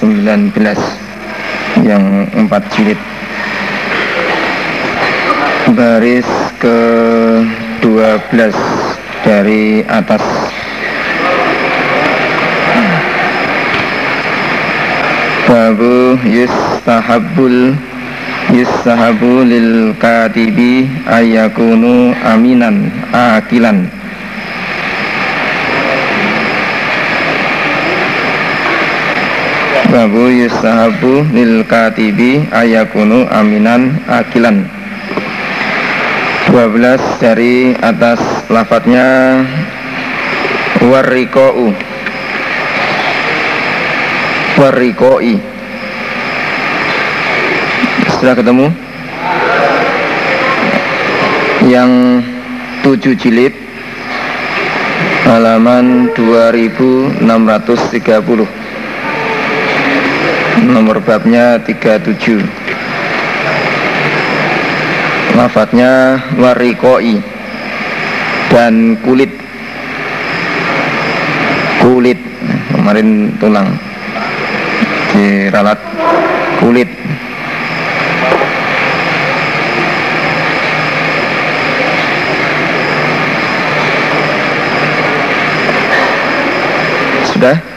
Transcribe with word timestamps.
19 0.00 0.56
yang 1.84 2.24
empat 2.32 2.64
jilid. 2.72 2.96
Baris 5.76 6.26
ke 6.56 6.78
12 7.84 8.56
dari 9.22 9.84
atas. 9.84 10.24
Babu 15.44 16.16
yustahabul 16.24 17.74
yustahabu 18.54 19.42
lil 19.46 19.94
katibi 19.98 20.88
ayakunu 21.06 22.14
aminan 22.22 22.90
akilan 23.12 23.99
Babu 29.90 30.30
yustahabu 30.30 31.26
lil 31.34 31.66
katibi 31.66 32.46
ayakunu 32.54 33.26
aminan 33.26 33.98
akilan. 34.06 34.62
12 36.46 36.94
dari 37.18 37.74
atas 37.74 38.22
lafadznya. 38.46 39.42
Warriko'u 40.80 41.74
warriko'i 44.62 45.42
sudah 48.16 48.34
ketemu? 48.38 48.70
Yang 51.66 51.90
tujuh 52.86 53.14
jilid 53.18 53.52
halaman 55.26 56.14
2630 56.14 58.59
nomor 60.60 61.00
babnya 61.00 61.56
37 61.64 62.44
lafadznya 65.40 66.20
warikoi 66.36 67.16
dan 68.50 68.98
kulit. 69.00 69.30
Kulit. 71.80 72.18
Kemarin 72.74 73.32
tulang. 73.38 73.72
Diralat. 75.14 75.80
Kulit. 76.58 76.90
Sudah 87.30 87.69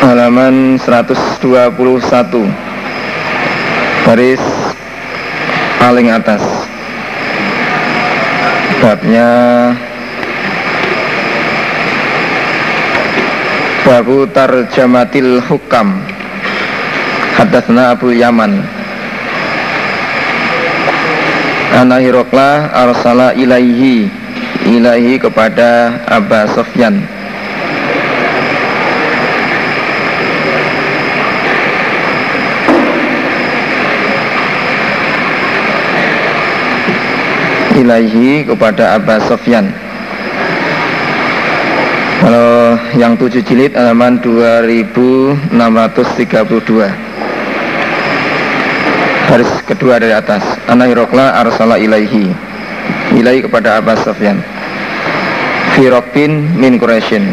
halaman 0.00 0.80
121 0.80 1.76
baris 4.08 4.40
paling 5.76 6.08
atas. 6.08 6.40
Babnya 8.80 9.28
babu 13.84 14.24
tarjamatil 14.32 15.44
hukam. 15.44 16.00
Hadatsna 17.36 17.92
Abu 17.92 18.16
Yaman. 18.16 18.64
Ana 21.76 22.00
Hirokla 22.00 22.72
arsala 22.72 23.36
ilaihi 23.36 24.08
ilaihi 24.64 25.20
kepada 25.20 26.02
Aba 26.08 26.48
Sofyan 26.50 27.19
ilaihi 37.80 38.44
kepada 38.44 39.00
Abbas 39.00 39.24
Sofyan. 39.24 39.72
Kalau 42.20 42.76
yang 43.00 43.16
tujuh 43.16 43.40
jilid 43.40 43.72
halaman 43.72 44.20
2632 44.20 45.48
baris 49.30 49.46
kedua 49.64 49.96
dari 50.02 50.12
atas. 50.12 50.42
Ana 50.66 50.84
Hirokla 50.90 51.38
arsala 51.40 51.80
ilaihi. 51.80 52.28
Ilaihi 53.16 53.46
kepada 53.46 53.80
Abbas 53.80 54.04
Sofyan. 54.04 54.42
Firokbin 55.78 56.50
min 56.58 56.76
Quraisyin. 56.76 57.24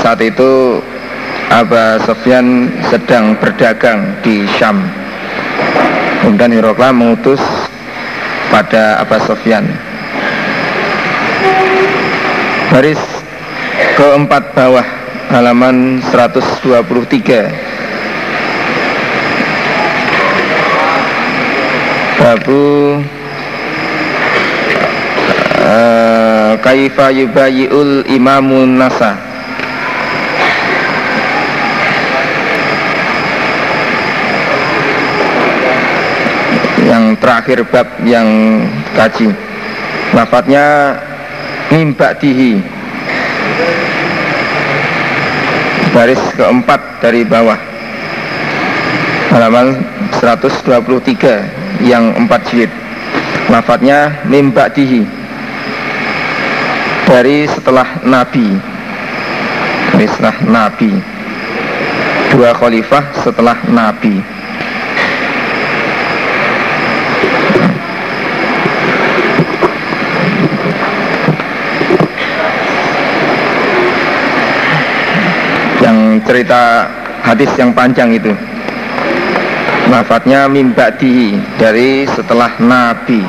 Saat 0.00 0.20
itu 0.20 0.78
Abbas 1.48 2.04
Sofyan 2.06 2.68
sedang 2.92 3.34
berdagang 3.40 4.20
di 4.20 4.44
Syam 4.60 5.03
Kemudian 6.24 6.56
Hirokla 6.56 6.88
mengutus 6.88 7.36
pada 8.48 8.96
Abbas 9.04 9.28
Sofyan. 9.28 9.68
Baris 12.72 12.96
keempat 13.92 14.56
bawah 14.56 14.88
halaman 15.28 16.00
123 16.00 16.64
Babu 22.16 22.64
uh, 25.60 26.52
Kaifa 26.64 27.12
yubayi'ul 27.12 28.08
imamun 28.08 28.80
nasa 28.80 29.23
yang 37.04 37.20
terakhir 37.20 37.60
bab 37.68 37.84
yang 38.08 38.24
kaji. 38.96 39.28
Lafadznya 40.16 40.96
dihi 41.68 42.56
baris 45.92 46.22
keempat 46.32 46.80
dari 47.04 47.28
bawah. 47.28 47.60
Halaman 49.36 49.84
123 50.16 51.84
yang 51.84 52.16
empat 52.24 52.40
jilid. 52.48 52.72
Lafadznya 53.52 54.24
dihi 54.72 55.04
dari 57.04 57.44
setelah 57.52 58.00
Nabi. 58.00 58.48
Dari 59.92 60.06
setelah 60.08 60.36
Nabi. 60.48 60.90
Dua 62.32 62.50
khalifah 62.56 63.04
setelah 63.20 63.60
Nabi 63.68 64.33
cerita 76.24 76.88
hadis 77.20 77.52
yang 77.60 77.76
panjang 77.76 78.16
itu. 78.16 78.32
Lafadznya 79.92 80.48
mimba'dihi 80.48 81.60
dari 81.60 82.08
setelah 82.08 82.56
Nabi. 82.58 83.20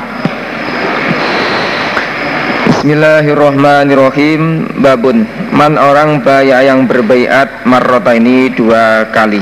Bismillahirrahmanirrahim. 2.72 4.40
Babun 4.80 5.28
Man 5.52 5.76
orang 5.80 6.20
baya 6.24 6.64
yang 6.64 6.88
berbaiat 6.88 7.68
Marrota 7.68 8.16
ini 8.16 8.48
dua 8.52 9.08
kali. 9.12 9.40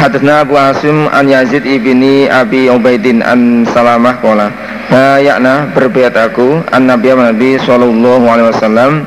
Hadisna 0.00 0.46
Abu 0.46 0.56
Asim 0.56 1.12
An 1.12 1.28
Yazid 1.28 1.68
ibni 1.68 2.24
Abi 2.24 2.72
Ubaidin 2.72 3.20
An 3.20 3.68
Salamah 3.68 4.16
Kola 4.24 4.48
Bayakna 4.88 5.68
berbaiat 5.76 6.16
aku 6.16 6.64
An 6.72 6.88
Nabi 6.88 7.12
Nabi 7.12 7.60
Sallallahu 7.60 8.24
Alaihi 8.24 8.48
Wasallam 8.48 9.04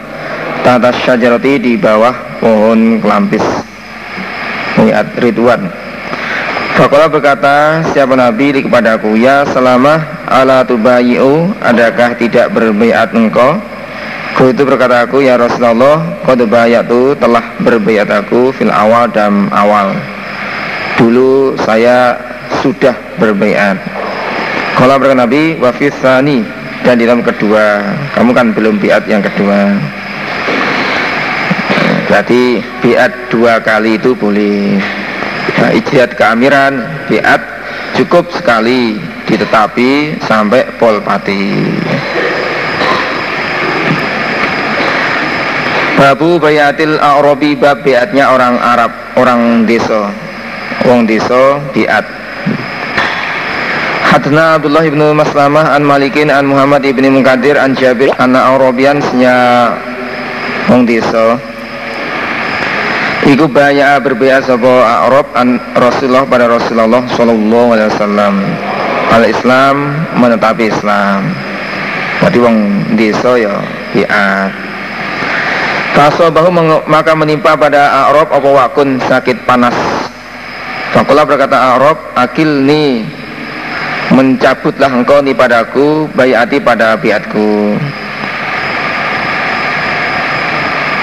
Tata 0.62 0.94
syajarati 0.94 1.58
di 1.58 1.74
bawah 1.82 2.14
pohon 2.44 3.00
kelampis 3.00 3.40
Niat 4.84 5.16
Ridwan. 5.16 5.72
Fakola 6.76 7.08
berkata 7.08 7.86
siapa 7.96 8.20
Nabi 8.20 8.52
kepadaku? 8.60 9.16
Ya 9.16 9.46
selama 9.54 10.02
ala 10.28 10.66
tubayi'u 10.66 11.54
Adakah 11.62 12.18
tidak 12.20 12.52
berbayat 12.52 13.14
engkau? 13.16 13.62
Ku 14.34 14.50
itu 14.50 14.66
berkata 14.66 15.06
aku 15.06 15.22
ya 15.22 15.38
Rasulullah 15.38 16.02
Kau 16.26 16.34
tu 16.34 17.14
telah 17.22 17.46
berbayat 17.62 18.10
aku 18.10 18.50
Fil 18.58 18.74
awal 18.74 19.08
dan 19.14 19.48
awal. 19.54 19.94
Dulu 20.98 21.54
saya 21.62 22.18
sudah 22.66 22.98
berbayat. 23.22 23.78
Kalau 24.74 24.98
berkata 24.98 25.30
Nabi 25.30 25.62
Wafisani 25.62 26.42
Dan 26.82 26.98
di 26.98 27.06
dalam 27.06 27.22
kedua. 27.22 27.86
Kamu 28.18 28.34
kan 28.34 28.52
belum 28.52 28.82
biat 28.82 29.06
yang 29.06 29.22
kedua 29.22 29.78
Berarti 32.14 32.62
biat 32.86 33.34
dua 33.34 33.58
kali 33.58 33.98
itu 33.98 34.14
boleh 34.14 34.78
nah, 35.58 35.74
Ijtihad 35.74 36.14
keamiran 36.14 36.86
Biat 37.10 37.42
cukup 37.98 38.30
sekali 38.38 39.02
Ditetapi 39.26 40.22
sampai 40.22 40.62
polpati 40.78 41.42
Babu 45.98 46.38
bayatil 46.38 47.02
Arabi 47.02 47.58
bab 47.58 47.82
biatnya 47.82 48.30
orang 48.30 48.60
Arab, 48.60 48.92
orang 49.16 49.64
desa. 49.64 50.12
Wong 50.84 51.08
desa 51.08 51.64
biat. 51.72 52.04
Hadna 54.12 54.60
Abdullah 54.60 54.84
ibnu 54.84 55.16
Maslamah 55.16 55.72
an 55.72 55.88
Malikin 55.88 56.28
an 56.28 56.52
Muhammad 56.52 56.84
ibni 56.84 57.08
Munkadir 57.08 57.56
an 57.56 57.74
Jabir 57.80 58.12
anna 58.20 58.52
Arabian 58.52 59.00
senya 59.00 59.72
wong 60.68 60.84
desa 60.84 61.40
Iku 63.24 63.48
baya 63.48 63.96
berbaya 64.04 64.44
sapa 64.44 65.08
Arab 65.08 65.32
an 65.32 65.56
Rasulullah 65.80 66.28
pada 66.28 66.52
Rasulullah 66.52 67.08
sallallahu 67.08 67.70
alaihi 67.72 67.90
wasallam. 67.96 68.34
Al 69.16 69.24
Islam 69.32 69.76
menetapi 70.20 70.68
Islam. 70.68 71.32
Berarti 72.20 72.40
wong 72.44 72.58
desa 73.00 73.32
ya 73.40 73.56
biat. 73.96 74.52
bahu 76.36 76.50
maka 76.84 77.16
menimpa 77.16 77.56
pada 77.56 78.12
Arab 78.12 78.28
apa 78.28 78.50
wakun 78.68 79.00
sakit 79.08 79.48
panas. 79.48 79.76
Fakulah 80.92 81.24
berkata 81.24 81.80
Arab, 81.80 81.98
akilni 82.14 83.08
mencabutlah 84.12 84.92
engkau 84.94 85.24
ni 85.24 85.32
padaku 85.32 86.12
bayati 86.12 86.60
pada 86.60 87.00
biatku. 87.00 87.80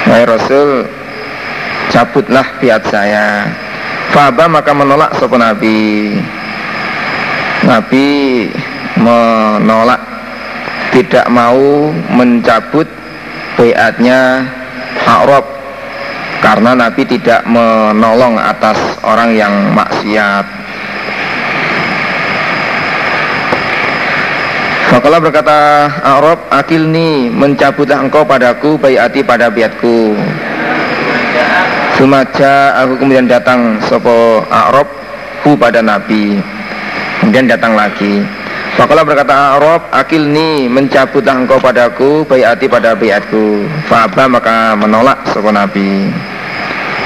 Wahai 0.07 0.27
Rasul, 0.29 0.87
cabutlah 1.91 2.47
biat 2.63 2.83
saya. 2.89 3.51
Faba 4.15 4.47
maka 4.47 4.71
menolak 4.73 5.11
sopo 5.19 5.37
Nabi. 5.37 6.15
Nabi 7.67 8.07
menolak. 8.97 10.01
Tidak 10.91 11.31
mau 11.31 11.91
mencabut 12.11 12.87
biatnya 13.55 14.43
Arab. 15.07 15.45
Karena 16.41 16.73
Nabi 16.73 17.05
tidak 17.05 17.47
menolong 17.47 18.41
atas 18.41 18.79
orang 19.05 19.31
yang 19.37 19.55
maksiat. 19.77 20.47
Fakallah 24.91 25.23
berkata 25.23 25.87
Arab 26.03 26.51
akilni 26.51 27.31
mencabutlah 27.31 28.03
engkau 28.03 28.27
padaku 28.27 28.75
bayati 28.75 29.23
pada 29.23 29.47
biatku 29.47 30.19
Sumaja 32.01 32.81
aku 32.81 32.97
kemudian 32.97 33.29
datang 33.29 33.77
sopo 33.85 34.41
Arab 34.49 34.89
hu 35.45 35.53
pada 35.53 35.85
Nabi. 35.85 36.41
Kemudian 37.21 37.45
datang 37.45 37.77
lagi. 37.77 38.25
Fakallah 38.81 39.05
berkata 39.05 39.61
Arab 39.61 39.85
akilni 39.93 40.65
mencabutlah 40.65 41.45
engkau 41.45 41.61
padaku 41.61 42.25
bayati 42.25 42.71
pada 42.73 42.97
bayatku 42.97 43.69
Faba 43.85 44.25
maka 44.33 44.73
menolak 44.81 45.29
sopo 45.29 45.53
Nabi. 45.53 46.09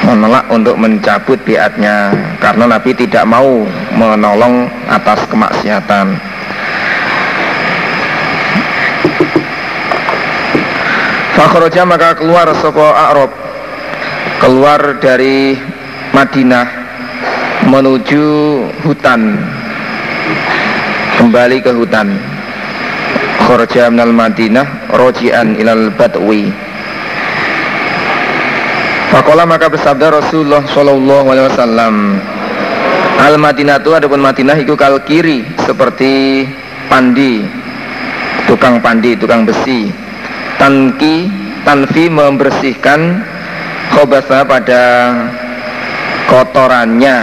Menolak 0.07 0.47
untuk 0.47 0.79
mencabut 0.79 1.43
biatnya 1.43 2.15
Karena 2.39 2.79
Nabi 2.79 2.95
tidak 2.95 3.27
mau 3.27 3.67
menolong 3.99 4.71
atas 4.87 5.27
kemaksiatan. 5.27 6.15
Fakhroja 11.35 11.83
maka 11.83 12.15
keluar 12.15 12.47
sopo 12.63 12.87
Arab 12.95 13.44
keluar 14.45 15.01
dari 15.01 15.57
Madinah 16.13 16.69
menuju 17.65 18.25
hutan. 18.85 19.41
Kembali 21.17 21.65
ke 21.65 21.73
hutan. 21.73 22.13
Kharaja 23.41 23.89
minal 23.89 24.13
Madinah 24.13 24.93
rojian 24.93 25.57
ilal 25.57 25.89
badwi. 25.97 26.53
Fakola 29.09 29.49
maka 29.49 29.73
bersabda 29.73 30.13
Rasulullah 30.13 30.61
Shallallahu 30.69 31.27
Alaihi 31.31 31.47
Wasallam 31.55 31.95
Al 33.23 33.39
Madinah 33.39 33.79
itu 33.79 33.95
adapun 33.95 34.19
Madinah 34.19 34.59
itu 34.59 34.75
kal 34.75 34.99
kiri 35.07 35.47
seperti 35.65 36.45
pandi 36.93 37.41
tukang 38.45 38.85
pandi 38.85 39.17
tukang 39.17 39.49
besi. 39.49 39.89
Tanki 40.61 41.31
tanfi 41.65 42.13
membersihkan 42.13 43.33
khobasa 43.95 44.43
pada 44.43 44.83
kotorannya. 46.27 47.17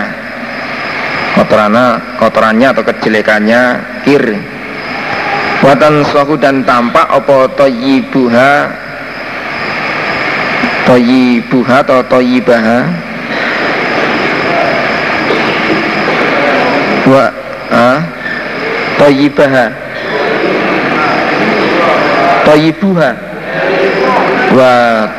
Kotorannya 1.35 1.85
kotorannya 2.15 2.68
atau 2.71 2.83
kejelekannya 2.88 3.62
kir. 4.07 4.23
Watan 5.62 6.01
suahu 6.09 6.39
dan 6.39 6.65
tampak 6.65 7.06
opo 7.12 7.45
toyibuha? 7.53 8.71
Toyibuha 10.88 11.75
atau 11.85 12.01
toyibaha? 12.09 12.79
Wa 17.06 17.25
ah, 17.69 18.00
Toyibaha. 18.97 19.65
Toyibuha. 22.45 23.09
Wa 24.51 24.74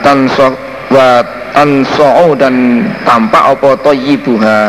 tansoh 0.05 0.53
wa 0.93 1.25
tanso'u 1.53 2.37
dan 2.37 2.85
tampak 3.05 3.57
apa 3.57 3.71
toyibuha 3.85 4.61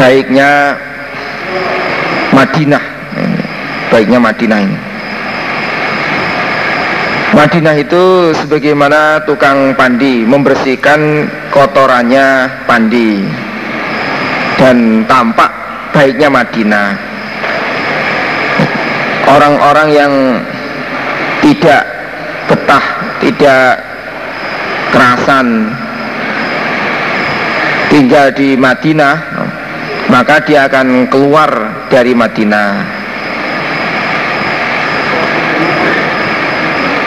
baiknya 0.00 0.74
Madinah. 2.32 2.84
Baiknya 3.92 4.18
Madinah 4.22 4.58
ini. 4.64 4.78
Madinah 7.36 7.74
itu 7.78 8.32
sebagaimana 8.42 9.22
tukang 9.28 9.76
pandi 9.76 10.24
membersihkan 10.24 11.28
kotorannya 11.52 12.48
pandi 12.64 13.22
dan 14.56 15.04
tampak 15.04 15.52
baiknya 15.92 16.32
Madinah. 16.32 16.88
Orang-orang 19.30 19.88
yang 19.94 20.12
tidak 21.44 21.99
betah, 22.50 22.84
tidak 23.22 23.78
kerasan 24.90 25.70
tinggal 27.90 28.34
di 28.34 28.58
Madinah, 28.58 29.14
maka 30.10 30.42
dia 30.42 30.66
akan 30.66 31.06
keluar 31.06 31.50
dari 31.86 32.10
Madinah. 32.10 32.70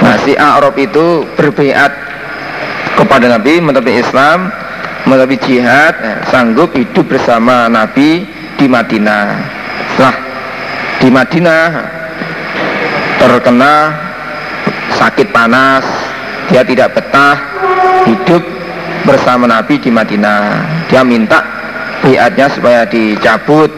Nah, 0.04 0.16
si 0.24 0.36
Arab 0.36 0.76
itu 0.80 1.24
berbiat 1.36 1.92
kepada 3.00 3.32
Nabi, 3.32 3.64
menepi 3.64 4.04
Islam, 4.04 4.52
menepi 5.08 5.36
jihad, 5.40 5.96
eh, 6.04 6.20
sanggup 6.28 6.76
hidup 6.76 7.08
bersama 7.08 7.72
Nabi 7.72 8.28
di 8.60 8.66
Madinah. 8.68 9.28
Setelah 9.96 10.16
di 11.00 11.08
Madinah 11.12 11.64
terkena 13.20 13.76
sakit 14.98 15.34
panas, 15.34 15.86
dia 16.50 16.62
tidak 16.66 16.94
betah 16.98 17.36
hidup 18.06 18.44
bersama 19.08 19.48
Nabi 19.48 19.80
di 19.80 19.90
Madinah. 19.92 20.64
Dia 20.88 21.04
minta 21.04 21.44
biatnya 22.04 22.48
supaya 22.52 22.88
dicabut. 22.88 23.72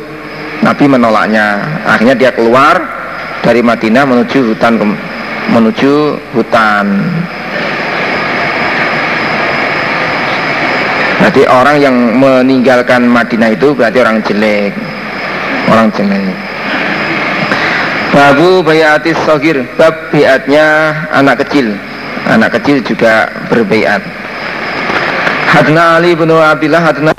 Nabi 0.64 0.86
menolaknya. 0.90 1.62
Akhirnya 1.86 2.16
dia 2.18 2.32
keluar 2.34 2.82
dari 3.46 3.62
Madinah 3.62 4.04
menuju 4.08 4.56
hutan 4.56 4.82
menuju 5.54 5.94
hutan. 6.34 6.86
Berarti 11.22 11.42
orang 11.50 11.78
yang 11.82 11.96
meninggalkan 12.22 13.10
Madinah 13.10 13.54
itu 13.54 13.74
berarti 13.74 13.98
orang 14.02 14.22
jelek. 14.26 14.74
Orang 15.70 15.90
jelek. 15.94 16.45
Babu 18.14 18.62
bayatis 18.62 19.18
sogir 19.26 19.66
Bab 19.80 20.14
biatnya 20.14 20.94
anak 21.16 21.46
kecil. 21.46 21.74
Anak 22.26 22.58
kecil 22.60 22.82
juga 22.82 23.30
berbayat. 23.54 24.02
Hadna 25.56 26.02
Ali 26.02 26.18
bin 26.18 26.28
Abdillah 26.34 26.84
Hadna 26.84 27.16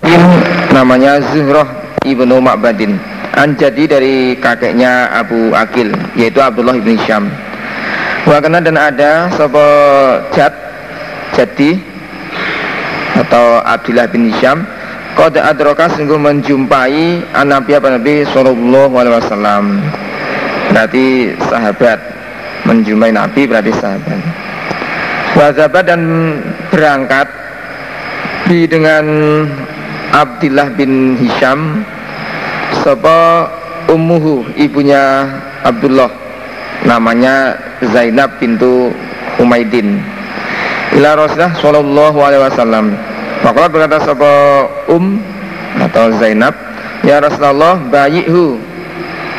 Namanya 0.74 1.22
Zuhroh 1.32 1.64
ibnu 2.04 2.36
Ma'badin. 2.42 3.00
Anjadi 3.36 3.84
dari 3.88 4.16
kakeknya 4.40 5.12
Abu 5.12 5.52
Akil 5.52 5.92
Yaitu 6.16 6.40
Abdullah 6.42 6.76
ibn 6.76 6.96
Syam. 7.04 7.32
Wakana 8.26 8.60
dan 8.60 8.76
ada 8.76 9.30
Sopo 9.36 9.62
Jad 10.34 10.52
Jadi 11.32 11.80
Atau 13.16 13.64
Abdullah 13.64 14.10
bin 14.10 14.28
Syam. 14.36 14.66
Qad 15.16 15.32
adroka 15.40 15.88
sungguh 15.96 16.20
menjumpai 16.20 17.24
Nabi 17.40 17.72
Nabi 17.72 18.28
Sallallahu 18.36 18.92
Alaihi 19.00 19.16
Wasallam 19.16 19.64
berarti 20.70 21.36
sahabat. 21.46 21.98
Menjumpai 22.66 23.14
Nabi 23.14 23.46
berarti 23.46 23.70
sahabat. 23.78 24.20
Wazaba 25.38 25.80
dan 25.86 26.00
berangkat 26.72 27.28
di 28.50 28.66
dengan 28.66 29.04
Abdullah 30.10 30.74
bin 30.74 31.14
Hisham. 31.20 31.86
Sopo 32.82 33.46
ummuhu 33.92 34.46
ibunya 34.58 35.30
Abdullah. 35.62 36.10
Namanya 36.86 37.58
Zainab 37.82 38.38
pintu 38.38 38.94
Umaydin 39.36 40.00
ila 40.96 41.12
Rasulullah 41.18 41.52
sallallahu 41.60 42.18
alaihi 42.24 42.42
wasallam. 42.46 42.86
Fakulat 43.44 43.68
berkata 43.68 44.00
sapa 44.00 44.32
Um 44.88 45.20
atau 45.76 46.08
Zainab 46.16 46.56
Ya 47.04 47.20
Rasulullah 47.20 47.76
bayihu 47.92 48.56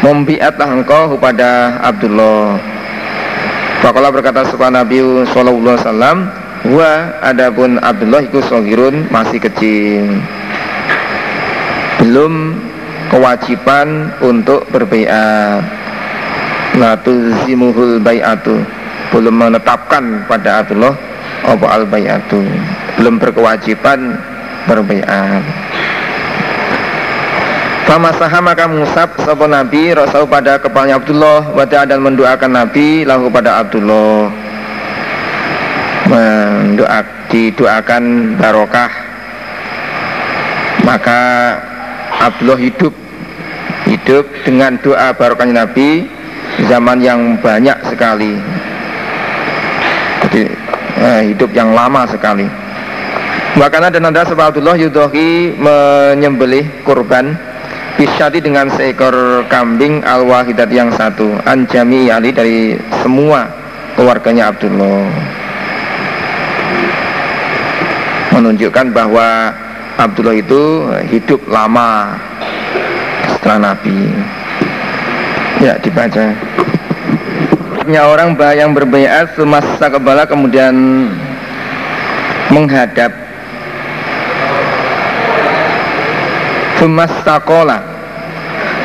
Membiatlah 0.05 0.69
engkau 0.77 1.17
kepada 1.17 1.81
Abdullah. 1.81 2.61
Fakulat 3.81 4.11
berkata 4.13 4.45
sapa 4.45 4.69
Nabi 4.69 5.01
sallallahu 5.33 5.77
wasallam 5.77 6.29
Wa 6.65 7.21
adapun 7.21 7.77
Abdullah 7.81 8.25
itu 8.25 8.41
sogirun 8.45 9.09
masih 9.09 9.41
kecil. 9.41 10.21
Belum 12.01 12.57
kewajiban 13.09 14.13
untuk 14.21 14.65
berbaiat 14.69 15.65
La 16.77 16.93
tuzimuhul 17.01 17.97
bayatu. 18.01 18.61
Belum 19.09 19.39
menetapkan 19.39 20.27
pada 20.27 20.59
Abdullah 20.61 20.91
Apa 21.47 21.79
al 21.79 21.87
bayatu 21.87 22.43
Belum 22.99 23.15
berkewajiban 23.15 24.19
berbaiat 27.87 28.19
Famasaha 28.19 28.43
maka 28.43 28.67
musab 28.67 29.15
sapa 29.23 29.47
Nabi 29.47 29.95
Rasul 29.95 30.27
pada 30.27 30.59
kepalanya 30.59 30.99
Abdullah 30.99 31.55
Wada 31.55 31.87
dan 31.87 32.03
mendoakan 32.03 32.51
Nabi 32.51 33.07
lahu 33.07 33.31
pada 33.31 33.63
Abdullah. 33.63 34.27
Mendoak, 36.07 37.05
Didoakan 37.27 38.35
barokah. 38.39 38.91
Maka 40.83 41.19
Abdullah 42.23 42.59
hidup 42.59 42.95
Hidup 43.87 44.23
dengan 44.47 44.79
doa 44.79 45.11
barokahnya 45.15 45.63
Nabi 45.67 46.07
Zaman 46.67 47.03
yang 47.03 47.37
banyak 47.39 47.75
sekali. 47.91 48.33
Jadi 50.25 50.43
eh, 50.97 51.21
hidup 51.31 51.53
yang 51.53 51.75
lama 51.75 52.07
sekali. 52.09 52.47
Bahkan 53.57 53.81
ada 53.93 53.97
nanda 54.01 54.25
sebab 54.25 54.51
Abdullah 54.53 54.73
Yudhohi 54.73 55.53
menyembelih 55.53 56.65
kurban 56.81 57.46
Bisyati 57.97 58.37
dengan 58.37 58.69
seekor 58.77 59.41
kambing 59.49 60.05
al-wahidat 60.05 60.69
yang 60.69 60.93
satu. 60.93 61.33
Anjami 61.49 62.13
Ali 62.13 62.29
dari 62.29 62.77
semua 63.01 63.49
keluarganya 63.97 64.53
Abdullah. 64.53 65.09
Menunjukkan 68.37 68.93
bahwa 68.93 69.49
Abdullah 69.97 70.37
itu 70.37 70.85
hidup 71.09 71.41
lama 71.49 72.13
setelah 73.33 73.73
Nabi. 73.73 74.13
Ya 75.57 75.73
dibaca. 75.81 76.37
Punya 77.81 78.05
orang 78.05 78.37
yang 78.53 78.77
berbayat 78.77 79.33
semasa 79.33 79.89
kebala 79.89 80.29
kemudian 80.29 80.75
menghadap 82.53 83.26
Sumastakola 86.87 87.83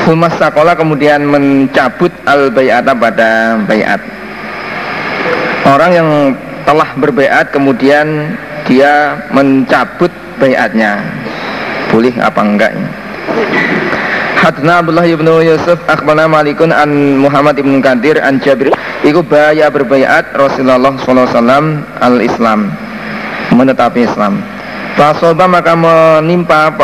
Sumastakola 0.03 0.75
kemudian 0.75 1.23
mencabut 1.23 2.11
al-bayata 2.27 2.91
pada 2.91 3.55
bayat. 3.71 4.03
Orang 5.63 5.91
yang 5.95 6.09
telah 6.67 6.91
berbayat 6.99 7.55
kemudian 7.55 8.35
dia 8.67 9.23
mencabut 9.31 10.11
bayatnya. 10.43 10.99
Boleh 11.95 12.11
apa 12.19 12.43
enggak 12.43 12.75
Hadna 14.43 14.83
Abdullah 14.83 15.07
ibn 15.07 15.31
Yusuf 15.39 15.79
Akhbana 15.87 16.27
Malikun 16.27 16.75
an 16.75 17.23
Muhammad 17.23 17.63
ibn 17.63 17.79
Kadir 17.79 18.19
an 18.19 18.43
Jabir. 18.43 18.75
Iku 19.07 19.23
baya 19.23 19.71
berbayat 19.71 20.35
Rasulullah 20.35 20.99
SAW 20.99 21.87
al-Islam. 22.03 22.75
Menetapi 23.55 24.11
Islam. 24.11 24.43
Fasoba 24.99 25.47
maka 25.47 25.79
menimpa 25.79 26.75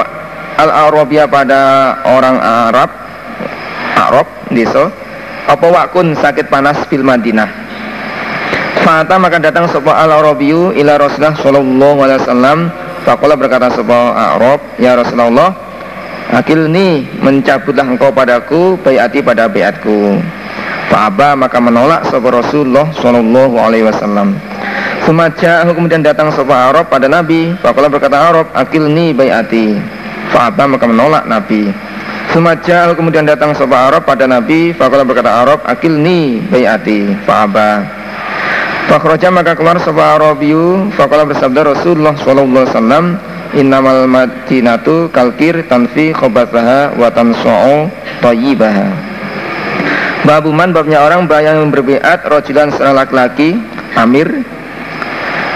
al-Arabia 0.58 1.30
pada 1.30 1.94
orang 2.02 2.36
Arab 2.42 2.90
Arab 3.94 4.26
desa 4.50 4.90
apa 5.48 5.64
wakun 5.64 6.12
sakit 6.12 6.52
panas 6.52 6.76
fil 6.92 7.06
Madinah? 7.06 7.48
Fata 8.84 9.16
maka 9.16 9.40
datang 9.40 9.64
sebuah 9.70 10.04
al-Arabiyu 10.04 10.76
ila 10.76 11.00
Rasulullah 11.00 11.38
sallallahu 11.40 11.98
alaihi 12.04 12.20
wasallam. 12.20 12.58
Fakola 13.08 13.34
berkata 13.38 13.72
sebuah 13.72 14.36
Arab 14.36 14.60
ya 14.76 14.92
Rasulullah 14.92 15.56
Akilni 16.28 17.08
mencabutlah 17.24 17.88
engkau 17.88 18.12
padaku 18.12 18.76
bayati 18.84 19.24
pada 19.24 19.48
bayatku. 19.48 20.20
Fa'aba 20.92 21.32
maka 21.32 21.56
menolak 21.56 22.04
sebuah 22.12 22.44
Rasulullah 22.44 22.92
sallallahu 22.92 23.56
alaihi 23.56 23.88
wasallam. 23.88 24.36
Sumaja 25.08 25.64
kemudian 25.64 26.04
datang 26.04 26.28
sebuah 26.28 26.68
Arab 26.68 26.92
pada 26.92 27.08
Nabi. 27.08 27.56
Fakola 27.64 27.88
berkata 27.88 28.20
Arab 28.20 28.52
akilni 28.52 29.16
bayati 29.16 29.80
Fa'aba 30.32 30.64
maka 30.68 30.84
menolak 30.84 31.24
Nabi. 31.24 31.72
Sumajal 32.32 32.92
kemudian 32.92 33.24
datang 33.24 33.56
sebuah 33.56 33.88
Arab 33.92 34.02
pada 34.04 34.28
Nabi. 34.28 34.76
Fakala 34.76 35.04
berkata 35.04 35.42
Arab 35.44 35.64
akilni 35.64 36.44
bayati. 36.48 37.16
Fa'aba 37.24 37.98
Fakhroja 38.88 39.28
maka 39.28 39.52
keluar 39.52 39.76
sebuah 39.76 40.16
Arabiyu 40.16 40.88
Fakala 40.96 41.28
bersabda 41.28 41.76
Rasulullah 41.76 42.16
SAW 42.16 43.20
Innamal 43.52 44.08
madinatu 44.08 45.12
kalkir 45.12 45.68
tanfi 45.68 46.16
khobathaha 46.16 46.96
wa 46.96 47.12
tanso'u 47.12 47.92
toyibaha 48.24 48.88
Babuman 50.24 50.72
babnya 50.72 51.04
orang 51.04 51.28
yang 51.44 51.68
berbiat 51.68 52.24
Rojilan 52.28 52.72
seorang 52.72 52.96
laki-laki 52.96 53.60
Amir. 53.96 54.30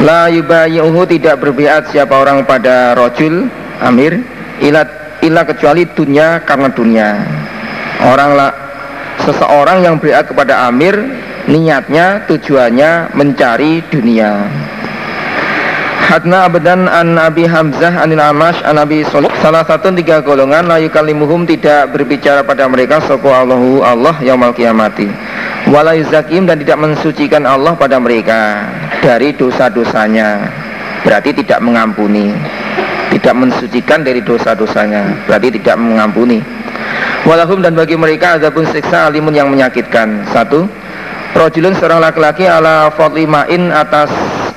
La 0.03 0.27
yubayi'uhu 0.27 1.07
tidak 1.07 1.39
berbiat 1.39 1.95
siapa 1.95 2.11
orang 2.17 2.43
pada 2.43 2.97
rojul 2.99 3.47
Amir 3.79 4.19
ilat 4.61 5.03
ila 5.23 5.47
kecuali 5.47 5.87
dunia 5.87 6.43
karena 6.43 6.69
dunia. 6.69 7.09
Orang 8.03 8.35
lah 8.35 8.51
seseorang 9.23 9.87
yang 9.87 9.97
beriat 10.03 10.27
kepada 10.27 10.67
amir 10.67 10.99
niatnya 11.47 12.27
tujuannya 12.27 13.15
mencari 13.15 13.81
dunia. 13.89 14.51
Hadna 16.03 16.45
abadan 16.51 16.91
an 16.91 17.17
Nabi 17.17 17.47
Hamzah 17.47 18.03
anil 18.03 18.21
Amash 18.21 18.61
an 18.67 18.77
Nabi 18.77 19.01
Solih 19.07 19.33
Salah 19.41 19.65
satu 19.65 19.95
tiga 19.97 20.21
golongan 20.21 20.69
layu 20.69 20.93
kalimuhum 20.93 21.49
tidak 21.49 21.95
berbicara 21.95 22.45
pada 22.45 22.69
mereka 22.69 23.01
Sopo 23.07 23.33
Allahu 23.33 23.81
Allah 23.81 24.19
yaumal 24.21 24.53
kiamati. 24.53 25.09
Walai 25.71 26.05
zakim 26.11 26.45
dan 26.45 26.61
tidak 26.61 26.85
mensucikan 26.85 27.47
Allah 27.47 27.79
pada 27.79 27.97
mereka 28.03 28.67
Dari 29.01 29.33
dosa-dosanya. 29.33 30.53
Berarti 31.07 31.33
tidak 31.39 31.65
mengampuni 31.65 32.35
tidak 33.23 33.39
mensucikan 33.39 34.03
dari 34.03 34.19
dosa-dosanya 34.19 35.31
berarti 35.31 35.55
tidak 35.55 35.79
mengampuni. 35.79 36.43
Walahum 37.23 37.63
dan 37.63 37.79
bagi 37.79 37.95
mereka 37.95 38.35
ada 38.35 38.51
pun 38.51 38.67
siksa 38.67 39.07
alimun 39.07 39.31
yang 39.31 39.47
menyakitkan. 39.47 40.27
Satu 40.35 40.67
rojulun 41.39 41.79
seorang 41.79 42.03
laki-laki 42.03 42.51
ala 42.51 42.91
fotlimain 42.99 43.71
atas 43.71 44.11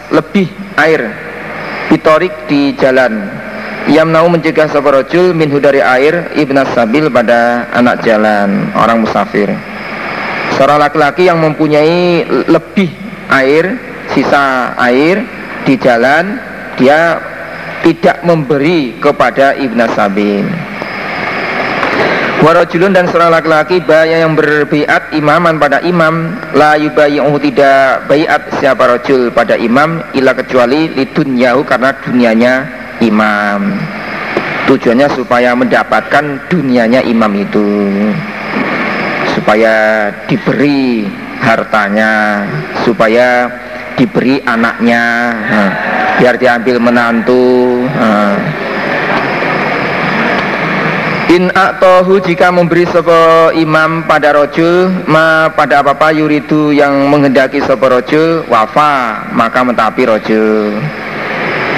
lebih 0.10 0.50
air 0.82 1.14
pitorik 1.94 2.34
di 2.50 2.74
jalan. 2.82 3.30
Yang 3.86 4.08
mau 4.18 4.26
mencegah 4.26 4.66
sebuah 4.66 5.06
rojul 5.06 5.38
minhu 5.38 5.62
dari 5.62 5.78
air 5.78 6.34
ibnas 6.34 6.66
sabil 6.74 7.06
pada 7.14 7.70
anak 7.70 8.02
jalan 8.02 8.74
orang 8.74 9.06
musafir. 9.06 9.54
Seorang 10.58 10.82
laki-laki 10.82 11.30
yang 11.30 11.38
mempunyai 11.38 12.26
lebih 12.50 12.90
air 13.30 13.78
sisa 14.10 14.74
air 14.82 15.22
di 15.70 15.78
jalan 15.78 16.42
dia 16.82 17.22
tidak 17.86 18.26
memberi 18.26 18.98
kepada 18.98 19.54
Ibn 19.54 19.80
Sabil 19.94 20.46
Warajulun 22.46 22.94
dan 22.94 23.10
seorang 23.10 23.34
laki-laki 23.34 23.82
bayar 23.82 24.22
yang 24.22 24.38
berbiat 24.38 25.18
imaman 25.18 25.58
pada 25.58 25.82
imam 25.82 26.38
La 26.54 26.78
yubayi'uhu 26.78 27.42
tidak 27.42 28.06
bayat 28.06 28.38
siapa 28.62 28.86
rajul 28.86 29.34
pada 29.34 29.58
imam 29.58 30.04
Ila 30.14 30.30
kecuali 30.38 30.94
lidunyahu 30.94 31.66
karena 31.66 31.90
dunianya 32.06 32.54
imam. 33.02 33.82
Tujuannya 34.70 35.10
supaya 35.18 35.58
mendapatkan 35.58 36.46
dunianya 36.46 37.02
imam 37.10 37.34
itu. 37.34 37.66
Supaya 39.34 39.74
diberi 40.30 41.10
hartanya 41.42 42.46
Supaya 42.86 43.50
diberi 43.96 44.44
anaknya. 44.44 45.04
Nah, 45.34 45.72
biar 46.20 46.36
diambil 46.40 46.78
menantu. 46.80 47.84
Nah. 47.90 48.36
In 51.26 51.50
aktohu 51.50 52.22
jika 52.22 52.54
memberi 52.54 52.86
sopo 52.86 53.50
imam 53.58 54.06
pada 54.06 54.30
rojul 54.30 54.94
ma 55.10 55.50
pada 55.50 55.82
apa 55.82 55.98
apa 55.98 56.14
yuridu 56.14 56.70
yang 56.70 57.10
menghendaki 57.10 57.66
sopo 57.66 57.90
rojul 57.90 58.46
wafa 58.46 59.26
maka 59.34 59.66
mentapi 59.66 60.06
rojul 60.06 60.78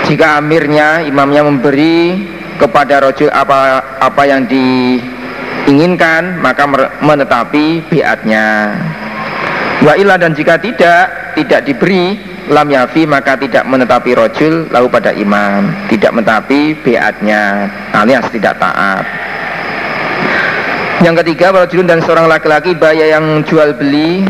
jika 0.03 0.43
amirnya 0.43 1.07
imamnya 1.07 1.47
memberi 1.47 2.27
kepada 2.59 3.00
rojul 3.00 3.31
apa 3.31 3.79
apa 4.03 4.24
yang 4.27 4.43
diinginkan 4.51 6.43
maka 6.43 6.67
menetapi 7.00 7.88
biatnya 7.88 8.75
Wa 9.77 9.93
illa 9.93 10.17
dan 10.17 10.34
jika 10.34 10.57
tidak 10.57 11.34
tidak 11.38 11.62
diberi 11.69 12.17
lam 12.50 12.65
yafi 12.72 13.05
maka 13.05 13.38
tidak 13.38 13.62
menetapi 13.67 14.17
rojul 14.17 14.65
lalu 14.74 14.88
pada 14.89 15.13
imam 15.13 15.69
tidak 15.91 16.17
menetapi 16.17 16.74
beatnya 16.81 17.69
alias 17.93 18.25
tidak 18.34 18.57
taat. 18.57 19.05
Yang 21.05 21.22
ketiga 21.22 21.53
rojulun 21.53 21.86
dan 21.86 22.01
seorang 22.01 22.25
laki-laki 22.25 22.74
baya 22.74 23.13
yang 23.17 23.46
jual 23.46 23.77
beli. 23.77 24.25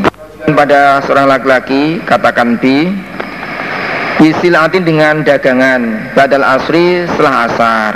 Pada 0.47 1.03
seorang 1.03 1.27
laki-laki 1.27 1.99
katakan 2.07 2.55
B 2.59 2.87
Bisilatin 4.19 4.83
dengan 4.83 5.23
dagangan. 5.23 6.11
Badal 6.11 6.43
asri 6.43 7.07
setelah 7.07 7.47
asar. 7.47 7.93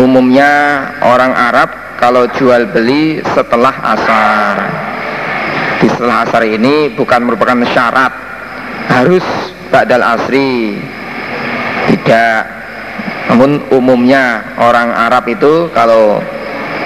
Umumnya 0.00 0.84
orang 1.00 1.32
Arab 1.32 1.70
kalau 1.96 2.28
jual 2.36 2.68
beli 2.72 3.20
setelah 3.36 3.72
asar 3.84 4.79
Di 5.80 5.88
setelah 5.88 6.28
asar 6.28 6.44
ini 6.44 6.92
bukan 6.92 7.24
merupakan 7.24 7.56
syarat. 7.72 8.12
Harus 8.92 9.24
badal 9.72 10.04
asri. 10.04 10.76
Tidak. 11.88 12.40
Namun 13.32 13.64
umumnya 13.72 14.44
orang 14.60 14.92
Arab 14.92 15.24
itu 15.30 15.72
kalau 15.72 16.20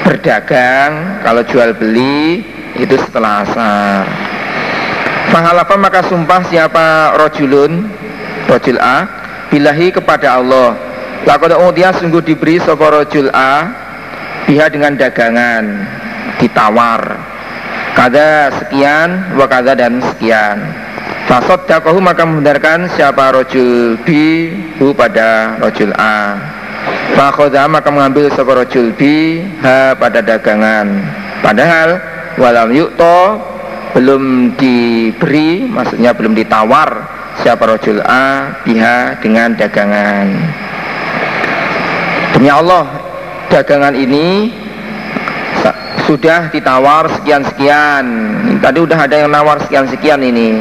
berdagang 0.05 1.25
Kalau 1.25 1.43
jual 1.43 1.75
beli 1.75 2.47
itu 2.79 2.95
setelah 3.03 3.43
asar. 3.43 4.07
Fahalafa 5.35 5.75
maka 5.75 6.07
sumpah 6.07 6.47
siapa 6.47 7.19
rojulun? 7.19 7.91
Rojul 8.47 8.79
A. 8.79 9.11
Bilahi 9.51 9.91
kepada 9.91 10.39
Allah. 10.39 10.79
Lakoda 11.27 11.59
dia 11.75 11.91
sungguh 11.91 12.23
diberi 12.23 12.63
sopa 12.63 12.95
rojul 12.95 13.27
A. 13.35 13.67
Biha 14.47 14.71
dengan 14.71 14.95
dagangan. 14.95 15.65
Ditawar 16.39 17.34
Kada 17.95 18.51
sekian 18.59 19.39
Wakada 19.39 19.79
dan 19.79 20.03
sekian. 20.03 20.59
Fasod 21.25 21.65
dakohu 21.65 22.05
maka 22.05 22.27
membenarkan 22.27 22.91
siapa 22.93 23.33
rojul 23.33 23.97
B 24.05 24.09
Hu 24.77 24.93
pada 24.93 25.57
rojul 25.57 25.95
A. 25.97 26.37
Fakhoda 27.17 27.65
maka 27.65 27.89
mengambil 27.89 28.29
sopa 28.35 28.61
rojul 28.61 28.93
B 28.93 29.03
Ha 29.65 29.97
pada 29.97 30.21
dagangan. 30.21 31.01
Padahal 31.41 32.03
Walam 32.35 32.75
yukto 32.75 33.39
belum 33.95 34.53
diberi 34.59 35.71
maksudnya 35.71 36.11
belum 36.11 36.35
ditawar 36.35 37.07
siapa 37.39 37.63
rojul 37.63 38.03
A 38.03 38.59
biha 38.67 39.23
dengan 39.23 39.55
dagangan. 39.55 40.35
Demi 42.35 42.51
Allah 42.51 42.91
dagangan 43.55 43.95
ini 43.95 44.51
sudah 46.03 46.51
ditawar 46.51 47.09
sekian-sekian. 47.21 48.05
Tadi 48.61 48.79
udah 48.83 48.99
ada 49.07 49.17
yang 49.25 49.31
nawar 49.31 49.63
sekian-sekian 49.65 50.21
ini. 50.21 50.61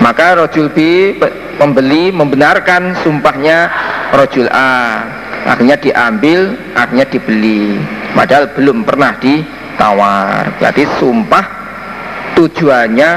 Maka 0.00 0.40
rojul 0.40 0.72
B 0.72 1.12
pembeli 1.56 2.10
membenarkan 2.10 2.96
sumpahnya 3.04 3.70
rojul 4.12 4.48
A. 4.50 5.04
Akhirnya 5.44 5.76
diambil 5.76 6.56
akhirnya 6.72 7.06
dibeli. 7.08 7.76
Padahal 8.16 8.48
belum 8.56 8.82
pernah 8.82 9.12
ditawar. 9.20 10.56
Berarti 10.58 10.84
sumpah 10.98 11.44
tujuannya 12.34 13.10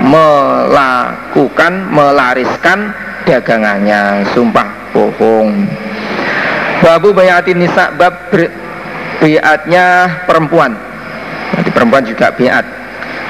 melakukan 0.00 1.72
melariskan 1.92 2.90
dagangannya. 3.28 4.24
Sumpah 4.32 4.92
bohong. 4.96 5.68
Babu 6.80 7.16
bayatin 7.16 7.64
nisa 7.64 7.88
bab 7.96 8.28
biatnya 9.22 9.86
perempuan 10.24 10.74
Nanti 11.56 11.70
perempuan 11.72 12.04
juga 12.04 12.32
biat 12.34 12.86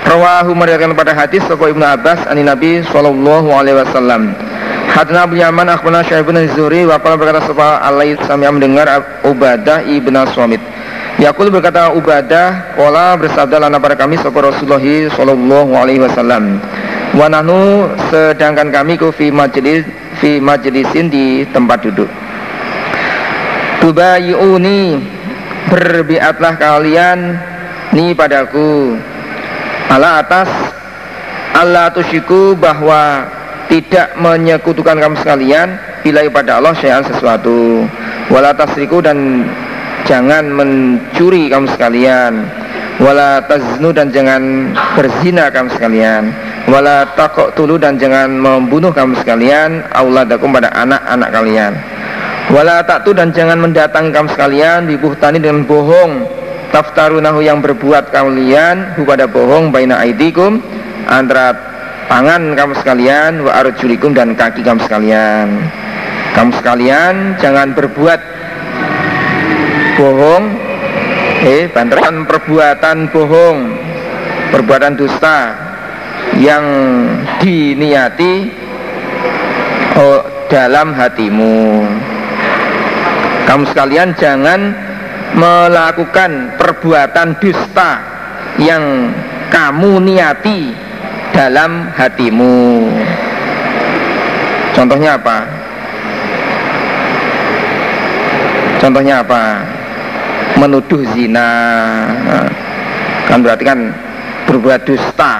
Rawahu 0.06 0.54
meriwayatkan 0.54 0.94
pada 0.94 1.18
hadis 1.18 1.42
Soko 1.50 1.66
Ibnu 1.66 1.82
Abbas 1.82 2.30
ani 2.30 2.46
Nabi 2.46 2.78
sallallahu 2.94 3.50
alaihi 3.50 3.74
wasallam. 3.82 4.38
Hadna 4.86 5.26
Abu 5.26 5.34
Yaman 5.34 5.66
akhbarana 5.66 6.06
Syekh 6.06 6.22
bin 6.30 6.38
Zuri 6.54 6.86
wa 6.86 6.94
qala 7.02 7.18
berkata 7.18 7.42
sapa 7.42 7.82
alai 7.82 8.14
sami 8.22 8.46
mendengar 8.46 8.86
Ubadah 9.26 9.82
ibnu 9.82 10.14
Swamit 10.30 10.62
Yakul 11.16 11.48
berkata 11.48 11.96
Ubadah, 11.96 12.76
Kola 12.76 13.16
bersabda 13.16 13.56
lana 13.56 13.80
pada 13.80 13.96
kami 13.96 14.20
Sopo 14.20 14.44
Rasulullah 14.44 14.84
Sallallahu 15.16 15.72
Alaihi 15.72 16.04
Wasallam. 16.04 16.60
Wananu 17.16 17.88
sedangkan 18.12 18.68
kami 18.68 19.00
ku 19.00 19.08
fi 19.16 19.32
majlis 19.32 19.88
fi 20.20 20.36
majlisin 20.36 21.08
di 21.08 21.48
tempat 21.56 21.88
duduk. 21.88 22.08
Tubayuni 23.80 25.00
berbiatlah 25.70 26.54
kalian 26.58 27.18
ni 27.94 28.14
padaku. 28.14 28.98
Ala 29.86 30.22
atas 30.22 30.50
Allah 31.54 31.88
tusyiku 31.94 32.58
bahwa 32.58 33.24
tidak 33.66 34.14
menyekutukan 34.18 34.98
kamu 34.98 35.16
sekalian 35.18 35.78
bila 36.02 36.22
pada 36.30 36.58
Allah 36.58 36.74
syai'an 36.78 37.06
sesuatu. 37.06 37.86
Wala 38.30 38.54
tasriku 38.54 38.98
dan 39.02 39.46
jangan 40.06 40.50
mencuri 40.50 41.50
kamu 41.50 41.70
sekalian. 41.74 42.46
Wala 42.96 43.44
taznu 43.44 43.92
dan 43.92 44.08
jangan 44.08 44.72
berzina 44.96 45.52
kamu 45.52 45.68
sekalian. 45.74 46.32
Wala 46.66 47.06
takok 47.14 47.54
tulu 47.54 47.78
dan 47.78 48.00
jangan 48.00 48.32
membunuh 48.32 48.90
kamu 48.90 49.14
sekalian. 49.20 49.84
Auladakum 49.94 50.50
pada 50.50 50.72
anak-anak 50.74 51.30
kalian 51.30 51.74
wala 52.50 52.82
taktu 52.86 53.10
dan 53.16 53.34
jangan 53.34 53.58
mendatang 53.58 54.14
kamu 54.14 54.28
sekalian 54.30 54.86
dibuhtani 54.86 55.38
dengan 55.42 55.66
bohong. 55.66 56.26
Taftarunahu 56.66 57.40
yang 57.40 57.62
berbuat 57.62 58.10
kalian 58.10 58.98
pada 59.06 59.24
bohong 59.30 59.70
baina 59.70 60.02
aidikum 60.02 60.60
antara 61.08 61.54
tangan 62.10 62.52
kamu 62.58 62.72
sekalian 62.82 63.32
wa 63.46 63.54
arjulikum 63.64 64.12
dan 64.12 64.34
kaki 64.34 64.60
kamu 64.66 64.82
sekalian. 64.84 65.62
Kamu 66.34 66.52
sekalian 66.58 67.38
jangan 67.40 67.72
berbuat 67.72 68.20
bohong 69.96 70.44
eh 71.46 71.70
bantaran 71.72 72.28
perbuatan 72.28 73.08
bohong 73.08 73.58
perbuatan 74.52 74.92
dusta 75.00 75.56
yang 76.36 76.64
diniati 77.40 78.52
oh, 79.96 80.20
dalam 80.52 80.92
hatimu 80.92 81.86
kamu 83.46 83.62
sekalian 83.70 84.10
jangan 84.18 84.74
melakukan 85.38 86.58
perbuatan 86.58 87.38
dusta 87.38 88.02
yang 88.58 89.14
kamu 89.54 90.02
niati 90.02 90.74
dalam 91.30 91.86
hatimu. 91.94 92.90
Contohnya 94.74 95.14
apa? 95.14 95.38
Contohnya 98.82 99.22
apa? 99.22 99.62
Menuduh 100.58 101.06
zina. 101.14 101.50
Kan 103.30 103.46
berarti 103.46 103.62
kan 103.62 103.94
berbuat 104.50 104.82
dusta. 104.82 105.34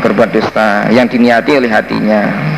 Berbuat 0.00 0.32
dusta 0.32 0.88
yang 0.88 1.04
diniati 1.06 1.60
oleh 1.60 1.68
hatinya 1.68 2.49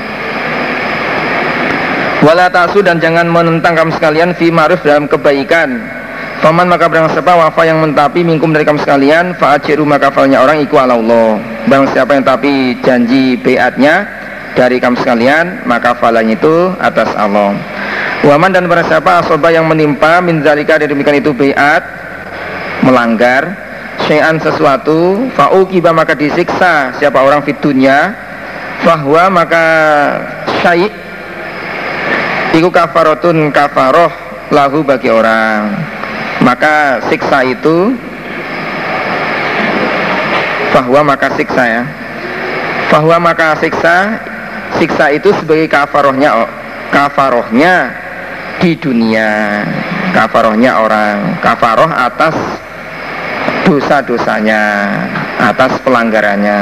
wala 2.22 2.46
tasu 2.48 2.80
dan 2.80 3.02
jangan 3.02 3.28
menentang 3.28 3.74
kamu 3.76 3.90
sekalian 3.98 4.30
fi 4.38 4.48
ma'ruf 4.48 4.80
dalam 4.86 5.10
kebaikan. 5.10 5.82
Faman 6.42 6.66
maka 6.66 6.90
berang 6.90 7.06
siapa 7.14 7.38
wafa 7.38 7.62
yang 7.62 7.78
mentapi 7.78 8.26
mingkum 8.26 8.50
dari 8.50 8.66
kamu 8.66 8.82
sekalian 8.82 9.30
Fa'ajiru 9.38 9.86
maka 9.86 10.10
falnya 10.10 10.42
orang 10.42 10.58
iku 10.58 10.74
ala 10.74 10.98
Allah. 10.98 11.38
Bang 11.70 11.86
siapa 11.94 12.18
yang 12.18 12.26
tapi 12.26 12.74
janji 12.82 13.38
beatnya 13.38 14.10
dari 14.58 14.82
kamu 14.82 14.98
sekalian 14.98 15.62
Maka 15.70 15.94
falanya 16.02 16.34
itu 16.34 16.74
atas 16.82 17.14
Allah. 17.14 17.54
Waman 18.26 18.50
dan 18.50 18.66
para 18.66 18.82
siapa 18.82 19.22
asoba 19.22 19.54
yang 19.54 19.70
menimpa 19.70 20.18
min 20.18 20.42
zalika 20.42 20.82
dari 20.82 20.90
demikian 20.90 21.22
itu 21.22 21.30
biat 21.30 21.82
melanggar 22.82 23.54
syai'an 24.10 24.38
sesuatu 24.42 25.30
fa'uqiba 25.38 25.94
maka 25.94 26.18
disiksa 26.18 26.90
siapa 26.98 27.22
orang 27.22 27.46
fitunya 27.46 28.14
bahwa 28.82 29.30
maka 29.30 29.64
syai' 30.62 30.90
iku 32.52 32.68
kafarotun 32.68 33.48
kafaroh 33.48 34.12
lahu 34.52 34.84
bagi 34.84 35.08
orang. 35.08 35.72
Maka 36.44 37.00
siksa 37.08 37.46
itu 37.46 37.96
bahwa 40.74 41.00
maka 41.14 41.28
siksa 41.36 41.62
ya. 41.64 41.82
Bahwa 42.92 43.16
maka 43.22 43.56
siksa 43.56 44.20
siksa 44.76 45.12
itu 45.16 45.32
sebagai 45.40 45.68
kafarohnya 45.68 46.44
kafarohnya 46.92 47.74
di 48.60 48.76
dunia. 48.76 49.64
Kafarohnya 50.12 50.76
orang. 50.76 51.40
Kafaroh 51.40 51.88
atas 51.88 52.36
dosa-dosanya 53.64 54.90
atas 55.40 55.78
pelanggarannya 55.86 56.58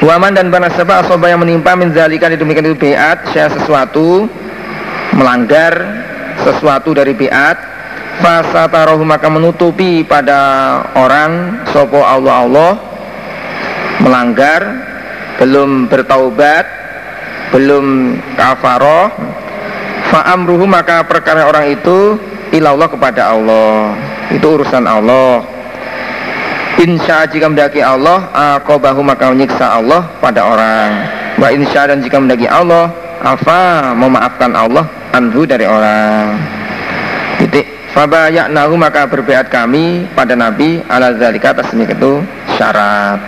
Waman 0.00 0.32
dan 0.32 0.48
bana 0.48 0.72
sebab 0.72 1.04
asoba 1.04 1.28
yang 1.28 1.44
menimpa 1.44 1.76
menjalikan 1.76 2.32
demikian 2.32 2.72
itu 2.72 2.78
biat 2.78 3.36
saya 3.36 3.52
sesuatu 3.52 4.24
melanggar 5.12 5.76
sesuatu 6.40 6.96
dari 6.96 7.12
biat 7.12 7.56
fasa 8.24 8.64
tarohu 8.72 9.04
maka 9.04 9.28
menutupi 9.28 10.00
pada 10.00 10.40
orang 10.96 11.62
sopo 11.68 12.00
Allah 12.00 12.48
Allah 12.48 12.72
melanggar 14.00 14.60
belum 15.36 15.92
bertaubat 15.92 16.64
belum 17.52 18.16
kafaroh 18.40 19.12
fa'amruhu 20.10 20.64
maka 20.64 21.04
perkara 21.04 21.44
orang 21.44 21.76
itu 21.76 22.16
ilallah 22.50 22.90
kepada 22.90 23.34
Allah. 23.34 23.94
Itu 24.30 24.58
urusan 24.58 24.86
Allah 24.86 25.59
insya 26.78 27.26
jika 27.26 27.50
mendaki 27.50 27.82
Allah 27.82 28.30
akobahu 28.60 29.02
maka 29.02 29.32
menyiksa 29.34 29.80
Allah 29.80 30.06
pada 30.22 30.46
orang. 30.46 30.90
Wa 31.40 31.48
insya 31.50 31.90
dan 31.90 32.04
jika 32.04 32.20
mendaki 32.22 32.46
Allah 32.46 32.94
afa 33.24 33.90
memaafkan 33.96 34.54
Allah 34.54 34.86
anhu 35.10 35.42
dari 35.48 35.66
orang. 35.66 36.38
Titik. 37.40 37.66
Fabayaknahu 37.90 38.78
maka 38.78 39.02
berbeat 39.10 39.50
kami 39.50 40.06
pada 40.14 40.38
Nabi 40.38 40.78
ala 40.86 41.10
zalika 41.18 41.50
atas 41.50 41.74
itu 41.74 42.22
syarat. 42.54 43.18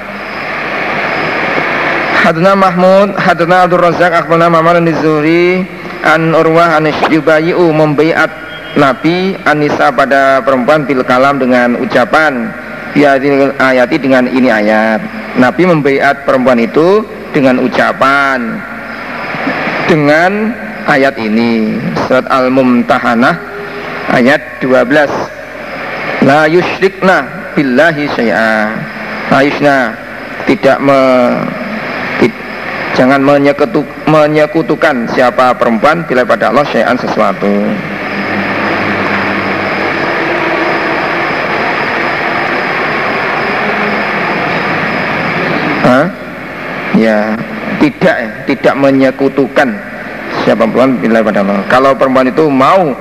Hadna 2.23 2.55
Mahmud, 2.55 3.19
Hadna 3.19 3.67
Abdul 3.67 3.83
Razak, 3.83 4.15
Akhbarna 4.15 4.47
Mamar 4.47 4.79
Nizuri, 4.79 5.67
An 6.07 6.31
Urwah 6.31 6.79
An 6.79 6.87
Yubayi'u 7.11 7.75
membaiat 7.75 8.31
Nabi 8.79 9.35
Anissa 9.43 9.91
pada 9.91 10.39
perempuan 10.47 10.87
bil 10.87 11.03
kalam 11.03 11.43
dengan 11.43 11.77
ucapan 11.83 12.55
Biadil 12.93 13.57
ayati 13.57 13.97
dengan 13.97 14.29
ini 14.29 14.53
ayat. 14.53 15.01
Nabi 15.41 15.65
membaiat 15.65 16.29
perempuan 16.29 16.61
itu 16.61 17.01
dengan 17.33 17.65
ucapan 17.65 18.61
Dengan 19.89 20.53
ayat 20.85 21.17
ini. 21.17 21.81
Surat 22.05 22.29
Al-Mumtahanah 22.29 23.37
ayat 24.13 24.61
12 24.61 26.25
La 26.29 26.47
yushrikna 26.47 27.27
billahi 27.57 28.05
syai'a. 28.13 28.77
La 29.33 29.41
yusna 29.41 29.97
tidak 30.45 30.79
me 30.85 31.01
Jangan 32.93 33.25
menyekutuk, 33.25 33.89
menyekutukan 34.05 35.09
siapa 35.17 35.57
perempuan 35.57 36.05
bila 36.05 36.29
pada 36.29 36.53
Allah 36.53 36.61
syai'an 36.69 36.93
sesuatu 37.01 37.49
Hah? 45.89 46.07
Ya, 46.93 47.35
tidak 47.81 48.17
ya, 48.21 48.29
tidak 48.47 48.75
menyekutukan 48.77 49.69
siapa 50.45 50.69
perempuan 50.69 51.01
bila 51.01 51.25
pada 51.25 51.41
Allah. 51.41 51.65
Kalau 51.73 51.91
perempuan 51.97 52.29
itu 52.29 52.45
mau 52.53 52.93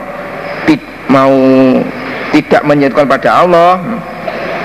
ti, 0.63 0.79
mau 1.11 1.33
tidak 2.31 2.61
menyekutukan 2.63 3.09
pada 3.11 3.29
Allah, 3.43 3.71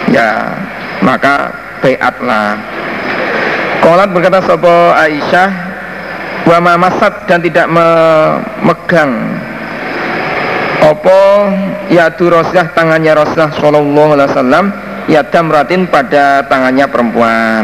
ya 0.08 0.54
maka 1.02 1.50
beatlah. 1.82 2.54
Kolat 3.82 4.10
berkata 4.10 4.42
Sopo 4.42 4.90
Aisyah 4.98 5.66
Wa 6.46 6.62
masat 6.62 7.26
dan 7.26 7.42
tidak 7.42 7.66
memegang 7.66 9.12
Opo 10.86 11.50
Yadu 11.90 12.30
Rasulullah 12.30 12.70
tangannya 12.70 13.18
Rasulullah 13.18 13.50
Sallallahu 13.58 14.10
Alaihi 14.14 14.30
Wasallam 14.30 14.66
Yadam 15.10 15.50
ratin 15.50 15.90
pada 15.90 16.46
tangannya 16.46 16.86
perempuan 16.86 17.62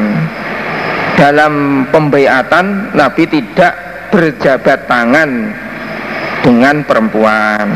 Dalam 1.23 1.87
pembaiatan 1.95 2.99
Nabi 2.99 3.31
tidak 3.31 3.79
berjabat 4.11 4.91
tangan 4.91 5.55
dengan 6.43 6.83
perempuan. 6.83 7.71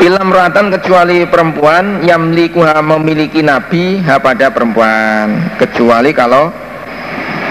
Ilam 0.00 0.32
ratan 0.32 0.72
kecuali 0.72 1.28
perempuan 1.28 2.00
yang 2.00 2.32
memiliki 2.32 3.44
nabi 3.44 4.00
ha 4.08 4.16
pada 4.16 4.48
perempuan. 4.48 5.52
Kecuali 5.60 6.16
kalau 6.16 6.48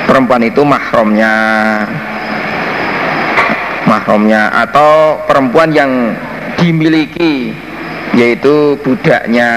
perempuan 0.10 0.41
itu 0.41 0.65
mahromnya 0.65 1.36
mahromnya 3.86 4.49
atau 4.58 5.21
perempuan 5.30 5.69
yang 5.69 6.17
dimiliki 6.58 7.54
yaitu 8.17 8.73
budaknya 8.82 9.51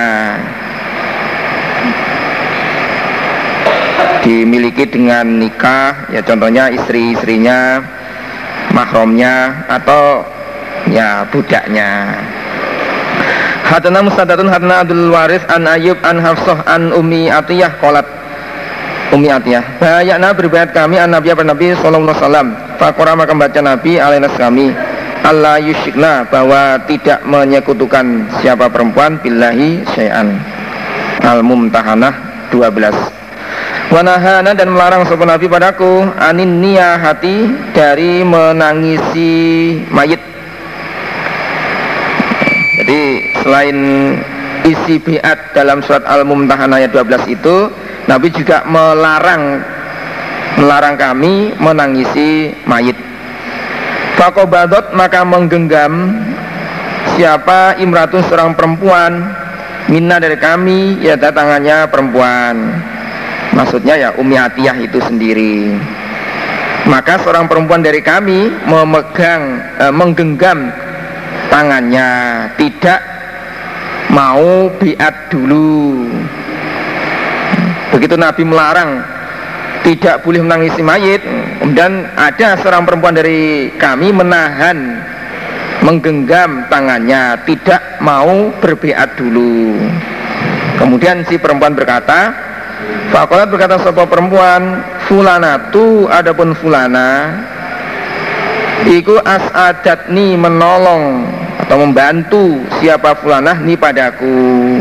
dimiliki 4.24 4.88
dengan 4.88 5.28
nikah 5.36 6.08
ya 6.08 6.24
contohnya 6.24 6.72
istri-istrinya 6.72 7.84
mahromnya 8.72 9.68
atau 9.68 10.24
ya 10.88 11.28
budaknya. 11.28 12.16
Hadana 13.68 14.00
Musadatun 14.00 14.48
Hadana 14.48 14.84
Abdul 14.84 15.12
Waris 15.12 15.44
An 15.48 15.68
Ayub 15.68 15.96
An 16.04 16.20
Hafsah 16.20 16.64
An 16.68 16.92
Umi 16.96 17.28
Atiyah 17.28 17.76
Kolat 17.80 18.08
Umi 19.12 19.28
Atiyah. 19.28 19.80
Bayakna 19.80 20.32
berbayat 20.32 20.72
kami 20.72 20.96
an 20.96 21.12
Nabi 21.12 21.28
apa 21.32 21.44
Nabi 21.44 21.76
Sallallahu 21.76 22.12
Alaihi 22.12 22.24
Wasallam. 22.24 22.48
Fakora 22.80 23.12
maka 23.12 23.32
baca 23.36 23.60
Nabi 23.60 24.00
alainas 24.00 24.34
kami 24.40 24.72
Allah 25.24 25.56
yushikna 25.60 26.28
bahwa 26.28 26.76
tidak 26.84 27.24
menyekutukan 27.24 28.28
siapa 28.44 28.68
perempuan 28.68 29.16
billahi 29.20 29.80
syai'an. 29.96 30.36
Al-Mumtahanah 31.24 32.12
12 32.52 33.23
Wanahana 33.92 34.56
dan 34.56 34.72
melarang 34.72 35.04
sopan 35.04 35.28
Nabi 35.28 35.44
padaku 35.44 36.08
Anin 36.16 36.64
hati 36.76 37.52
dari 37.76 38.24
menangisi 38.24 39.32
mayit 39.92 40.20
Jadi 42.80 43.00
selain 43.44 43.78
isi 44.64 44.96
biat 44.96 45.52
dalam 45.52 45.84
surat 45.84 46.04
Al-Mumtahanah 46.08 46.80
ayat 46.80 46.96
12 46.96 47.36
itu 47.36 47.56
Nabi 48.08 48.28
juga 48.32 48.64
melarang 48.64 49.60
melarang 50.60 50.94
kami 50.94 51.56
menangisi 51.58 52.52
mayit. 52.68 52.96
Fakobadot 54.14 54.94
maka 54.94 55.26
menggenggam 55.26 56.22
siapa 57.16 57.76
imratun 57.82 58.22
seorang 58.26 58.54
perempuan 58.54 59.12
minna 59.90 60.16
dari 60.22 60.38
kami 60.38 61.02
ya 61.02 61.18
tangannya 61.18 61.90
perempuan 61.90 62.54
maksudnya 63.52 63.94
ya 63.98 64.08
Umi 64.16 64.40
Atiyah 64.40 64.76
itu 64.80 64.96
sendiri. 65.04 65.76
Maka 66.84 67.20
seorang 67.20 67.48
perempuan 67.48 67.80
dari 67.80 68.00
kami 68.04 68.48
memegang 68.68 69.42
eh, 69.80 69.92
menggenggam 69.92 70.68
tangannya 71.48 72.08
tidak 72.56 73.00
mau 74.12 74.68
biat 74.80 75.14
dulu. 75.32 76.08
Begitu 77.92 78.16
Nabi 78.18 78.42
melarang 78.44 78.90
tidak 79.84 80.24
boleh 80.24 80.40
menangisi 80.40 80.80
mayit, 80.80 81.20
kemudian 81.60 82.08
ada 82.16 82.56
seorang 82.58 82.88
perempuan 82.88 83.14
dari 83.14 83.68
kami 83.76 84.10
menahan 84.16 85.04
menggenggam 85.84 86.64
tangannya, 86.72 87.36
tidak 87.44 88.00
mau 88.00 88.48
berbiat 88.64 89.20
dulu. 89.20 89.76
Kemudian 90.80 91.22
si 91.28 91.36
perempuan 91.36 91.76
berkata, 91.76 92.32
Fakolat 93.12 93.52
berkata 93.52 93.76
sebuah 93.82 94.08
perempuan, 94.08 94.80
Fulana 95.04 95.68
tu 95.74 96.08
adapun 96.08 96.56
Fulana, 96.56 97.34
Iku 98.84 99.16
as'adatni 99.16 100.36
menolong 100.36 101.24
atau 101.64 101.76
membantu 101.80 102.60
siapa 102.76 103.16
Fulana 103.16 103.56
ni 103.64 103.80
padaku. 103.80 104.76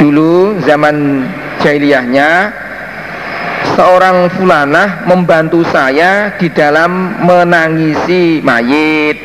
Dulu 0.00 0.56
zaman 0.64 1.28
jahiliyahnya 1.60 2.48
seorang 3.76 4.26
fulanah 4.34 5.06
membantu 5.06 5.62
saya 5.68 6.34
di 6.38 6.50
dalam 6.50 7.14
menangisi 7.22 8.42
mayit 8.42 9.18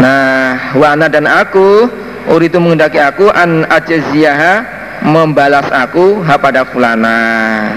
nah 0.00 0.72
wana 0.72 1.04
dan 1.12 1.28
aku 1.28 1.84
ur 2.32 2.40
itu 2.40 2.56
mengendaki 2.56 2.96
aku 2.96 3.28
an 3.28 3.68
ajaziyaha 3.68 4.64
membalas 5.04 5.66
aku 5.72 6.20
ha 6.24 6.36
pada 6.36 6.64
fulanah 6.68 7.72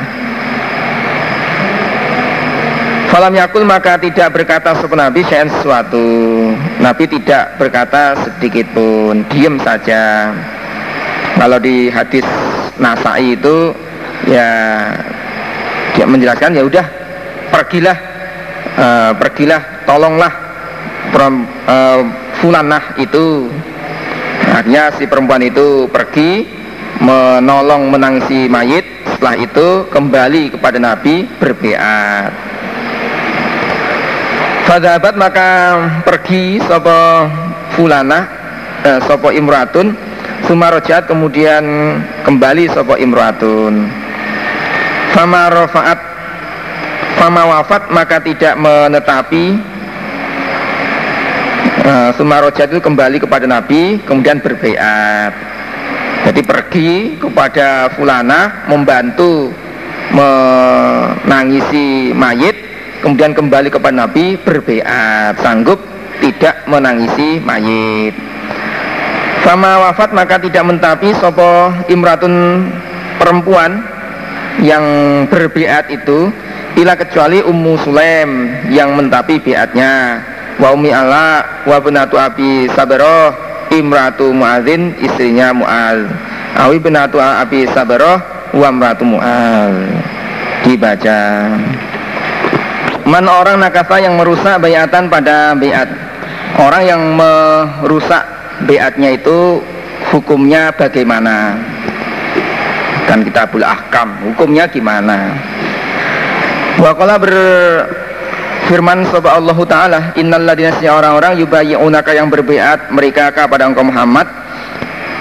Falam 3.14 3.38
yakul 3.38 3.62
maka 3.62 3.94
tidak 4.02 4.34
berkata 4.34 4.74
sopan 4.82 4.98
Nabi 4.98 5.22
syain 5.30 5.46
sesuatu. 5.46 6.02
Nabi 6.82 7.06
tidak 7.06 7.62
berkata 7.62 8.18
sedikit 8.26 8.66
pun 8.74 9.22
Diem 9.30 9.62
saja. 9.62 10.34
Kalau 11.38 11.62
di 11.62 11.94
hadis 11.94 12.26
Nasai 12.82 13.38
itu 13.38 13.70
ya 14.26 14.50
dia 15.94 16.10
menjelaskan 16.10 16.58
ya 16.58 16.66
udah 16.66 16.86
pergilah 17.54 17.98
uh, 18.82 19.14
pergilah 19.14 19.62
tolonglah 19.86 20.34
peram, 21.14 21.46
uh, 21.70 22.02
fulanah 22.42 22.98
itu. 22.98 23.46
Artinya 24.58 24.90
si 24.98 25.06
perempuan 25.06 25.46
itu 25.46 25.86
pergi 25.94 26.63
menolong 27.02 27.90
menangsi 27.90 28.46
mayit. 28.52 28.86
Setelah 29.14 29.36
itu 29.40 29.68
kembali 29.88 30.52
kepada 30.52 30.78
Nabi 30.84 31.24
berbeat 31.40 32.34
Fadabat 34.68 35.16
maka 35.16 35.50
pergi 36.04 36.60
sopo 36.60 37.30
fulana 37.78 38.28
eh, 38.84 39.00
sopo 39.08 39.32
imratun. 39.32 39.96
Sumarojat 40.44 41.08
kemudian 41.08 41.64
kembali 42.28 42.68
sopo 42.76 43.00
imroatun 43.00 43.88
Fama 45.16 45.48
rofaat 45.48 45.96
Fama 47.16 47.48
wafat 47.48 47.88
maka 47.88 48.20
tidak 48.20 48.60
menetapi 48.60 49.56
uh, 51.88 52.12
Sumarojat 52.20 52.76
itu 52.76 52.84
kembali 52.84 53.24
kepada 53.24 53.48
Nabi 53.48 54.04
Kemudian 54.04 54.44
berbeat 54.44 55.53
Jadi 56.24 56.40
pergi 56.40 57.20
kepada 57.20 57.92
Fulana 57.94 58.66
Membantu 58.72 59.52
Menangisi 60.16 62.16
mayit 62.16 62.56
Kemudian 63.04 63.36
kembali 63.36 63.68
kepada 63.68 64.08
Nabi 64.08 64.40
berbeat 64.40 65.36
Sanggup 65.44 65.84
tidak 66.24 66.64
menangisi 66.72 67.44
mayit. 67.44 68.16
Fama 69.44 69.92
wafat 69.92 70.16
maka 70.16 70.40
tidak 70.40 70.64
mentapi 70.64 71.12
Sopo 71.20 71.76
imratun 71.92 72.72
perempuan 73.20 73.84
Yang 74.64 74.86
berbeat 75.28 75.92
itu 75.92 76.32
Bila 76.80 76.96
kecuali 76.96 77.44
Ummu 77.44 77.76
Sulaim 77.84 78.32
Yang 78.72 78.90
mentapi 78.96 79.44
beatnya. 79.44 80.24
Wa 80.62 80.72
umi 80.72 80.94
ala 80.94 81.44
wa 81.66 81.78
benatu 81.82 82.16
abi 82.16 82.70
sabaroh 82.72 83.53
Imratu 83.74 84.30
muadzin 84.30 84.94
istrinya 85.02 85.50
mu'al 85.50 86.06
Awi 86.62 86.78
benatu 86.78 87.18
abi 87.18 87.66
sabaroh 87.74 88.22
Wa 88.54 88.70
imratu 88.70 89.02
mu'al 89.02 89.74
Dibaca. 90.64 91.52
Man 93.04 93.28
orang 93.28 93.60
nakasa 93.60 94.00
yang 94.00 94.16
merusak 94.16 94.64
bayatan 94.64 95.12
pada 95.12 95.52
bayat. 95.60 95.92
Orang 96.56 96.88
yang 96.88 97.02
merusak 97.20 98.24
beatnya 98.64 99.20
itu 99.20 99.60
hukumnya 100.16 100.72
bagaimana? 100.72 101.60
Kan 103.12 103.28
kita 103.28 103.44
ahkam 103.44 104.08
hukumnya 104.32 104.64
gimana? 104.72 105.36
Wakola 106.80 107.20
berfirman 108.64 109.04
sobat 109.12 109.36
Allah 109.36 109.60
Ta'ala 109.68 110.00
Innalladzina 110.16 110.72
orang-orang 110.96 111.36
yubayi'unaka 111.36 112.16
yang 112.16 112.32
berbeat 112.32 112.96
mereka 112.96 113.28
kepada 113.36 113.68
engkau 113.68 113.84
Muhammad. 113.84 114.24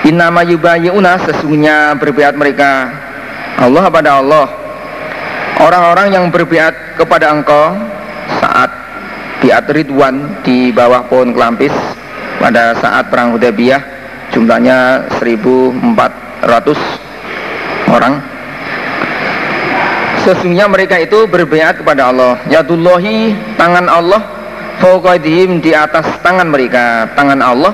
Innama 0.06 0.46
yubayi'una 0.46 1.18
sesungguhnya 1.26 1.98
berbeat 1.98 2.38
mereka 2.38 2.86
Allah 3.58 3.90
pada 3.90 4.22
Allah. 4.22 4.46
Orang-orang 5.58 6.14
yang 6.14 6.30
berbeat 6.30 6.94
kepada 6.94 7.34
engkau 7.34 7.74
saat 8.38 8.70
biat 9.42 9.66
ridwan 9.74 10.38
di 10.46 10.70
bawah 10.70 11.02
pohon 11.10 11.34
kelampis 11.34 11.74
pada 12.38 12.78
saat 12.78 13.10
perang 13.10 13.34
Hudaybiyah 13.34 13.82
jumlahnya 14.30 15.10
1400 15.18 16.46
orang 17.90 18.22
sesungguhnya 20.22 20.66
mereka 20.70 20.96
itu 21.02 21.26
berbeat 21.26 21.82
kepada 21.82 22.14
Allah. 22.14 22.38
Yadullahi 22.48 23.34
tangan 23.58 23.86
Allah 23.90 24.22
fauqadihim 24.78 25.62
di 25.62 25.74
atas 25.74 26.06
tangan 26.22 26.48
mereka. 26.48 27.10
Tangan 27.14 27.40
Allah 27.42 27.72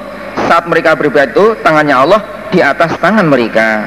saat 0.48 0.64
mereka 0.68 0.96
berbeat 0.96 1.36
itu 1.36 1.56
tangannya 1.60 1.96
Allah 1.96 2.20
di 2.48 2.64
atas 2.64 2.96
tangan 2.98 3.28
mereka. 3.28 3.84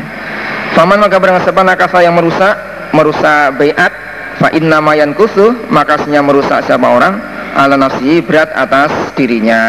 Faman 0.77 1.01
maka 1.01 1.17
barang 1.19 1.43
siapa 1.43 1.61
nakasa 1.65 1.99
yang 2.05 2.15
merusak 2.15 2.55
merusak 2.95 3.59
bayat 3.59 3.91
fa 4.39 4.49
inna 4.55 4.79
mayan 4.79 5.11
kusu 5.11 5.51
maka 5.67 5.99
merusak 6.07 6.63
siapa 6.63 6.87
orang 6.87 7.19
ala 7.57 7.75
nafsi 7.75 8.21
berat 8.23 8.49
atas 8.55 8.93
dirinya. 9.17 9.61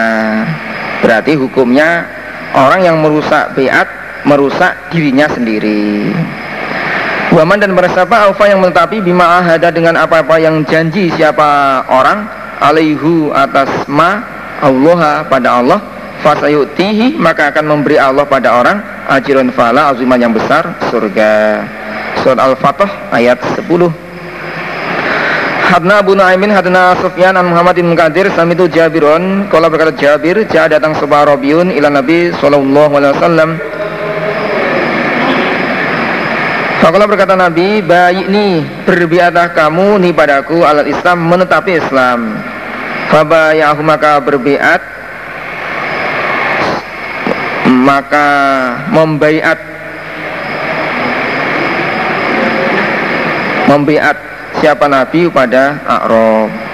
Berarti 1.03 1.35
hukumnya 1.35 2.07
orang 2.55 2.87
yang 2.87 2.97
merusak 3.03 3.59
beat 3.59 3.89
merusak 4.23 4.79
dirinya 4.95 5.27
sendiri. 5.27 6.15
Waman 7.33 7.65
dan 7.65 7.73
bersapa 7.73 8.29
alfa 8.29 8.45
yang 8.45 8.61
menetapi 8.61 9.01
bima 9.01 9.41
ahada 9.41 9.73
dengan 9.73 9.97
apa-apa 9.97 10.37
yang 10.37 10.61
janji 10.69 11.09
siapa 11.17 11.81
orang. 11.89 12.29
Alaihu 12.61 13.33
atas 13.33 13.89
ma 13.89 14.21
Allah 14.61 15.25
pada 15.25 15.65
Allah. 15.65 15.81
Fasayutihi 16.21 17.17
maka 17.17 17.49
akan 17.49 17.73
memberi 17.73 17.97
Allah 17.97 18.29
pada 18.29 18.53
orang. 18.53 18.85
Ajirun 19.09 19.49
fala 19.57 19.97
aziman 19.97 20.21
yang 20.21 20.37
besar 20.37 20.77
surga. 20.93 21.65
Surat 22.21 22.37
Al-Fatah 22.37 23.09
ayat 23.17 23.41
10 23.57 23.65
Hadna 25.73 26.05
Abu 26.05 26.13
Nu'aimin 26.13 26.53
hadna 26.53 26.93
Sufyan 27.01 27.33
an 27.33 27.49
Muhammad 27.49 27.81
bin 27.81 27.89
Mukadir 27.89 28.29
samitu 28.37 28.69
Jabirun. 28.69 29.49
Kala 29.49 29.73
berkata 29.73 29.97
Jabir 29.97 30.45
Jah 30.53 30.69
datang 30.69 30.93
sebuah 31.01 31.33
Rabiun 31.33 31.73
ila 31.73 31.89
Nabi 31.89 32.29
Sallallahu 32.37 32.93
alaihi 32.93 33.17
wasallam 33.17 33.51
Fakallah 36.83 37.07
berkata 37.07 37.39
Nabi 37.39 37.79
Baik 37.79 38.27
ni 38.27 38.59
berbiatah 38.83 39.55
kamu 39.55 40.03
ni 40.03 40.11
padaku 40.11 40.67
alat 40.67 40.91
Islam 40.91 41.31
menetapi 41.31 41.79
Islam. 41.79 42.43
Fabayahu 43.07 43.87
maka 43.87 44.19
berbiat. 44.19 44.83
Maka 47.87 48.29
membaiat. 48.91 49.59
Membiat 53.71 54.17
siapa 54.59 54.91
Nabi 54.91 55.31
pada 55.31 55.79
A'rab 55.87 56.72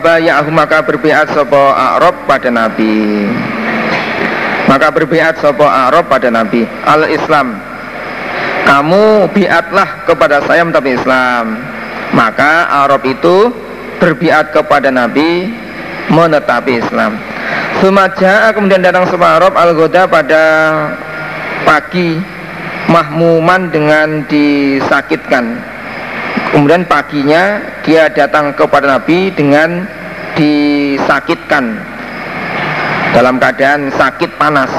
Fabaya'ahu 0.00 0.48
maka 0.48 0.80
berbiat 0.80 1.28
sopo 1.36 1.60
A'rab 1.60 2.24
pada 2.24 2.48
Nabi. 2.48 3.28
Maka 4.64 4.88
berbiat 4.88 5.36
sopo 5.44 5.68
A'rab 5.68 6.08
pada 6.08 6.32
Nabi. 6.32 6.64
Al-Islam. 6.88 7.60
Kamu 8.64 9.28
biatlah 9.28 10.08
kepada 10.08 10.40
saya 10.48 10.64
tapi 10.72 10.96
Islam. 10.96 11.60
Maka 12.16 12.80
Arab 12.80 13.04
itu 13.04 13.52
berbiat 14.00 14.56
kepada 14.56 14.88
Nabi 14.88 15.52
menetapi 16.08 16.80
Islam. 16.80 17.20
Sumaja 17.84 18.56
kemudian 18.56 18.80
datang 18.80 19.04
Arab 19.04 19.52
al-Goda 19.52 20.08
pada 20.08 20.44
pagi 21.68 22.16
mahmuman 22.88 23.68
dengan 23.68 24.24
disakitkan. 24.24 25.60
Kemudian 26.50 26.82
paginya 26.90 27.62
dia 27.86 28.10
datang 28.10 28.50
kepada 28.58 28.98
Nabi 28.98 29.30
dengan 29.30 29.86
disakitkan 30.34 31.78
dalam 33.14 33.38
keadaan 33.38 33.90
sakit 33.94 34.34
panas. 34.34 34.70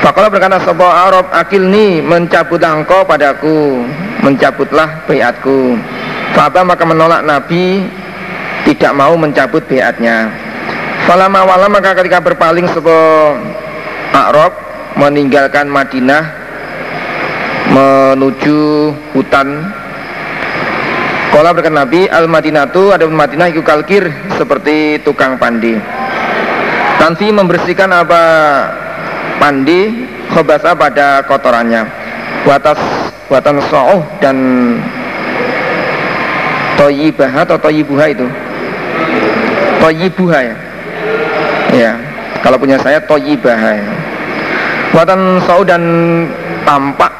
Fakallah 0.00 0.32
berkata 0.32 0.62
sebuah 0.62 0.92
Arab 1.10 1.26
akilni 1.34 2.00
mencabut 2.00 2.62
engkau 2.62 3.02
padaku 3.04 3.84
mencabutlah 4.22 5.04
bayatku. 5.04 5.76
Faba 6.32 6.62
maka 6.62 6.86
menolak 6.86 7.26
Nabi 7.26 7.84
tidak 8.64 8.92
mau 8.94 9.18
mencabut 9.18 9.66
bayatnya. 9.66 10.30
Falama 11.04 11.42
wala 11.44 11.66
maka 11.66 11.98
ketika 11.98 12.22
berpaling 12.22 12.70
sebuah 12.70 13.36
Arab 14.14 14.52
meninggalkan 14.94 15.66
Madinah 15.66 16.24
menuju 17.70 18.90
hutan 19.14 19.79
Kala 21.30 21.56
berkata 21.56 21.72
Nabi 21.72 22.10
Al 22.10 22.26
Madinatu 22.28 22.92
ada 22.92 23.06
Madinah 23.08 23.48
iku 23.48 23.64
kalkir 23.64 24.12
seperti 24.36 25.00
tukang 25.06 25.40
pandi. 25.40 25.78
Tanti 27.00 27.32
membersihkan 27.32 27.88
apa 27.88 28.22
pandi 29.40 30.04
khobasa 30.34 30.76
pada 30.76 31.24
kotorannya. 31.24 31.88
Watas 32.44 32.76
watan 33.32 33.56
so'uh 33.72 34.04
dan 34.20 34.36
toyibah 36.76 37.32
atau 37.46 37.56
toyibuha 37.56 38.04
itu. 38.10 38.26
Toyibuha 39.80 40.38
ya 40.44 40.56
ya 41.74 41.92
kalau 42.42 42.58
punya 42.58 42.76
saya 42.82 42.98
toyibah 43.06 43.56
ya. 43.56 43.86
watan 44.90 45.38
sau 45.46 45.62
dan 45.62 45.82
tampak 46.66 47.12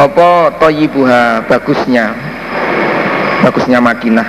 apa 0.00 0.48
toyibuha 0.56 1.44
bagusnya 1.44 2.16
bagusnya 3.42 3.82
Madinah 3.82 4.28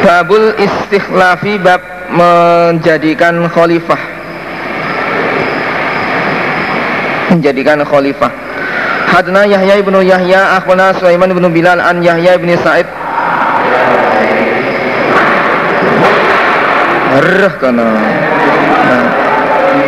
babul 0.00 0.56
istikhlafi 0.56 1.60
bab 1.60 1.84
menjadikan 2.10 3.44
khalifah 3.52 4.00
menjadikan 7.36 7.84
khalifah 7.84 8.32
Hadna 9.06 9.46
Yahya 9.46 9.78
ibnu 9.80 10.02
Yahya 10.02 10.58
akhbarana 10.58 10.96
Sulaiman 10.98 11.30
ibnu 11.30 11.46
Bilal 11.54 11.78
an 11.78 12.02
Yahya 12.02 12.36
ibnu 12.36 12.58
Sa'id 12.58 12.88
Herah 17.16 17.54
kono. 17.56 17.80
Nah, 17.80 19.04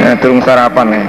nah 0.01 0.15
turun 0.17 0.41
sarapan 0.41 0.97
nih. 0.97 1.05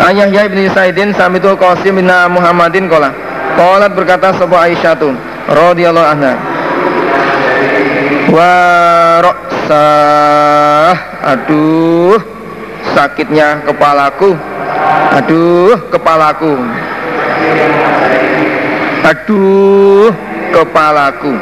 Ayah 0.00 0.28
ya 0.32 0.48
ibni 0.48 0.72
Saidin 0.72 1.12
samitu 1.12 1.52
Qasim 1.60 2.00
bin 2.00 2.08
Muhammadin 2.08 2.88
kola. 2.88 3.12
Qalat 3.52 3.92
berkata 3.92 4.32
sebuah 4.40 4.72
Aisyah 4.72 4.96
tu 4.96 5.12
radhiyallahu 5.52 6.08
anha. 6.08 6.32
Waroksah 8.32 9.72
Aduh 11.22 12.16
Sakitnya 12.96 13.60
kepalaku. 13.62 14.34
Aduh 15.16 15.76
kepalaku. 15.92 16.56
Aduh 19.06 20.10
kepalaku. 20.50 21.32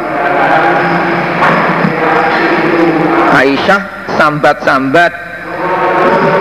Aisyah 3.30 3.80
sambat-sambat. 4.18 5.12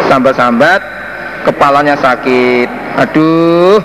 Sambat-sambat 0.09 0.98
Kepalanya 1.49 1.97
sakit. 1.97 2.69
Aduh 3.01 3.81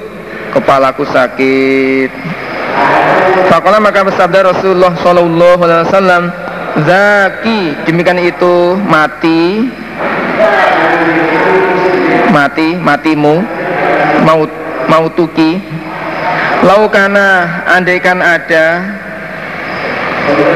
Kepalaku 0.55 1.03
sakit. 1.03 2.11
Fakola 3.51 3.83
maka 3.83 4.07
bersabda 4.07 4.55
Rasulullah 4.55 4.95
Sallallahu 5.03 5.61
Alaihi 5.67 5.83
Wasallam 5.91 6.23
Zaki. 6.87 7.61
Demikian 7.91 8.23
itu 8.23 8.79
mati. 8.87 9.67
Mati 12.31 12.79
matimu. 12.79 13.43
Maut 14.23 14.51
mautuki. 14.87 15.59
Laukana 16.63 17.67
andaikan 17.75 18.23
ada 18.23 18.95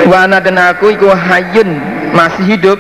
wana 0.07 0.39
dan 0.39 0.57
aku 0.63 0.95
iku 0.95 1.11
hayun 1.11 1.75
masih 2.15 2.55
hidup 2.55 2.79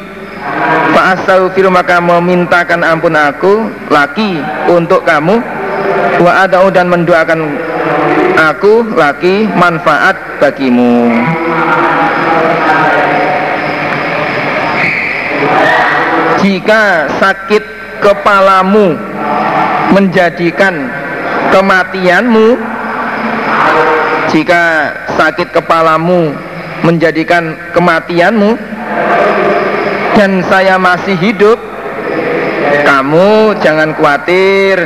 Fa 0.95 1.15
astaghfiru 1.15 1.71
maka 1.71 2.01
memintakan 2.01 2.83
ampun 2.83 3.15
aku 3.15 3.69
laki 3.93 4.41
untuk 4.69 5.05
kamu. 5.05 5.41
Wa 6.19 6.49
adau 6.49 6.69
dan 6.73 6.91
mendoakan 6.91 7.41
aku 8.35 8.87
laki 8.95 9.47
manfaat 9.55 10.19
bagimu. 10.43 11.11
Jika 16.39 17.11
sakit 17.19 17.65
kepalamu 17.99 18.95
menjadikan 19.93 20.87
kematianmu 21.51 22.61
jika 24.29 24.93
sakit 25.17 25.49
kepalamu 25.57 26.37
menjadikan 26.85 27.57
kematianmu 27.73 28.55
dan 30.19 30.43
saya 30.51 30.75
masih 30.75 31.15
hidup. 31.15 31.63
Kamu 32.83 33.55
jangan 33.63 33.95
khawatir. 33.95 34.83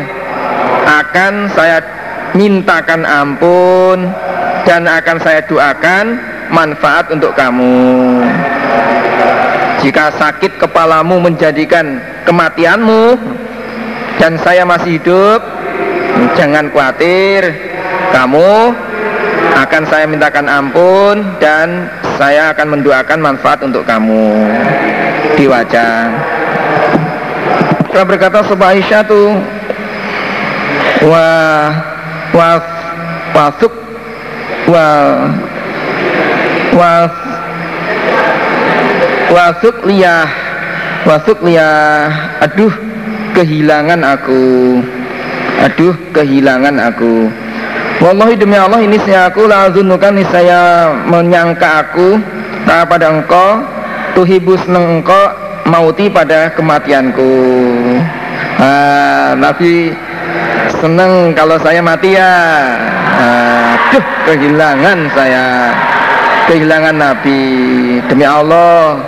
Akan 0.84 1.48
saya 1.56 1.80
mintakan 2.36 3.08
ampun 3.08 4.12
dan 4.68 4.84
akan 4.84 5.16
saya 5.24 5.40
doakan 5.48 6.20
manfaat 6.52 7.08
untuk 7.08 7.32
kamu. 7.32 8.20
Jika 9.80 10.12
sakit 10.20 10.60
kepalamu 10.60 11.16
menjadikan 11.18 11.98
kematianmu 12.28 13.16
dan 14.20 14.36
saya 14.44 14.68
masih 14.68 15.00
hidup, 15.00 15.40
jangan 16.36 16.68
khawatir. 16.68 17.56
Kamu 18.12 18.76
akan 19.56 19.82
saya 19.88 20.04
mintakan 20.04 20.46
ampun 20.52 21.24
dan 21.40 21.88
saya 22.20 22.52
akan 22.52 22.76
mendoakan 22.78 23.18
manfaat 23.24 23.64
untuk 23.64 23.88
kamu 23.88 24.28
di 25.36 25.44
wajah. 25.48 26.12
Saya 27.92 28.04
berkata 28.08 28.40
sebuah 28.48 28.72
Aisyah 28.72 29.02
tuh 29.04 29.36
wa 31.04 31.28
wa 32.32 32.48
wasuk 33.36 33.72
wa 34.70 34.86
wa 36.72 36.92
wasuk 39.32 39.76
liyah 39.88 40.28
wasuk 41.04 41.38
liyah 41.42 42.08
aduh 42.40 42.72
kehilangan 43.36 44.00
aku 44.00 44.78
aduh 45.60 45.94
kehilangan 46.14 46.76
aku 46.80 47.28
Wallahi 48.02 48.34
demi 48.34 48.58
Allah 48.58 48.82
ini 48.82 48.98
saya 49.06 49.30
aku 49.30 49.46
lazunukan 49.46 50.26
saya 50.26 50.90
menyangka 51.06 51.86
aku 51.86 52.18
tak 52.66 52.90
pada 52.90 53.14
engkau 53.14 53.62
tuhibus 54.12 54.60
seneng 54.64 55.00
engkau 55.00 55.24
mauti 55.66 56.08
pada 56.12 56.52
kematianku. 56.52 57.32
Ah, 58.60 59.34
Nabi 59.38 59.94
seneng 60.82 61.32
kalau 61.32 61.56
saya 61.62 61.80
mati 61.80 62.18
ya. 62.18 62.32
Aduh 63.22 64.04
kehilangan 64.26 64.98
saya. 65.14 65.46
Kehilangan 66.50 66.96
Nabi. 66.98 67.40
Demi 68.10 68.26
Allah 68.26 68.98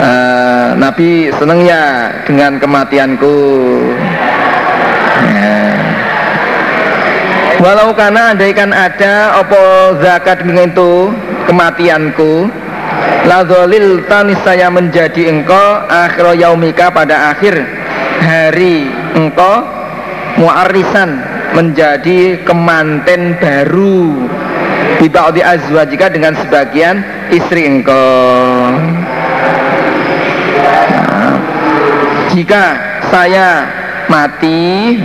uh, 0.00 0.68
Nabi 0.78 1.30
seneng 1.36 1.66
ya 1.66 2.10
dengan 2.24 2.56
kematianku. 2.58 3.36
Ya. 5.24 5.56
walau 7.62 7.94
karena 7.96 8.34
andaikan 8.34 8.74
ada 8.74 9.40
opo 9.40 9.62
zakat 10.02 10.44
itu 10.44 10.92
kematianku 11.48 12.50
Lazolil 13.24 14.04
tanis 14.04 14.36
saya 14.44 14.68
menjadi 14.68 15.32
engkau 15.32 15.88
akhir 15.88 16.36
yaumika 16.36 16.92
pada 16.92 17.32
akhir 17.32 17.56
hari 18.20 18.84
engkau 19.16 19.64
muarisan 20.36 21.24
menjadi 21.56 22.44
kemanten 22.44 23.40
baru. 23.40 24.28
Biba'udi 25.00 25.40
azwajika 25.40 26.12
dengan 26.12 26.36
sebagian 26.36 27.00
istri 27.32 27.64
engkau. 27.64 28.76
Jika 32.34 32.64
saya 33.08 33.68
mati 34.12 34.98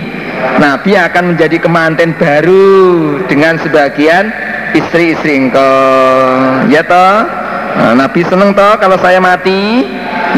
Nabi 0.60 0.92
akan 0.98 1.36
menjadi 1.36 1.58
kemanten 1.62 2.16
baru 2.20 3.16
dengan 3.32 3.56
sebagian 3.64 4.28
istri-istri 4.76 5.48
engkau. 5.48 6.68
Ya 6.68 6.84
toh 6.84 7.39
nah, 7.78 7.94
Nabi 8.06 8.22
seneng 8.26 8.56
toh 8.56 8.74
kalau 8.80 8.98
saya 8.98 9.20
mati? 9.22 9.86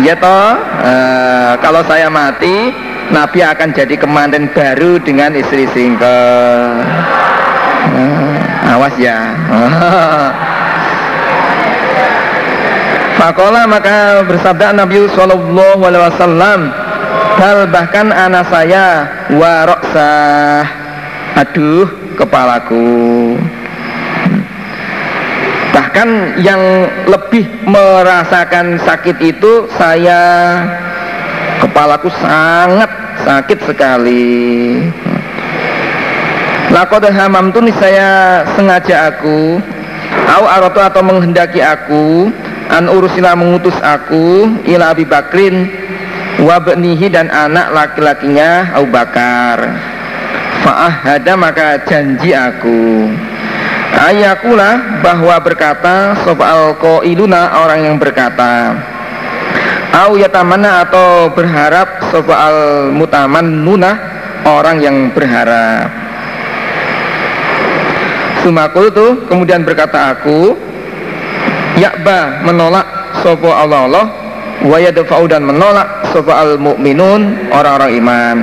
Ya 0.03 0.15
toh. 0.15 0.55
Uh, 0.81 1.53
kalau 1.59 1.83
saya 1.87 2.07
mati 2.07 2.71
Nabi 3.11 3.43
akan 3.43 3.75
jadi 3.75 3.95
kemanten 3.99 4.47
baru 4.55 4.99
dengan 5.03 5.35
istri-istri 5.35 5.91
engkau 5.91 6.07
uh, 7.91 8.71
awas 8.75 8.95
ya. 8.95 9.35
Fakola 13.21 13.69
maka 13.69 14.25
bersabda 14.25 14.73
Nabi 14.73 15.05
Sallallahu 15.13 15.85
Alaihi 15.85 16.03
Wasallam 16.09 16.73
Bal 17.37 17.69
bahkan 17.69 18.09
anak 18.09 18.49
saya 18.49 19.05
waroksah 19.29 20.65
Aduh 21.37 21.85
kepalaku 22.17 23.37
Bahkan 25.91 26.39
yang 26.39 26.87
lebih 27.03 27.67
merasakan 27.67 28.79
sakit 28.79 29.19
itu 29.19 29.67
saya 29.75 30.23
Kepalaku 31.59 32.07
sangat 32.15 32.87
sakit 33.27 33.59
sekali. 33.59 34.79
Lakodah 36.71 37.11
hamam 37.11 37.51
tunis 37.51 37.75
saya 37.75 38.39
sengaja 38.55 39.11
aku 39.11 39.59
Au 40.31 40.47
arotu 40.47 40.79
atau 40.79 41.03
menghendaki 41.03 41.59
aku 41.59 42.31
an 42.71 42.87
urusila 42.87 43.35
mengutus 43.35 43.75
aku 43.83 44.47
ila 44.63 44.95
Abi 44.95 45.03
Bakrin 45.03 45.75
wabnihi 46.39 47.11
dan 47.11 47.27
anak 47.27 47.67
laki-lakinya 47.67 48.79
Abu 48.79 48.87
Bakar. 48.87 49.75
Fa'ahada 50.63 51.35
maka 51.35 51.83
janji 51.83 52.31
aku 52.31 53.11
ayakulah 53.95 55.01
bahwa 55.03 55.35
berkata 55.43 56.15
soal 56.23 56.75
iluna 57.03 57.65
orang 57.65 57.79
yang 57.91 57.95
berkata. 57.99 58.75
Au 59.91 60.15
yatamana 60.15 60.87
atau 60.87 61.27
berharap 61.35 61.99
soal 62.09 62.89
mutaman 62.95 63.67
nuna 63.67 63.91
orang 64.47 64.79
yang 64.79 65.11
berharap. 65.11 65.91
Sumakul 68.41 68.89
tuh 68.89 69.27
kemudian 69.29 69.61
berkata 69.61 70.17
aku 70.17 70.57
yakba 71.77 72.41
menolak 72.41 72.87
sopo 73.21 73.51
Allah 73.53 73.85
Allah 73.85 74.05
wa 74.65 74.77
yadfa'u 74.81 75.29
dan 75.29 75.45
menolak 75.45 76.09
sopo 76.09 76.31
al 76.33 76.57
mukminun 76.57 77.51
orang-orang 77.53 77.91
iman. 78.01 78.37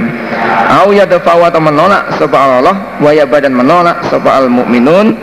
Au 0.68 0.92
yadfa'u 0.94 1.48
atau 1.48 1.58
menolak 1.58 2.14
sopo 2.20 2.36
Allah 2.36 2.76
wa 3.00 3.10
yaba 3.10 3.42
dan 3.42 3.56
menolak 3.56 4.04
sopo 4.06 4.28
al 4.28 4.46
mukminun 4.46 5.16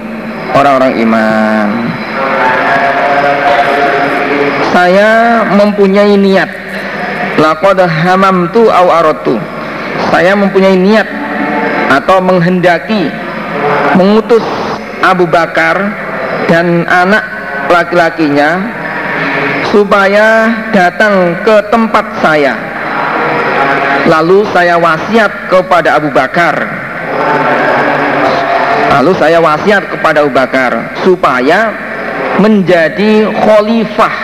orang-orang 0.54 0.94
iman. 1.02 1.68
Saya 4.70 5.42
mempunyai 5.56 6.20
niat. 6.20 6.50
Laqad 7.36 7.80
hamamtu 7.84 8.72
au 8.72 8.88
aratu 8.92 9.36
saya 10.16 10.32
mempunyai 10.38 10.80
niat 10.80 11.08
atau 11.92 12.24
menghendaki 12.24 13.12
mengutus 14.00 14.44
Abu 15.04 15.28
Bakar 15.28 15.76
dan 16.48 16.88
anak 16.88 17.24
laki-lakinya 17.68 18.64
supaya 19.76 20.48
datang 20.72 21.36
ke 21.44 21.56
tempat 21.68 22.06
saya. 22.24 22.56
Lalu 24.06 24.46
saya 24.54 24.78
wasiat 24.78 25.50
kepada 25.50 25.98
Abu 25.98 26.14
Bakar 26.14 26.56
lalu 28.96 29.12
saya 29.20 29.44
wasiat 29.44 29.84
kepada 29.92 30.24
Abu 30.24 30.32
Bakar 30.32 30.72
supaya 31.04 31.76
menjadi 32.40 33.28
khalifah 33.28 34.16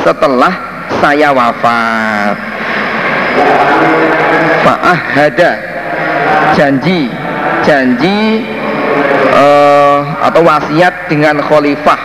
setelah 0.00 0.52
saya 1.00 1.28
wafat. 1.32 2.36
Fa'ahada. 4.64 5.52
Janji 6.52 7.08
janji 7.64 8.44
uh, 9.32 10.04
atau 10.24 10.40
wasiat 10.40 11.08
dengan 11.12 11.40
khalifah. 11.40 12.00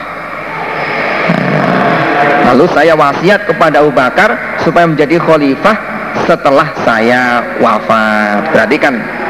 Lalu 2.52 2.66
saya 2.72 2.96
wasiat 2.96 3.44
kepada 3.44 3.84
Abu 3.84 3.92
Bakar 3.92 4.60
supaya 4.64 4.88
menjadi 4.88 5.20
khalifah 5.20 5.76
setelah 6.24 6.68
saya 6.84 7.44
wafat. 7.60 8.56
Berarti 8.56 8.78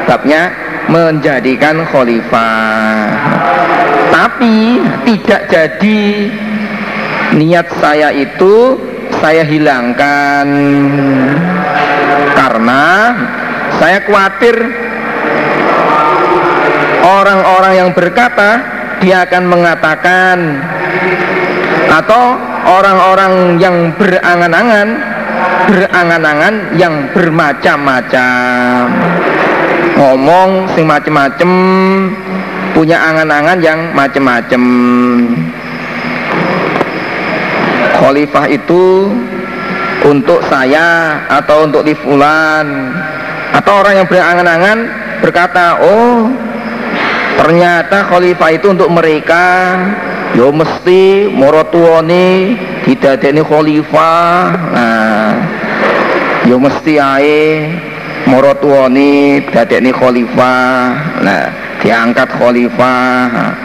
babnya 0.08 0.48
menjadikan 0.88 1.84
khalifah. 1.84 3.12
Tapi 4.08 4.80
tidak 5.04 5.42
jadi. 5.52 6.02
Niat 7.36 7.68
saya 7.76 8.08
itu 8.16 8.80
saya 9.20 9.44
hilangkan. 9.44 10.48
Karena 12.32 12.84
saya 13.76 14.00
khawatir 14.08 14.56
orang-orang 17.04 17.72
yang 17.76 17.90
berkata 17.92 18.64
dia 19.04 19.28
akan 19.28 19.44
mengatakan 19.44 20.36
atau 21.88 22.36
orang-orang 22.66 23.60
yang 23.60 23.92
berangan-angan 23.96 24.88
berangan-angan 25.68 26.54
yang 26.80 26.94
bermacam-macam 27.12 28.88
ngomong 29.96 30.68
sing 30.74 30.84
macem-macem 30.84 31.50
punya 32.76 33.00
angan-angan 33.00 33.58
yang 33.62 33.78
macem-macem. 33.96 34.62
Khalifah 37.98 38.46
itu 38.46 39.10
untuk 40.06 40.38
saya 40.46 41.18
atau 41.26 41.66
untuk 41.66 41.82
di 41.82 41.94
fulan 41.98 42.94
atau 43.50 43.82
orang 43.82 43.98
yang 43.98 44.06
berangan-angan 44.06 44.78
berkata 45.18 45.82
oh 45.82 46.30
ternyata 47.42 48.06
khalifah 48.06 48.50
itu 48.54 48.66
untuk 48.70 48.90
mereka. 48.90 49.74
Yo 50.36 50.52
mesti 50.52 51.26
morotuone 51.32 52.54
didadeni 52.84 53.42
khalifah. 53.42 54.30
Nah 54.70 55.32
yo 56.46 56.60
mesti 56.62 56.94
ae 57.00 57.42
morotuone 58.28 59.42
dadekne 59.48 59.90
khalifah. 59.90 60.76
Nah 61.24 61.42
diangkat 61.80 62.28
khalifah. 62.36 63.56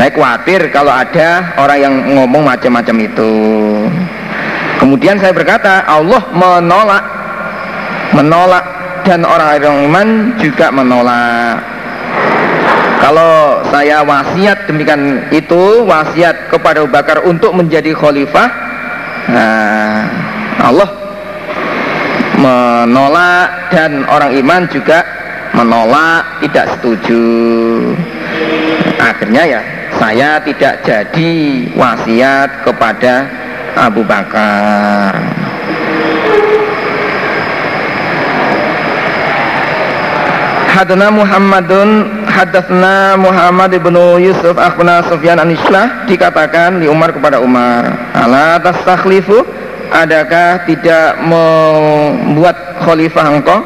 Saya 0.00 0.10
khawatir 0.14 0.70
kalau 0.70 0.94
ada 0.94 1.54
orang 1.58 1.78
yang 1.78 1.94
ngomong 2.16 2.46
macam-macam 2.46 2.96
itu. 3.04 3.32
Kemudian 4.78 5.18
saya 5.20 5.34
berkata 5.34 5.84
Allah 5.84 6.22
menolak. 6.32 7.04
Menolak. 8.16 8.64
Dan 9.06 9.24
orang-orang 9.24 9.88
iman 9.88 10.08
juga 10.36 10.68
menolak. 10.68 11.64
Kalau 12.98 13.62
saya 13.70 14.02
wasiat 14.02 14.66
demikian 14.68 15.32
itu 15.32 15.86
wasiat 15.86 16.50
kepada 16.50 16.82
Bakar 16.84 17.24
untuk 17.24 17.54
menjadi 17.54 17.94
khalifah 17.94 18.48
nah, 19.30 20.02
Allah 20.58 20.97
menolak 22.38 23.74
dan 23.74 24.06
orang 24.06 24.32
iman 24.38 24.62
juga 24.70 25.02
menolak 25.52 26.38
tidak 26.46 26.66
setuju. 26.78 27.24
Akhirnya 29.02 29.42
ya 29.58 29.60
saya 29.98 30.38
tidak 30.46 30.86
jadi 30.86 31.32
wasiat 31.74 32.62
kepada 32.62 33.26
Abu 33.74 34.06
Bakar. 34.06 35.14
Hadana 40.78 41.10
Muhammadun 41.10 42.22
Hadatsna 42.30 43.18
Muhammad 43.18 43.74
ibnu 43.74 44.22
Yusuf 44.22 44.54
akhna 44.54 45.02
Sufyan 45.10 45.42
an 45.42 45.50
dikatakan 46.06 46.78
di 46.78 46.86
Umar 46.86 47.10
kepada 47.10 47.42
Umar 47.42 47.98
ala 48.14 48.62
tastakhlifu 48.62 49.42
adakah 49.92 50.64
tidak 50.68 51.20
membuat 51.24 52.56
khalifah 52.84 53.26
engkau? 53.32 53.60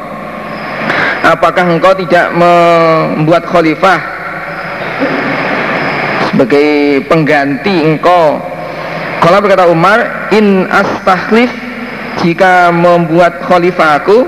Apakah 1.23 1.65
engkau 1.71 1.95
tidak 1.95 2.35
membuat 2.35 3.47
khalifah 3.47 3.99
sebagai 6.31 7.03
pengganti 7.07 7.95
engkau? 7.95 8.43
Kalau 9.23 9.39
berkata 9.39 9.71
Umar 9.71 10.29
in 10.35 10.67
astakhlif 10.67 11.47
jika 12.19 12.75
membuat 12.75 13.39
khalifah 13.47 14.03
aku 14.03 14.27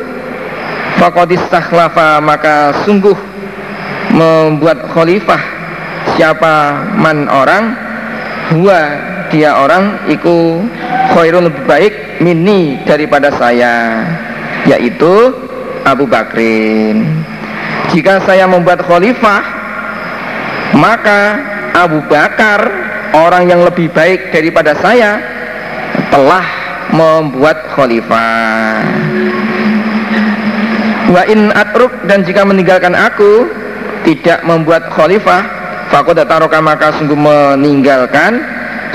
faqadis 0.95 1.43
takhlafa 1.51 2.23
maka 2.23 2.71
sungguh 2.87 3.15
membuat 4.15 4.87
khalifah 4.95 5.41
siapa 6.15 6.87
man 6.95 7.27
orang 7.27 7.84
huwa 8.53 8.81
dia 9.33 9.57
orang 9.57 10.05
iku 10.11 10.61
khairun 11.17 11.49
lebih 11.49 11.63
baik 11.65 11.93
mini 12.21 12.77
daripada 12.85 13.33
saya 13.33 14.05
yaitu 14.69 15.33
Abu 15.85 16.05
Bakrin. 16.09 17.05
Jika 17.93 18.21
saya 18.25 18.49
membuat 18.49 18.81
khalifah 18.85 19.41
maka 20.75 21.39
Abu 21.77 22.03
Bakar 22.09 22.59
orang 23.15 23.47
yang 23.47 23.61
lebih 23.63 23.87
baik 23.93 24.33
daripada 24.33 24.75
saya 24.81 25.21
telah 26.11 26.45
membuat 26.91 27.71
khalifah. 27.73 28.83
Wa 31.05 31.23
in 31.29 31.53
atruk 31.53 31.93
dan 32.09 32.25
jika 32.25 32.41
meninggalkan 32.43 32.97
aku 32.97 33.47
tidak 34.03 34.41
membuat 34.43 34.89
khalifah 34.91 35.54
fakoda 35.89 36.25
taroka 36.25 36.59
maka 36.61 36.93
sungguh 36.97 37.17
meninggalkan 37.17 38.41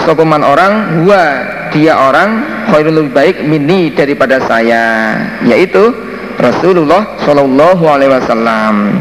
sokuman 0.04 0.42
orang 0.42 1.02
huwa 1.02 1.24
dia 1.70 1.94
orang 1.94 2.42
khairul 2.70 3.04
lebih 3.04 3.12
baik 3.14 3.36
mini 3.46 3.94
daripada 3.94 4.42
saya 4.46 5.16
yaitu 5.46 5.94
Rasulullah 6.40 7.20
Shallallahu 7.20 7.84
Alaihi 7.84 8.16
Wasallam. 8.16 8.96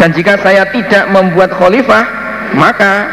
Dan 0.00 0.08
jika 0.16 0.40
saya 0.40 0.66
tidak 0.72 1.12
membuat 1.12 1.52
khalifah 1.52 2.04
maka 2.56 3.06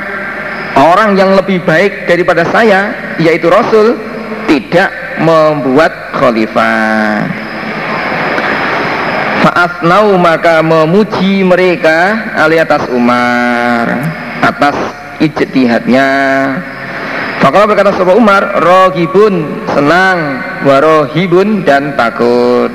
orang 0.79 1.19
yang 1.19 1.35
lebih 1.35 1.61
baik 1.67 2.07
daripada 2.07 2.47
saya 2.49 2.93
yaitu 3.19 3.51
Rasul 3.51 3.99
tidak 4.47 4.89
membuat 5.21 6.15
khalifah 6.15 7.38
Fa'asnau 9.49 10.13
maka 10.21 10.61
memuji 10.61 11.41
mereka 11.41 12.29
ali 12.37 12.61
atas 12.61 12.85
Umar 12.93 13.89
atas 14.45 14.77
ijtihadnya. 15.17 16.05
Fakala 17.41 17.65
berkata 17.65 17.89
sahabat 17.97 18.13
Umar 18.13 18.61
Rohibun 18.61 19.65
senang 19.73 20.37
Warohibun 20.69 21.65
dan 21.65 21.97
takut. 21.97 22.69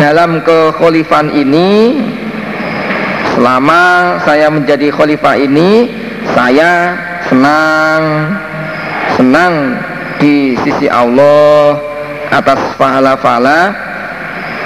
Dalam 0.00 0.40
kekhalifan 0.40 1.36
ini 1.36 2.00
Selama 3.36 4.16
saya 4.24 4.48
menjadi 4.48 4.88
khalifah 4.88 5.36
ini 5.36 5.92
Saya 6.32 6.96
senang 7.28 8.02
Senang 9.20 9.76
di 10.16 10.56
sisi 10.64 10.88
Allah 10.88 11.76
Atas 12.32 12.56
fahala-fahala 12.80 13.76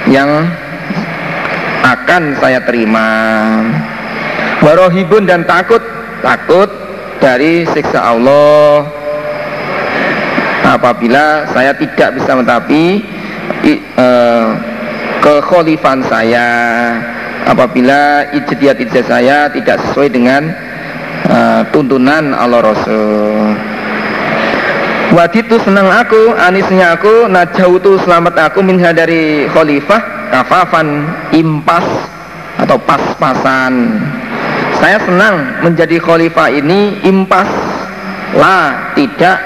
Yang 0.07 0.47
akan 1.87 2.35
saya 2.43 2.59
terima. 2.67 3.07
Warohibun 4.59 5.29
dan 5.29 5.47
takut 5.47 5.79
takut 6.19 6.67
dari 7.23 7.63
siksa 7.71 8.03
Allah. 8.03 8.83
Apabila 10.67 11.47
saya 11.55 11.71
tidak 11.79 12.19
bisa 12.19 12.35
mentapi 12.35 12.99
uh, 13.95 14.47
kekholifan 15.23 16.03
saya. 16.11 16.49
Apabila 17.47 18.27
ijtihad 18.35 18.75
ijtihad 18.75 19.07
saya 19.07 19.37
tidak 19.47 19.79
sesuai 19.87 20.11
dengan 20.11 20.51
uh, 21.31 21.63
tuntunan 21.71 22.35
Allah 22.35 22.59
Rasul. 22.59 23.55
Waditu 25.15 25.55
senang 25.63 25.87
aku, 25.87 26.35
anisnya 26.35 26.99
aku, 26.99 27.31
najautu 27.31 27.95
selamat 28.03 28.51
aku 28.51 28.59
minha 28.59 28.91
dari 28.91 29.47
khalifah 29.47 30.16
kafafan 30.31 31.07
impas 31.33 31.85
atau 32.57 32.77
pas-pasan. 32.81 34.01
Saya 34.77 35.01
senang 35.01 35.65
menjadi 35.65 35.97
khalifah 35.97 36.49
ini 36.53 37.01
impas. 37.05 37.49
Lah 38.37 38.93
tidak. 38.93 39.37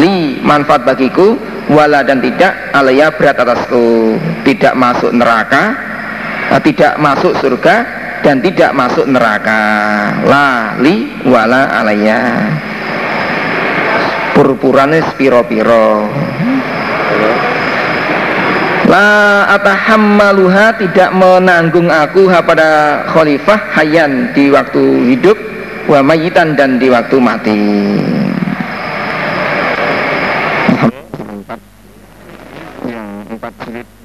Li 0.00 0.40
manfaat 0.40 0.88
bagiku. 0.88 1.36
Wala 1.70 2.02
dan 2.02 2.18
tidak 2.18 2.74
alaya 2.74 3.14
berat 3.14 3.38
atasku. 3.38 4.18
Tidak 4.42 4.74
masuk 4.74 5.14
neraka 5.14 5.78
eh, 6.50 6.60
tidak 6.66 6.98
masuk 6.98 7.32
surga 7.38 7.76
dan 8.26 8.42
tidak 8.42 8.74
masuk 8.74 9.06
neraka. 9.06 9.60
La 10.26 10.74
li 10.82 11.22
wala 11.26 11.70
alaya. 11.70 12.50
Purpurane 14.32 15.04
spiro-piro 15.12 16.08
La 18.92 19.48
atahammaluha 19.56 20.76
tidak 20.76 21.16
menanggung 21.16 21.88
aku 21.88 22.28
pada 22.28 23.00
khalifah 23.08 23.72
hayan 23.72 24.36
di 24.36 24.52
waktu 24.52 25.16
hidup 25.16 25.40
wa 25.88 26.04
mayitan 26.04 26.52
dan 26.52 26.76
di 26.76 26.92
waktu 26.92 27.16
mati. 27.16 27.56
Yang 32.84 33.08
empat 33.32 33.52
jilid 33.64 34.01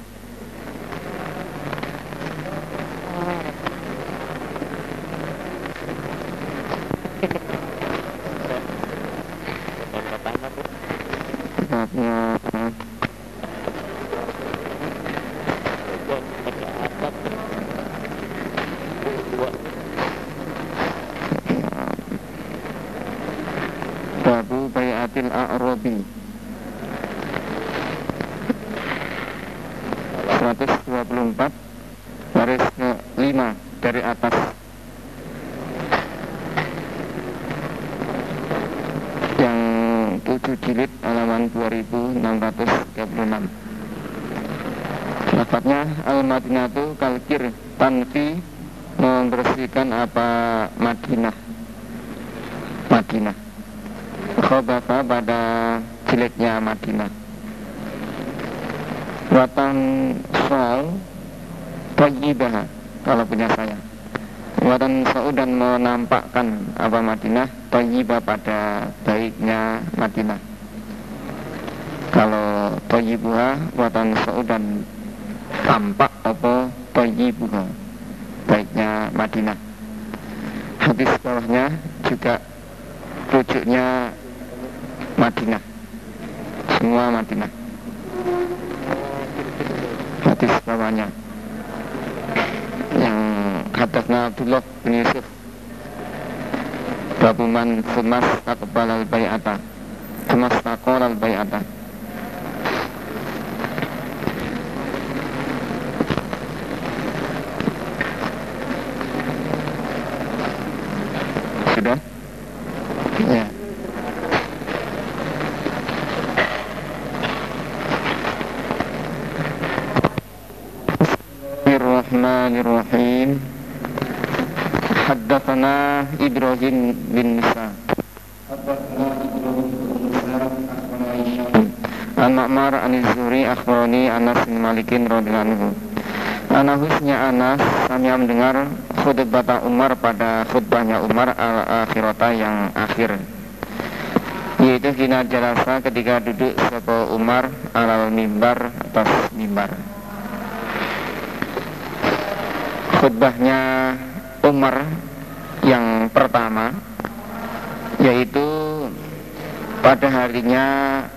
harinya 160.18 160.66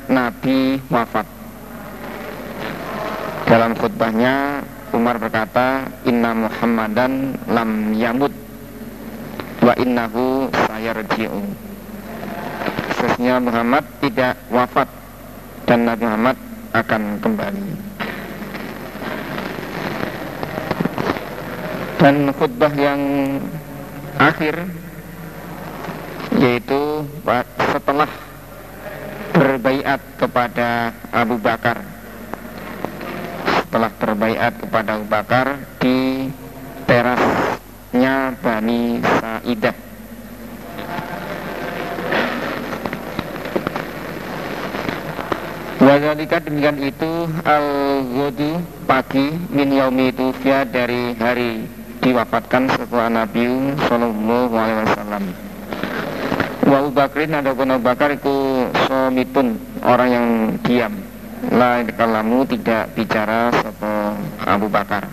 Nabi 0.06 0.78
wafat. 0.94 1.26
Dalam 3.50 3.74
khutbahnya 3.74 4.62
Umar 4.94 5.18
berkata, 5.18 5.90
Inna 6.06 6.38
Muhammadan 6.38 7.34
lam 7.50 7.98
yamut 7.98 8.32
wa 9.66 9.74
innahu 9.82 10.54
sayarji'u. 10.70 11.42
Sesungguhnya 12.94 13.42
Muhammad 13.42 13.84
tidak 14.06 14.38
wafat 14.54 14.86
dan 15.66 15.90
Nabi 15.90 16.06
Muhammad 16.06 16.38
akan 16.78 17.02
kembali. 17.18 17.92
dan 22.02 22.34
khutbah 22.34 22.74
yang 22.74 22.98
akhir 24.18 24.58
yaitu 26.42 27.06
setelah 27.70 28.10
berbaiat 29.42 30.22
kepada 30.22 30.94
Abu 31.10 31.42
Bakar 31.42 31.82
setelah 33.42 33.90
berbaiat 33.98 34.54
kepada 34.54 35.02
Abu 35.02 35.10
Bakar 35.10 35.58
di 35.82 36.30
terasnya 36.86 38.38
Bani 38.38 39.02
Sa'idah 39.02 39.74
Wazalika 45.82 46.38
demikian 46.46 46.78
itu 46.78 47.26
al-ghudu 47.42 48.62
pagi 48.86 49.34
min 49.50 49.74
yaumi 49.74 50.14
tufya 50.14 50.70
dari 50.70 51.18
hari 51.18 51.66
diwafatkan 52.06 52.70
setelah 52.70 53.10
Nabi 53.10 53.74
Sallallahu 53.90 54.54
Alaihi 54.54 54.86
Wasallam. 54.86 55.51
Wa 56.72 56.88
Bakrin 56.88 57.36
ada 57.36 57.52
Abu 57.52 57.84
Bakar 57.84 58.16
itu 58.16 58.32
somitun 58.88 59.60
orang 59.84 60.08
yang 60.08 60.28
diam. 60.64 61.04
La 61.52 61.84
kalamu 61.84 62.48
tidak 62.48 62.96
bicara 62.96 63.52
sapa 63.52 64.16
Abu 64.48 64.72
Bakar. 64.72 65.04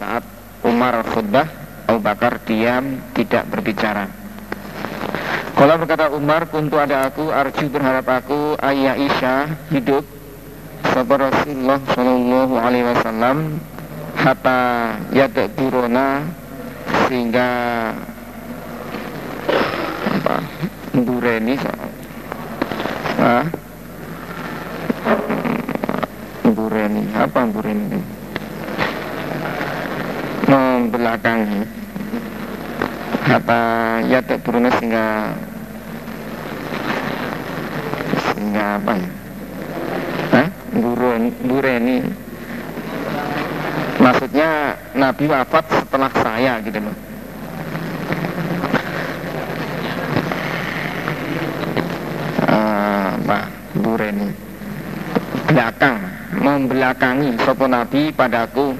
Saat 0.00 0.24
Umar 0.64 1.04
khutbah, 1.12 1.44
Abu 1.84 2.00
Bakar 2.00 2.40
diam 2.48 3.04
tidak 3.12 3.44
berbicara. 3.52 4.08
Kalau 5.60 5.76
berkata 5.76 6.08
Umar, 6.16 6.48
kuntu 6.48 6.80
ada 6.80 7.04
aku, 7.04 7.28
arju 7.28 7.68
berharap 7.68 8.08
aku, 8.08 8.56
ayah 8.64 8.96
Isya 8.96 9.60
hidup, 9.76 10.08
sabar 10.88 11.28
Rasulullah 11.28 11.84
Shallallahu 11.92 12.54
Alaihi 12.56 12.88
Wasallam 12.96 13.60
hatta 14.16 14.60
yadak 15.12 15.52
sehingga 17.08 17.48
apa? 20.26 20.42
Bureni 20.98 21.54
ah 23.22 23.46
apa 27.16 27.40
bureni 27.46 28.02
membelakangi 30.50 31.62
hatta 33.30 33.62
yadak 34.10 34.42
burona 34.42 34.70
sehingga 34.76 35.32
sehingga 38.34 38.66
apa 38.82 38.92
ya? 38.98 39.10
Hah? 40.34 40.48
Bureni 41.46 42.02
maksudnya 44.02 44.76
Nabi 44.94 45.24
wafat 45.30 45.64
setelah 45.72 46.10
saya 46.14 46.60
gitu 46.62 46.78
loh 46.78 46.96
uh, 52.46 53.10
Pak 53.24 53.44
Bureni 53.96 54.28
belakang 55.48 55.96
membelakangi 56.36 57.32
sopo 57.40 57.64
Nabi 57.64 58.12
padaku. 58.12 58.76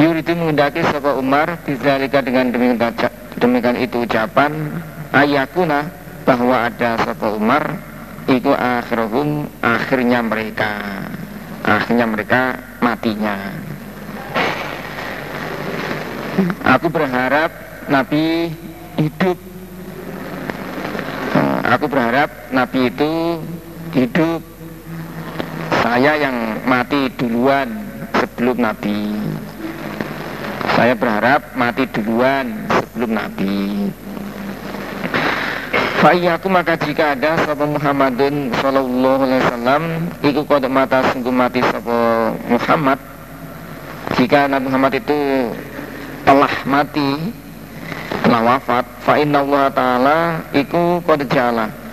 Yuridu 0.00 0.32
mengendaki 0.32 0.80
sopo 0.88 1.20
Umar 1.20 1.60
Bizalika 1.60 2.24
dengan 2.24 2.48
demikian, 2.48 3.12
demikian 3.36 3.76
itu 3.76 4.08
ucapan 4.08 4.80
Ayakuna 5.12 5.92
bahwa 6.24 6.72
ada 6.72 7.04
sopo 7.04 7.36
Umar 7.36 7.76
Itu 8.24 8.48
akhirhum 8.56 9.44
akhirnya 9.60 10.24
mereka 10.24 10.72
Akhirnya 11.60 12.08
mereka 12.08 12.64
matinya. 12.80 13.36
Aku 16.64 16.88
berharap 16.88 17.52
Nabi 17.92 18.52
hidup. 18.96 19.36
Aku 21.64 21.84
berharap 21.88 22.28
Nabi 22.52 22.92
itu 22.92 23.12
hidup. 23.94 24.42
Saya 25.80 26.18
yang 26.18 26.66
mati 26.66 27.06
duluan 27.14 27.70
sebelum 28.18 28.58
Nabi. 28.58 29.14
Saya 30.74 30.98
berharap 30.98 31.54
mati 31.54 31.86
duluan 31.94 32.66
sebelum 32.72 33.14
Nabi. 33.14 33.88
Fa'iyyaku 36.02 36.46
maka 36.52 36.76
jika 36.76 37.16
ada 37.16 37.40
Sahabat 37.40 37.80
Muhammadun 37.80 38.52
Sallallahu 38.60 39.24
alaihi 39.24 39.40
wasallam 39.40 39.82
Iku 40.20 40.44
kodok 40.44 40.68
mata 40.68 41.00
sungguh 41.08 41.32
mati 41.32 41.64
Sahabat 41.64 42.36
Muhammad. 42.50 42.98
Jika 44.20 44.50
Nabi 44.50 44.68
Muhammad 44.68 44.92
itu 45.00 45.20
telah 46.24 46.54
mati 46.64 47.10
telah 48.24 48.40
wafat 48.56 48.84
fa 49.04 49.20
Allah 49.20 49.64
taala 49.76 50.18
iku 50.56 51.04
qad 51.04 51.20
jala 51.28 51.83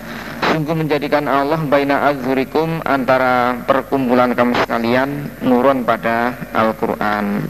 sungguh 0.52 0.76
menjadikan 0.76 1.32
Allah 1.32 1.64
baina 1.64 2.12
azhurikum 2.12 2.84
antara 2.84 3.64
perkumpulan 3.64 4.36
kamu 4.36 4.54
sekalian 4.68 5.32
nurun 5.40 5.88
pada 5.88 6.36
Al-Qur'an. 6.52 7.48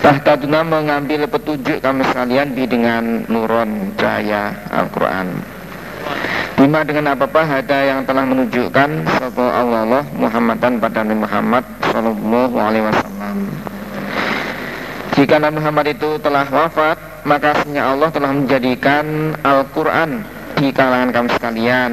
Tahtaduna 0.00 0.66
mengambil 0.66 1.30
petunjuk 1.30 1.78
kamu 1.78 2.02
sekalian 2.10 2.58
di 2.58 2.66
dengan 2.66 3.22
nurun 3.30 3.94
cahaya 3.94 4.50
Al-Quran. 4.72 5.38
Bima 6.58 6.82
dengan 6.82 7.14
apa-apa 7.14 7.62
ada 7.62 7.78
yang 7.86 8.02
telah 8.08 8.24
menunjukkan 8.26 8.90
Sopo 9.16 9.44
Allah 9.44 10.02
Muhammadan 10.16 10.82
pada 10.82 11.06
Nabi 11.06 11.20
Muhammad 11.22 11.64
Sallallahu 11.84 12.56
Alaihi 12.58 12.84
Wasallam. 12.90 13.36
Jika 15.14 15.36
Nabi 15.38 15.60
Muhammad 15.60 15.86
itu 15.92 16.10
telah 16.18 16.48
wafat, 16.48 16.96
maka 17.28 17.60
Allah 17.62 18.08
telah 18.08 18.30
menjadikan 18.32 19.36
Al-Quran 19.44 20.39
di 20.60 20.68
kalangan 20.76 21.10
kamu 21.10 21.28
sekalian. 21.40 21.92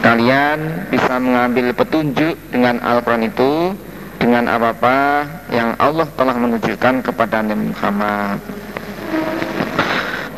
Kalian 0.00 0.88
bisa 0.88 1.20
mengambil 1.20 1.76
petunjuk 1.76 2.34
dengan 2.48 2.80
Al-Quran 2.80 3.28
itu 3.28 3.76
dengan 4.16 4.48
apa-apa 4.48 5.28
yang 5.52 5.76
Allah 5.76 6.08
telah 6.16 6.36
menunjukkan 6.40 7.04
kepada 7.04 7.44
Nabi 7.44 7.70
Muhammad. 7.76 8.40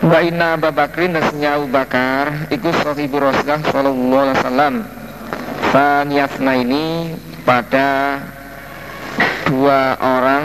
Wa 0.03 0.19
inna 0.23 0.59
Abu 0.59 0.71
Bakrin 0.75 1.15
dan 1.15 1.27
Abu 1.31 1.67
Bakar 1.71 2.51
ikut 2.51 2.75
sahibu 2.83 3.23
Rasulullah 3.23 3.61
Sallallahu 3.67 4.23
Alaihi 4.25 4.39
Wasallam 4.41 4.75
Fanyasna 5.69 6.53
ini 6.55 6.87
pada 7.43 8.23
dua 9.45 9.99
orang 10.01 10.45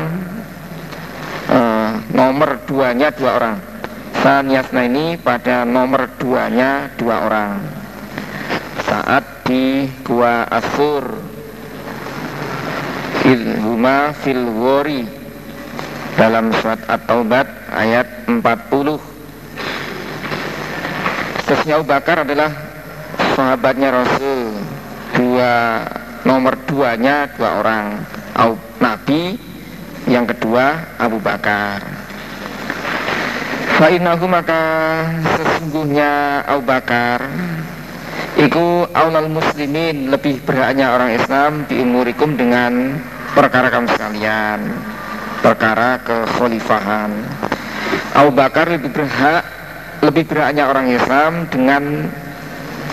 uh, 1.47 1.91
nomor 2.11 2.59
duanya 2.65 3.13
dua 3.13 3.31
orang 3.39 3.55
Sanyasna 4.23 4.87
ini 4.87 5.19
pada 5.19 5.67
nomor 5.67 6.07
duanya 6.15 6.87
dua 6.95 7.27
orang. 7.27 7.59
Saat 8.87 9.43
di 9.43 9.83
Gua 9.99 10.47
Asur. 10.47 11.03
Ilhuma 13.27 14.15
fil 14.15 14.47
wori 14.47 15.03
dalam 16.15 16.55
surat 16.55 16.79
At-Taubat 16.87 17.51
ayat 17.75 18.07
40 18.31 18.39
Sesnya 21.43 21.83
Abu 21.83 21.91
Bakar 21.91 22.23
adalah 22.23 22.47
sahabatnya 23.35 23.91
Rasul. 23.91 24.55
Dua 25.19 25.83
nomor 26.23 26.55
duanya 26.63 27.27
dua 27.35 27.59
orang. 27.59 28.07
Nabi 28.79 29.35
yang 30.07 30.23
kedua 30.23 30.95
Abu 30.95 31.19
Bakar 31.19 32.02
Fa'inahu 33.81 34.25
maka 34.29 34.61
sesungguhnya 35.33 36.45
Abu 36.45 36.61
Bakar 36.61 37.25
Iku 38.37 38.89
aulal 38.93 39.29
muslimin 39.29 40.09
lebih 40.13 40.41
berhaknya 40.45 40.93
orang 40.93 41.13
Islam 41.17 41.65
diumurikum 41.69 42.37
dengan 42.37 42.97
perkara 43.33 43.73
kamu 43.73 43.89
sekalian 43.93 44.59
Perkara 45.43 45.99
kekhalifahan. 46.05 47.11
Abu 48.15 48.31
Bakar 48.31 48.71
lebih 48.71 48.95
berhak 48.95 49.43
lebih 50.03 50.23
berhaknya 50.27 50.71
orang 50.71 50.87
Islam 50.87 51.47
dengan 51.51 52.07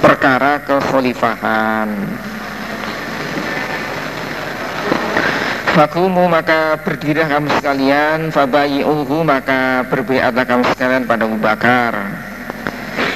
perkara 0.02 0.62
kekhalifahan 0.64 1.88
Fakumu 5.70 6.26
maka 6.26 6.74
berdirilah 6.82 7.30
kamu 7.30 7.48
sekalian. 7.62 8.34
Fabayi'uhu 8.34 9.22
maka 9.22 9.86
berbiatlah 9.86 10.42
kamu 10.42 10.66
sekalian 10.74 11.06
pada 11.06 11.30
Abu 11.30 11.38
Bakar. 11.38 11.94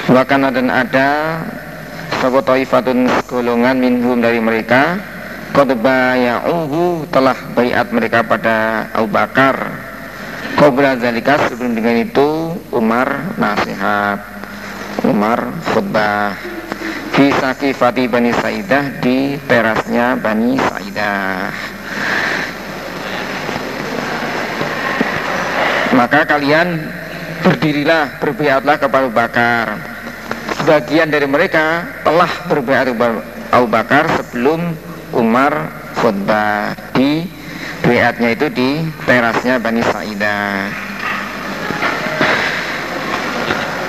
Wakana 0.07 0.55
dan 0.55 0.71
ada 0.71 1.11
Sopo 2.23 2.39
taifatun 2.47 3.11
golongan 3.27 3.75
minhum 3.83 4.23
dari 4.23 4.39
mereka. 4.39 5.03
Qadbaya'uhu 5.51 7.11
telah 7.11 7.35
bayat 7.59 7.91
mereka 7.91 8.23
pada 8.23 8.87
Abu 8.95 9.11
Bakar. 9.11 9.59
Qobra 10.55 10.95
zalika 10.95 11.35
sebelum 11.51 11.75
dengan 11.75 12.07
itu 12.07 12.55
Umar 12.71 13.35
nasihat. 13.35 14.23
Umar 15.03 15.43
khutbah. 15.75 16.39
Fi 17.19 17.35
sakifati 17.35 18.07
Bani 18.07 18.31
Saidah 18.31 19.03
di 19.03 19.39
terasnya 19.51 20.15
Bani 20.23 20.55
Saidah 20.55 21.74
Maka 25.95 26.27
kalian 26.27 26.83
berdirilah 27.47 28.19
berbiatlah 28.19 28.77
kepada 28.83 29.07
Abu 29.07 29.15
Bakar. 29.15 29.67
Sebagian 30.59 31.07
dari 31.07 31.31
mereka 31.31 31.87
telah 32.03 32.31
berbiat 32.51 32.91
Abu 33.55 33.67
Bakar 33.71 34.11
sebelum 34.19 34.75
Umar 35.15 35.71
khutbah. 36.03 36.75
Di 36.99 37.23
biatnya 37.87 38.35
itu 38.35 38.51
di 38.51 38.83
terasnya 39.07 39.63
Bani 39.63 39.83
Sa'idah. 39.87 40.53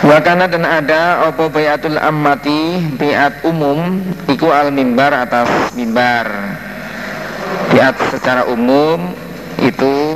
Wakana 0.06 0.46
dan 0.46 0.62
ada 0.62 1.26
opo 1.26 1.50
bayatul 1.50 1.98
ammati 1.98 2.78
biat 3.02 3.42
umum 3.42 4.06
iku 4.30 4.54
al 4.54 4.70
mimbar 4.70 5.10
atas 5.10 5.74
mimbar. 5.74 6.30
Biat 7.74 7.98
secara 8.14 8.46
umum 8.46 9.10
itu 9.58 10.14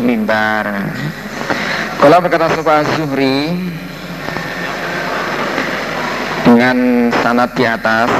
mimbar. 0.00 0.88
Kalau 2.00 2.18
berkata 2.22 2.50
Sofa 2.54 2.86
Zuhri 2.96 3.52
dengan 6.42 7.08
sanat 7.22 7.54
di 7.54 7.64
atas 7.66 8.10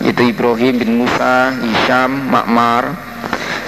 yaitu 0.00 0.32
Ibrahim 0.32 0.74
bin 0.80 0.90
Musa, 1.04 1.52
Hisham, 1.60 2.32
Makmar 2.32 2.92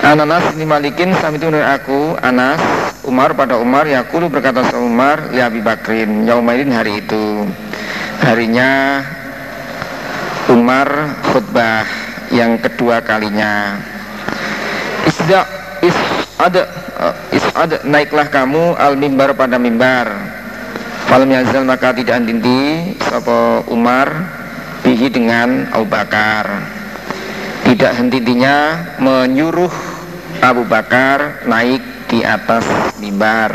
Ananas 0.03 0.43
ini 0.59 0.67
malikin 0.67 1.15
sami 1.23 1.39
itu 1.39 1.47
aku 1.47 2.19
Anas 2.19 2.59
Umar 3.07 3.39
pada 3.39 3.61
Umar 3.61 3.87
Yakulu 3.87 4.33
berkata 4.33 4.67
sama 4.67 4.83
Umar 4.83 5.17
Li 5.31 5.39
Abi 5.39 5.63
Bakrin 5.63 6.27
Yaumaidin 6.27 6.75
hari 6.75 7.05
itu 7.05 7.47
Harinya 8.23 9.03
Umar 10.51 10.89
khutbah 11.31 11.87
yang 12.33 12.59
kedua 12.59 12.99
kalinya. 13.05 13.79
Isda 15.07 15.47
is 15.85 15.95
ada 16.41 16.82
is'ad 17.35 17.87
naiklah 17.89 18.29
kamu 18.31 18.79
al 18.79 18.95
mimbar 18.95 19.35
pada 19.35 19.59
mimbar. 19.59 20.09
Falam 21.11 21.29
yazal 21.29 21.67
maka 21.67 21.93
tidak 21.93 22.25
henti 22.25 22.95
Sapa 23.05 23.67
Umar 23.69 24.09
Bihi 24.81 25.13
dengan 25.13 25.69
Abu 25.69 25.85
Bakar. 25.85 26.49
Tidak 27.63 27.93
henti-hentinya 27.95 28.57
Menyuruh 28.99 29.71
Abu 30.43 30.65
Bakar 30.67 31.45
Naik 31.45 31.83
di 32.09 32.25
atas 32.25 32.65
mimbar. 32.97 33.53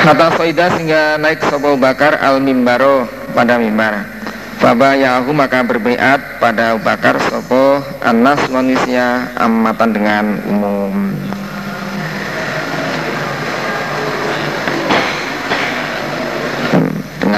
Hatta 0.00 0.32
Faidah 0.32 0.72
sehingga 0.74 1.20
naik 1.20 1.44
Sapa 1.44 1.70
Abu 1.70 1.78
Bakar 1.78 2.16
Al 2.24 2.40
mimbaro 2.40 3.04
pada 3.36 3.60
mimbar. 3.60 4.20
Yahu 4.60 5.32
maka 5.32 5.64
berbaiat 5.64 6.36
pada 6.36 6.76
Abu 6.76 6.84
Bakar 6.84 7.16
sopo 7.32 7.80
anas 8.04 8.44
manusia 8.52 9.32
amatan 9.40 9.96
dengan 9.96 10.24
umum 10.52 10.92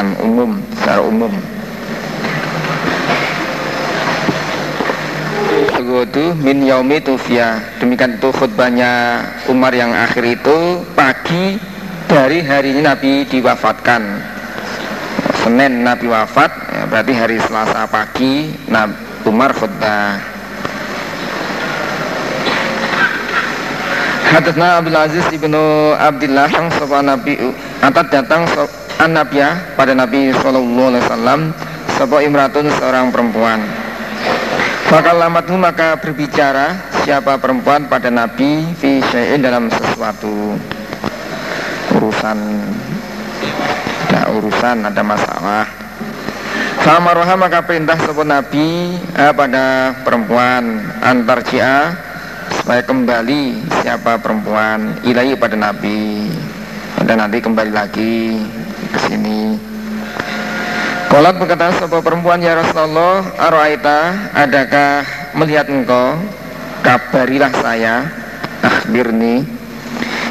dengan 0.02 0.18
umum 0.26 0.50
secara 0.74 1.02
umum. 1.06 1.30
Godu 5.82 6.32
min 6.40 6.64
yaumi 6.64 7.02
tufia 7.04 7.60
Demikian 7.76 8.16
itu 8.16 8.32
khutbahnya 8.32 9.20
Umar 9.50 9.76
yang 9.76 9.92
akhir 9.92 10.24
itu 10.24 10.80
Pagi 10.96 11.60
dari 12.08 12.40
hari 12.42 12.74
ini 12.74 12.82
Nabi 12.82 13.28
diwafatkan. 13.28 14.02
Senin 15.42 15.86
Nabi 15.86 16.06
wafat 16.10 16.50
ya, 16.50 16.82
berarti 16.86 17.12
hari 17.14 17.36
Selasa 17.42 17.86
pagi 17.86 18.50
Nabi 18.66 18.94
Umar 19.26 19.54
khutbah. 19.54 20.18
Hadasna 24.32 24.80
Abdul 24.80 24.96
Aziz 24.96 25.26
ibnu 25.28 25.92
Abdullah 25.98 26.48
yang 26.48 26.72
sopa 26.72 27.04
Nabi 27.04 27.36
Atat 27.84 28.06
datang 28.08 28.48
an 28.48 28.81
Nabiya 29.10 29.74
pada 29.74 29.96
Nabi 29.98 30.30
Sallallahu 30.30 30.90
Alaihi 30.94 31.04
Wasallam 31.08 31.40
Sopa 31.98 32.22
Imratun 32.22 32.70
seorang 32.78 33.10
perempuan. 33.10 33.58
Maka 34.92 35.10
lamatu 35.16 35.56
maka 35.56 35.96
berbicara 35.96 36.76
siapa 37.02 37.40
perempuan 37.40 37.88
pada 37.88 38.12
Nabi 38.12 38.68
Fi 38.78 39.00
dalam 39.40 39.72
sesuatu. 39.72 40.54
Urusan 41.96 42.38
ada 44.12 44.28
urusan, 44.36 44.76
ada 44.84 45.02
masalah. 45.02 45.64
Famaroha 46.84 47.34
maka 47.34 47.64
perintah 47.64 47.96
sebuah 47.96 48.28
Nabi 48.28 49.00
eh, 49.16 49.32
pada 49.32 49.96
perempuan 50.04 50.84
antar 51.00 51.40
jia 51.48 51.96
supaya 52.60 52.84
kembali 52.84 53.64
siapa 53.80 54.20
perempuan 54.20 55.00
ilahi 55.02 55.32
pada 55.34 55.56
Nabi. 55.56 56.28
Dan 57.02 57.18
nanti 57.18 57.40
kembali 57.40 57.72
lagi 57.72 58.38
ke 58.92 58.98
sini. 59.08 59.56
Kolat 61.08 61.36
berkata 61.36 61.72
sebuah 61.76 62.00
perempuan 62.00 62.40
ya 62.40 62.56
Rasulullah 62.56 63.24
Aroaita 63.36 64.32
adakah 64.32 65.04
melihat 65.36 65.68
engkau? 65.68 66.16
Kabarilah 66.80 67.52
saya 67.52 68.08
akhbirni. 68.64 69.44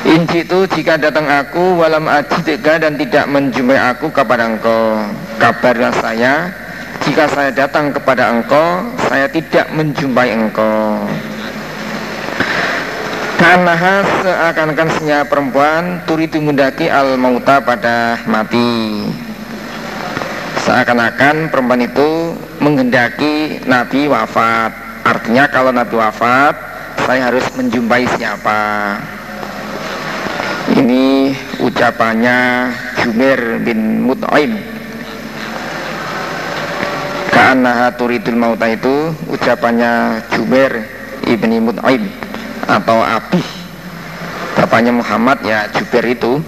Inci 0.02 0.42
itu 0.42 0.66
jika 0.74 0.98
datang 0.98 1.30
aku 1.30 1.78
walam 1.78 2.10
ajidika 2.10 2.82
dan 2.82 2.98
tidak 2.98 3.30
menjumpai 3.30 3.78
aku 3.78 4.10
kepada 4.10 4.50
engkau. 4.50 4.98
Kabarlah 5.42 5.94
saya 5.98 6.54
Jika 7.02 7.26
saya 7.34 7.50
datang 7.50 7.90
kepada 7.90 8.30
engkau 8.30 8.94
Saya 9.10 9.26
tidak 9.26 9.74
menjumpai 9.74 10.30
engkau 10.30 11.02
Karena 13.42 13.74
seakan-akan 14.22 14.90
senya 15.02 15.26
perempuan 15.26 16.06
Turitu 16.06 16.38
mundaki 16.38 16.86
al 16.86 17.18
mauta 17.18 17.58
pada 17.58 18.22
mati. 18.30 19.10
Seakan-akan 20.62 21.50
perempuan 21.50 21.82
itu 21.82 22.38
menghendaki 22.62 23.66
Nabi 23.66 24.06
wafat. 24.06 24.70
Artinya 25.02 25.50
kalau 25.50 25.74
Nabi 25.74 25.98
wafat 25.98 26.54
Saya 27.02 27.34
harus 27.34 27.42
menjumpai 27.58 28.06
siapa? 28.14 28.62
Ini 30.78 31.34
ucapannya 31.66 32.70
Jubair 33.02 33.58
bin 33.66 34.06
Mut'aim 34.06 34.62
Ka'annaha 37.34 37.98
turidul 37.98 38.38
mauta 38.38 38.70
itu 38.70 39.10
ucapannya 39.34 40.22
Jubair 40.38 40.86
ibni 41.26 41.58
Mut'aim 41.58 42.06
atau 42.72 43.04
Abi 43.04 43.44
Bapaknya 44.56 44.96
Muhammad 44.96 45.42
ya 45.44 45.68
Jubair 45.74 46.16
itu. 46.16 46.40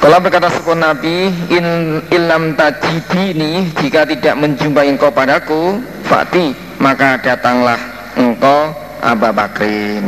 Kalau 0.00 0.18
berkata 0.18 0.48
sepun 0.48 0.80
Nabi 0.80 1.28
in 1.52 1.66
ilam 2.08 2.56
tajidini 2.56 3.68
jika 3.80 4.08
tidak 4.08 4.34
menjumpai 4.40 4.88
engkau 4.88 5.12
padaku 5.12 5.76
Fati 6.08 6.56
maka 6.80 7.20
datanglah 7.20 7.78
engkau 8.16 8.72
Abu 9.04 9.28
Bakrin. 9.30 10.04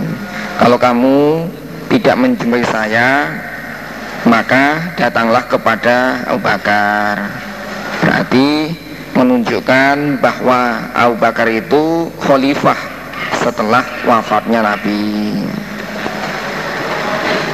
Kalau 0.59 0.77
kamu 0.81 1.47
tidak 1.93 2.17
menjumpai 2.21 2.65
saya 2.67 3.29
maka 4.27 4.97
datanglah 4.97 5.45
kepada 5.47 6.27
Abu 6.27 6.41
Bakar. 6.41 7.17
Berarti 8.03 8.73
menunjukkan 9.15 10.19
bahwa 10.19 10.61
Abu 10.97 11.15
Bakar 11.21 11.47
itu 11.53 12.11
khalifah 12.19 12.92
setelah 13.43 13.83
wafatnya 14.07 14.63
Nabi. 14.63 15.43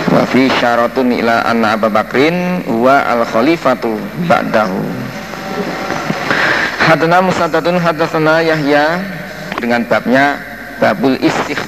Wa 0.09 0.25
fi 0.29 0.49
syaratun 0.61 1.13
ila 1.21 1.45
anna 1.49 1.77
Abu 1.77 1.89
Bakrin 1.93 2.65
wa 2.81 3.05
al 3.05 3.25
khalifatu 3.29 3.97
ba'dahu. 4.29 4.81
Hadana 6.89 7.21
Musaddadun 7.21 7.77
hadasana 7.77 8.41
Yahya 8.41 9.01
dengan 9.61 9.85
babnya 9.85 10.41
babul 10.81 11.21
istikh 11.21 11.61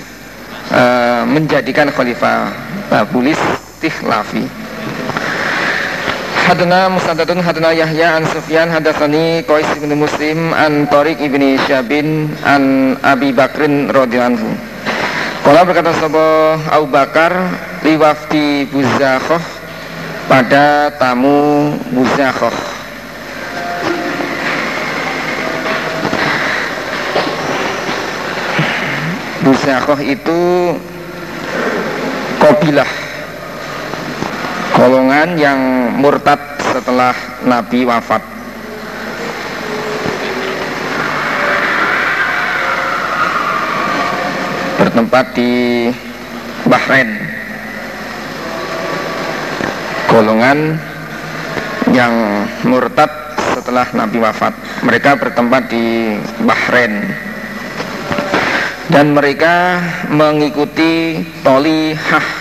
uh, 0.73 1.29
menjadikan 1.29 1.93
khalifah 1.93 2.49
babulis 2.89 3.37
tihlafi 3.85 4.49
Hadana 6.51 6.91
Musaddadun 6.91 7.47
Hadana 7.47 7.71
Yahya 7.71 8.19
an 8.19 8.27
Sufyan 8.27 8.67
Hadatsani 8.75 9.47
Qais 9.47 9.71
bin 9.79 9.95
Muslim 9.95 10.51
an 10.51 10.91
Tariq 10.91 11.23
ibni 11.23 11.55
Syabin 11.63 12.27
an 12.43 12.99
Abi 13.07 13.31
Bakrin 13.31 13.87
radhiyallahu 13.87 14.51
Kala 15.47 15.63
berkata 15.63 15.95
sapa 15.95 16.59
Abu 16.75 16.91
Bakar 16.91 17.31
liwafti 17.87 18.67
Buzakhoh 18.67 19.39
pada 20.27 20.91
tamu 20.99 21.71
Buzakhoh 21.95 22.57
Buzakhoh 29.47 30.01
itu 30.03 30.41
Kobilah 32.43 33.00
golongan 34.81 35.37
yang 35.37 35.61
murtad 36.01 36.41
setelah 36.73 37.13
Nabi 37.45 37.85
wafat. 37.85 38.25
Bertempat 44.81 45.37
di 45.37 45.53
Bahrain. 46.65 47.13
Golongan 50.09 50.81
yang 51.93 52.15
murtad 52.65 53.13
setelah 53.53 53.85
Nabi 53.93 54.17
wafat. 54.17 54.57
Mereka 54.81 55.21
bertempat 55.21 55.69
di 55.69 56.17
Bahrain. 56.41 57.05
Dan 58.89 59.13
mereka 59.13 59.85
mengikuti 60.09 61.21
Tolihah 61.45 62.40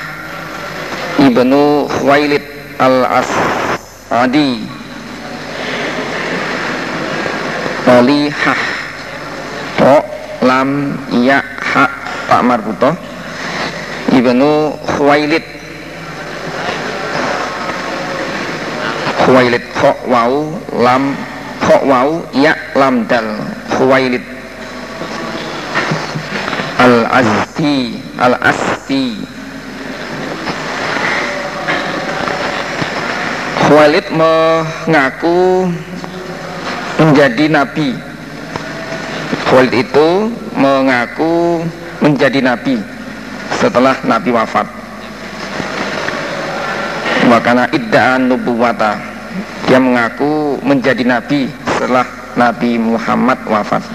ibnu 1.20 1.88
Khuwailid 1.91 2.43
al-As'adi. 2.80 4.63
Tolihah 7.84 8.61
To 9.80 9.95
lam 10.43 10.95
ya 11.24 11.39
ha 11.39 11.86
pak 12.28 12.41
marbuto 12.43 12.91
ibnu 14.11 14.76
Khuwailid 14.95 15.43
Khuwailid 19.24 19.63
kho 19.76 19.91
wau 20.07 20.51
lam 20.84 21.15
kho 21.63 21.76
wau 21.88 22.09
ya 22.36 22.55
lam 22.76 23.07
dal. 23.07 23.28
Khuwailid 23.80 24.24
Al-Azdi 26.80 27.95
Al-Asti 28.20 29.38
Khalid 33.70 34.09
mengaku 34.09 35.70
menjadi 36.97 37.45
nabi. 37.53 37.93
Khalid 39.45 39.74
itu 39.86 40.09
mengaku 40.57 41.61
menjadi 42.01 42.41
nabi 42.41 42.82
setelah 43.61 43.93
nabi 44.09 44.34
wafat. 44.34 44.65
Wakana 47.30 47.70
idda'an 47.70 48.26
nubuwata. 48.26 48.97
Dia 49.70 49.78
mengaku 49.78 50.57
menjadi 50.65 51.05
nabi 51.05 51.45
setelah 51.78 52.09
Nabi 52.34 52.82
Muhammad 52.82 53.38
wafat. 53.45 53.86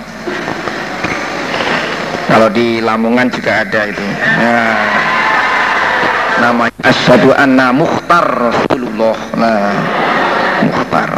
Kalau 2.31 2.47
di 2.47 2.79
Lamongan 2.79 3.27
juga 3.27 3.67
ada 3.67 3.91
itu. 3.91 4.07
Nah, 4.39 4.94
namanya 6.41 6.75
asyhadu 6.83 7.31
anna 7.35 7.71
mukhtar 7.71 8.27
Rasulullah. 8.27 9.17
Nah 9.39 9.75
mukhtar. 10.65 11.11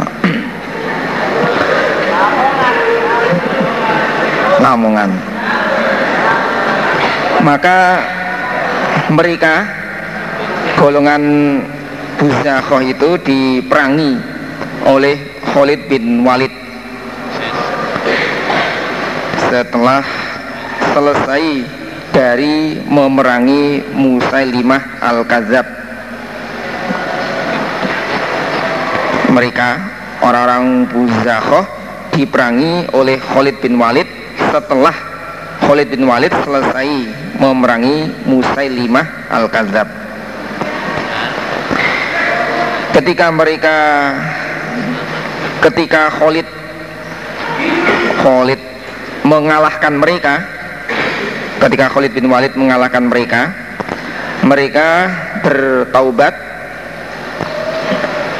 Lamongan. 4.57 5.11
Maka 7.45 7.77
mereka 9.13 9.63
golongan 10.75 11.23
Buzakoh 12.17 12.81
itu 12.81 13.13
diperangi 13.21 14.17
oleh 14.89 15.21
Khalid 15.53 15.85
bin 15.85 16.25
Walid. 16.25 16.49
Setelah 19.47 20.01
selesai 20.97 21.76
dari 22.37 22.77
memerangi 22.85 23.81
Musailimah 23.97 25.01
Al-Kazab 25.01 25.65
mereka 29.33 29.81
orang-orang 30.21 30.85
Buzakhoh 30.85 31.65
diperangi 32.13 32.93
oleh 32.93 33.17
Khalid 33.17 33.57
bin 33.57 33.81
Walid 33.81 34.05
setelah 34.53 34.93
Khalid 35.65 35.89
bin 35.89 36.05
Walid 36.05 36.29
selesai 36.45 37.09
memerangi 37.41 38.05
Musailimah 38.29 39.33
Al-Kazab 39.33 39.89
ketika 43.01 43.33
mereka 43.33 43.77
ketika 45.65 46.13
Khalid 46.21 46.45
Khalid 48.21 48.61
mengalahkan 49.25 49.97
mereka 49.97 50.56
ketika 51.57 51.89
Khalid 51.89 52.13
bin 52.13 52.29
Walid 52.29 52.53
mengalahkan 52.53 53.03
mereka 53.05 53.67
mereka 54.47 55.11
bertaubat 55.41 56.33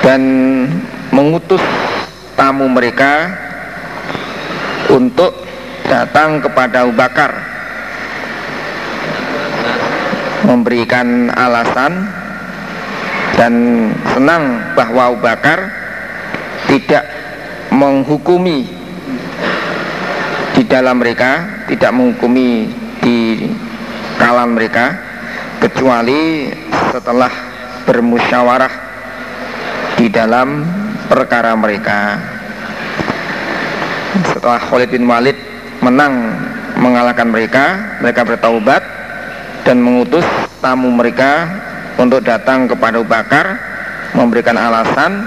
dan 0.06 0.22
mengutus 1.12 1.60
tamu 2.38 2.70
mereka 2.72 3.34
untuk 4.94 5.36
datang 5.84 6.40
kepada 6.40 6.88
Abu 6.88 6.94
Bakar. 6.96 7.32
Memberikan 10.48 11.28
alasan 11.34 12.08
dan 13.36 13.54
senang 14.16 14.64
bahwa 14.80 15.12
Abu 15.12 15.20
Bakar 15.20 15.60
tidak 16.72 17.04
menghukumi 17.74 18.64
di 20.56 20.64
dalam 20.64 21.04
mereka, 21.04 21.66
tidak 21.68 21.92
menghukumi 21.92 22.72
di 23.08 23.48
kalangan 24.20 24.52
mereka 24.52 24.86
kecuali 25.64 26.52
setelah 26.92 27.32
bermusyawarah 27.88 28.74
di 29.96 30.12
dalam 30.12 30.68
perkara 31.08 31.56
mereka. 31.56 32.20
Setelah 34.36 34.60
Khalid 34.60 34.92
bin 34.92 35.08
Walid 35.08 35.40
menang 35.80 36.36
mengalahkan 36.76 37.32
mereka, 37.32 37.96
mereka 38.04 38.28
bertaubat 38.28 38.84
dan 39.64 39.80
mengutus 39.80 40.28
tamu 40.60 40.92
mereka 40.92 41.48
untuk 41.96 42.28
datang 42.28 42.68
kepada 42.68 43.00
Bakar 43.08 43.46
memberikan 44.20 44.60
alasan 44.60 45.24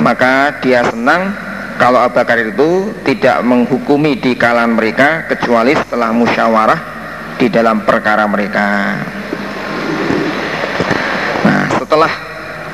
maka 0.00 0.56
dia 0.64 0.80
senang 0.86 1.34
kalau 1.78 2.02
Abu 2.02 2.18
Bakar 2.18 2.42
itu 2.42 2.90
tidak 3.06 3.38
menghukumi 3.46 4.18
di 4.18 4.34
kalangan 4.34 4.74
mereka 4.74 5.30
kecuali 5.30 5.74
setelah 5.78 6.10
musyawarah 6.10 6.97
di 7.38 7.46
dalam 7.46 7.86
perkara 7.86 8.26
mereka. 8.26 8.98
Nah 11.46 11.64
setelah 11.78 12.12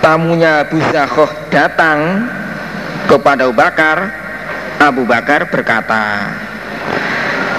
tamunya 0.00 0.64
Abu 0.64 0.80
Zakhoh 0.88 1.28
datang 1.52 2.28
kepada 3.06 3.44
Abu 3.44 3.54
Bakar 3.54 3.96
Abu 4.80 5.02
Bakar 5.04 5.48
berkata 5.52 6.32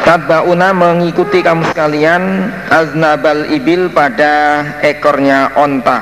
Tatbauna 0.05 0.69
mengikuti 0.69 1.41
kamu 1.41 1.65
sekalian 1.73 2.53
aznabal 2.69 3.49
ibil 3.49 3.89
pada 3.89 4.61
ekornya 4.85 5.49
onta 5.57 6.01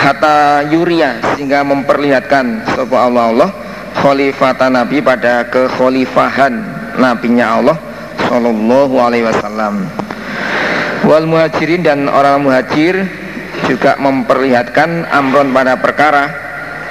Hatta 0.00 0.68
yuria 0.68 1.20
sehingga 1.32 1.64
memperlihatkan 1.64 2.68
Sopo 2.76 3.00
Allah 3.00 3.32
Allah 3.32 3.50
Khalifata 3.96 4.68
Nabi 4.68 5.00
pada 5.00 5.48
kekhalifahan 5.48 6.60
Nabinya 7.00 7.60
Allah 7.60 7.76
Sallallahu 8.28 8.94
alaihi 8.98 9.24
wasallam. 9.24 9.86
Wal 11.08 11.24
muhajirin 11.24 11.80
dan 11.80 12.12
orang 12.12 12.44
muhajir 12.44 13.08
Juga 13.64 13.96
memperlihatkan 13.96 15.08
amron 15.08 15.48
pada 15.48 15.80
perkara 15.80 16.28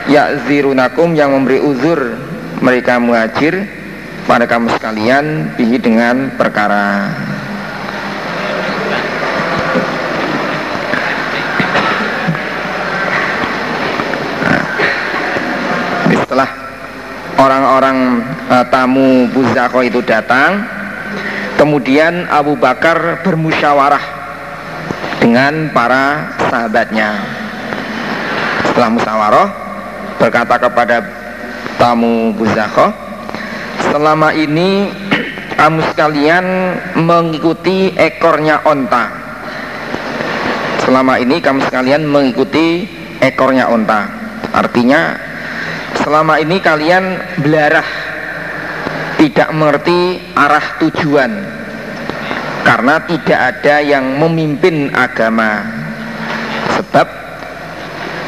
Yakzirunakum 0.10 1.14
yang 1.14 1.30
memberi 1.30 1.62
uzur 1.62 2.18
Mereka 2.58 2.98
muhajir 2.98 3.80
pada 4.30 4.46
kamu 4.46 4.70
sekalian 4.78 5.58
bihi 5.58 5.82
dengan 5.82 6.30
perkara. 6.38 7.10
Nah, 14.46 16.22
setelah 16.22 16.50
orang-orang 17.42 17.98
uh, 18.54 18.66
tamu 18.70 19.26
Buzako 19.34 19.82
itu 19.82 19.98
datang 20.06 20.62
kemudian 21.60 22.24
Abu 22.32 22.56
Bakar 22.56 23.20
bermusyawarah 23.28 24.00
dengan 25.20 25.68
para 25.76 26.32
sahabatnya. 26.48 27.20
Setelah 28.72 28.90
musyawarah 28.96 29.48
berkata 30.16 30.56
kepada 30.56 30.98
tamu 31.76 32.32
Buzako 32.32 32.96
selama 33.92 34.32
ini 34.32 34.88
kamu 35.60 35.84
sekalian 35.92 36.46
mengikuti 37.04 37.92
ekornya 38.00 38.64
onta. 38.64 39.12
Selama 40.88 41.20
ini 41.20 41.44
kamu 41.44 41.60
sekalian 41.68 42.08
mengikuti 42.08 42.88
ekornya 43.20 43.68
onta. 43.68 44.08
Artinya 44.56 45.20
selama 46.00 46.40
ini 46.40 46.58
kalian 46.64 47.20
belarah 47.44 47.99
tidak 49.20 49.52
mengerti 49.52 50.16
arah 50.32 50.80
tujuan. 50.80 51.32
Karena 52.64 53.04
tidak 53.04 53.40
ada 53.40 53.76
yang 53.84 54.16
memimpin 54.16 54.96
agama. 54.96 55.68
Sebab 56.80 57.08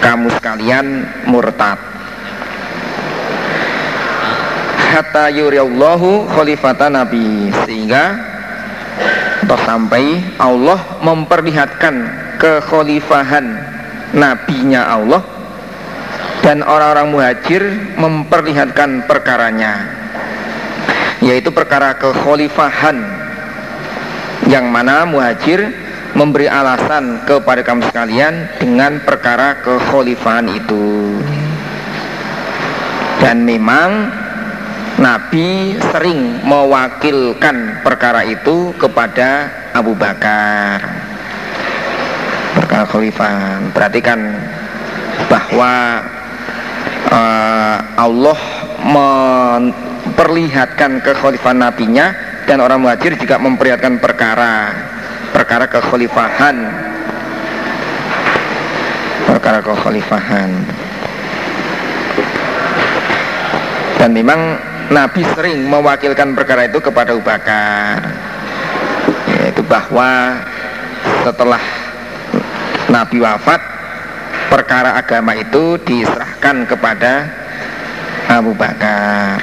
kamu 0.04 0.28
sekalian 0.36 1.08
murtad. 1.32 1.80
Hatta 4.92 5.32
yuriyallahu 5.32 6.28
khalifata 6.36 6.92
nabi. 6.92 7.48
Sehingga 7.64 8.28
atau 9.48 9.68
sampai 9.68 10.20
Allah 10.40 10.80
memperlihatkan 11.04 11.96
kekhalifahan 12.40 13.46
nabinya 14.12 14.92
Allah. 14.92 15.24
Dan 16.42 16.66
orang-orang 16.66 17.08
muhajir 17.14 17.64
memperlihatkan 18.02 19.06
perkaranya 19.06 20.01
yaitu 21.22 21.54
perkara 21.54 21.94
kekhalifahan 21.96 22.98
yang 24.50 24.68
mana 24.74 25.06
muhajir 25.06 25.70
memberi 26.18 26.50
alasan 26.50 27.24
kepada 27.24 27.62
kamu 27.64 27.88
sekalian 27.88 28.50
dengan 28.60 29.00
perkara 29.06 29.62
kekhalifahan 29.64 30.50
itu. 30.52 31.22
Dan 33.22 33.46
memang 33.46 34.10
Nabi 34.98 35.78
sering 35.94 36.42
mewakilkan 36.42 37.86
perkara 37.86 38.26
itu 38.26 38.74
kepada 38.76 39.50
Abu 39.78 39.94
Bakar. 39.94 40.82
Perkara 42.58 42.84
khalifah 42.90 43.72
perhatikan 43.72 44.20
bahwa 45.32 46.04
uh, 47.08 47.78
Allah 47.96 48.40
memperlihatkan 50.12 51.00
kekhalifahan 51.00 51.64
nabinya 51.64 52.12
dan 52.44 52.60
orang 52.60 52.84
muhajir 52.84 53.16
juga 53.16 53.40
memperlihatkan 53.40 53.96
perkara 54.04 54.76
perkara 55.32 55.66
kekhalifahan. 55.72 56.56
Perkara 59.32 59.64
kekhalifahan. 59.64 60.52
Dan 64.04 64.12
memang 64.12 64.60
Nabi 64.92 65.24
sering 65.32 65.72
mewakilkan 65.72 66.36
perkara 66.36 66.68
itu 66.68 66.84
kepada 66.84 67.16
Abu 67.16 67.24
Bakar. 67.24 68.04
Yaitu 69.32 69.64
bahwa 69.64 70.36
setelah 71.24 71.64
Nabi 72.92 73.24
wafat 73.24 73.62
perkara 74.52 75.00
agama 75.00 75.32
itu 75.40 75.80
diserahkan 75.88 76.68
kepada 76.68 77.32
Abu 78.28 78.52
Bakar 78.52 79.40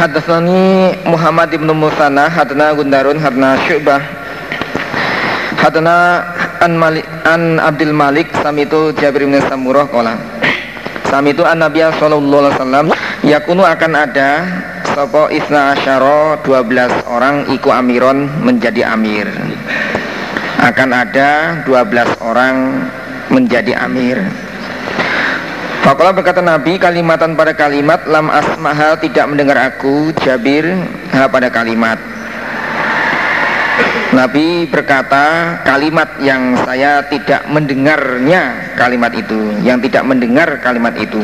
Hadatsani 0.00 0.96
Muhammad 1.04 1.52
ibn 1.52 1.68
Musanna 1.76 2.32
hadana 2.32 2.72
Gundarun 2.72 3.20
hadana 3.20 3.60
Syu'bah 3.68 4.00
hadana 5.60 6.24
an 6.64 6.72
Malik 6.72 7.04
an 7.28 7.60
Abdul 7.60 7.92
Malik 7.92 8.32
samitu 8.40 8.96
Jabir 8.96 9.28
bin 9.28 9.36
Samurah 9.44 9.84
qala. 9.92 10.16
Sami 11.04 11.36
itu 11.36 11.44
an 11.44 11.60
Nabi 11.60 11.84
sallallahu 12.00 12.32
alaihi 12.32 12.56
wasallam 12.56 12.86
yakunu 13.28 13.60
akan 13.60 13.92
ada 13.92 14.30
sopo 14.96 15.28
isna 15.28 15.76
asyara 15.76 16.40
12 16.48 17.04
orang 17.04 17.52
iku 17.52 17.68
amiron 17.68 18.24
menjadi 18.40 18.96
amir. 18.96 19.28
Akan 20.64 20.96
ada 20.96 21.60
12 21.68 22.24
orang 22.24 22.88
menjadi 23.28 23.76
amir 23.76 24.16
Fakolah 25.80 26.12
berkata 26.12 26.44
Nabi 26.44 26.76
kalimatan 26.76 27.32
pada 27.34 27.56
kalimat 27.56 28.04
lam 28.04 28.28
asmaha 28.28 29.00
tidak 29.00 29.24
mendengar 29.32 29.56
aku 29.56 30.12
Jabir 30.20 30.68
ha 31.16 31.24
pada 31.24 31.48
kalimat. 31.48 31.96
Nabi 34.12 34.66
berkata 34.68 35.56
kalimat 35.62 36.20
yang 36.20 36.58
saya 36.66 37.00
tidak 37.08 37.46
mendengarnya 37.48 38.74
kalimat 38.76 39.14
itu 39.14 39.56
yang 39.64 39.80
tidak 39.80 40.04
mendengar 40.04 40.60
kalimat 40.60 40.92
itu. 41.00 41.22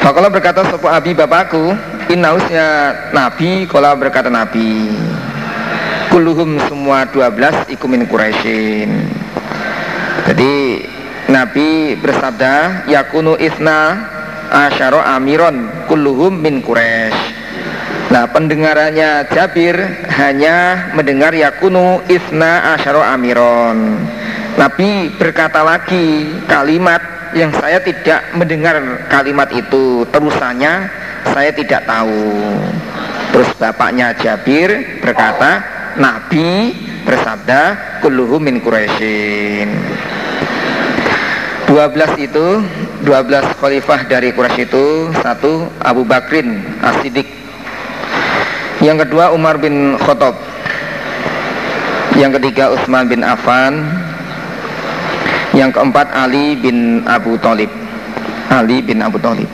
Fakolah 0.00 0.30
berkata 0.30 0.64
sopo 0.70 0.86
abi 0.86 1.12
bapakku 1.12 1.74
inausnya 2.06 2.94
Nabi 3.10 3.66
Kola 3.66 3.98
berkata 3.98 4.30
Nabi. 4.30 4.94
Kuluhum 6.10 6.58
semua 6.70 7.06
12 7.06 7.70
ikumin 7.70 8.02
Quraisyin. 8.06 8.90
Jadi 10.26 10.52
Nabi 11.30 11.94
bersabda 11.94 12.84
Yakunu 12.90 13.38
isna 13.38 14.02
asyaro 14.50 14.98
amiron 14.98 15.70
kulluhum 15.86 16.34
min 16.42 16.58
Quraisy. 16.58 17.38
Nah 18.10 18.26
pendengarannya 18.34 19.30
Jabir 19.30 19.78
hanya 20.10 20.90
mendengar 20.98 21.30
yakunu 21.30 22.02
isna 22.10 22.74
asyaro 22.74 22.98
amiron. 22.98 24.02
Nabi 24.58 25.14
berkata 25.14 25.62
lagi 25.62 26.26
kalimat 26.50 26.98
yang 27.38 27.54
saya 27.54 27.78
tidak 27.78 28.26
mendengar 28.34 28.82
kalimat 29.06 29.46
itu 29.54 30.02
terusannya 30.10 30.90
saya 31.30 31.54
tidak 31.54 31.86
tahu. 31.86 32.34
Terus 33.30 33.50
bapaknya 33.54 34.10
Jabir 34.18 34.98
berkata 34.98 35.62
Nabi 35.94 36.74
bersabda 37.06 37.78
kulluhum 38.02 38.42
min 38.42 38.58
Quraisyin 38.58 39.70
12 41.70 42.26
itu 42.26 42.46
12 43.06 43.62
khalifah 43.62 44.02
dari 44.10 44.34
Quraisy 44.34 44.66
itu 44.66 45.06
satu 45.22 45.70
Abu 45.78 46.02
Bakrin 46.02 46.58
As-Siddiq. 46.82 47.30
Yang 48.82 49.06
kedua 49.06 49.30
Umar 49.30 49.54
bin 49.62 49.94
Khattab. 50.02 50.34
Yang 52.18 52.42
ketiga 52.42 52.74
Utsman 52.74 53.06
bin 53.06 53.22
Affan. 53.22 53.86
Yang 55.54 55.78
keempat 55.78 56.10
Ali 56.10 56.58
bin 56.58 57.06
Abu 57.06 57.38
Thalib. 57.38 57.70
Ali 58.50 58.82
bin 58.82 58.98
Abu 58.98 59.22
Thalib. 59.22 59.46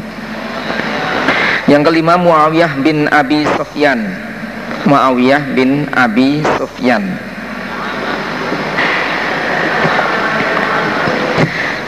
Yang 1.68 1.92
kelima 1.92 2.16
Muawiyah 2.16 2.80
bin 2.80 3.12
Abi 3.12 3.44
Sufyan. 3.60 4.00
Muawiyah 4.88 5.52
bin 5.52 5.84
Abi 5.92 6.40
Sufyan 6.56 7.25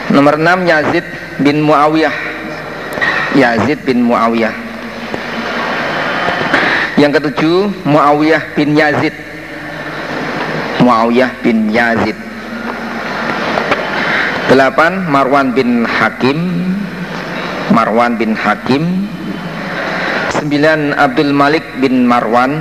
Nomor 0.09 0.41
6 0.41 0.65
Yazid 0.65 1.05
bin 1.37 1.61
Muawiyah. 1.61 2.15
Yazid 3.37 3.77
bin 3.85 4.09
Muawiyah. 4.09 4.53
Yang 6.97 7.21
ketujuh 7.21 7.69
Muawiyah 7.85 8.41
bin 8.57 8.73
Yazid. 8.73 9.13
Muawiyah 10.81 11.29
bin 11.45 11.69
Yazid. 11.69 12.17
Delapan 14.49 15.05
Marwan 15.13 15.53
bin 15.53 15.85
Hakim. 15.85 16.57
Marwan 17.69 18.17
bin 18.17 18.33
Hakim. 18.33 19.05
Sembilan 20.33 20.97
Abdul 20.97 21.37
Malik 21.37 21.61
bin 21.77 22.09
Marwan. 22.09 22.57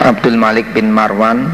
Abdul 0.00 0.40
Malik 0.40 0.64
bin 0.72 0.88
Marwan. 0.96 1.44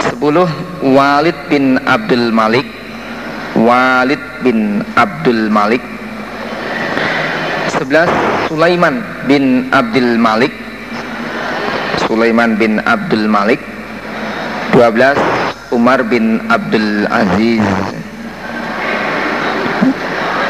Sepuluh 0.00 0.48
Walid 0.80 1.36
bin 1.52 1.76
Abdul 1.84 2.32
Malik 2.32 2.83
Walid 3.54 4.18
bin 4.42 4.82
Abdul 4.98 5.46
Malik. 5.46 5.78
11 7.78 8.50
Sulaiman 8.50 8.98
bin 9.30 9.70
Abdul 9.70 10.18
Malik. 10.18 10.50
Sulaiman 12.02 12.58
bin 12.58 12.82
Abdul 12.82 13.30
Malik. 13.30 13.62
12 14.74 15.14
Umar 15.70 16.02
bin 16.10 16.42
Abdul 16.50 17.06
Aziz. 17.06 17.62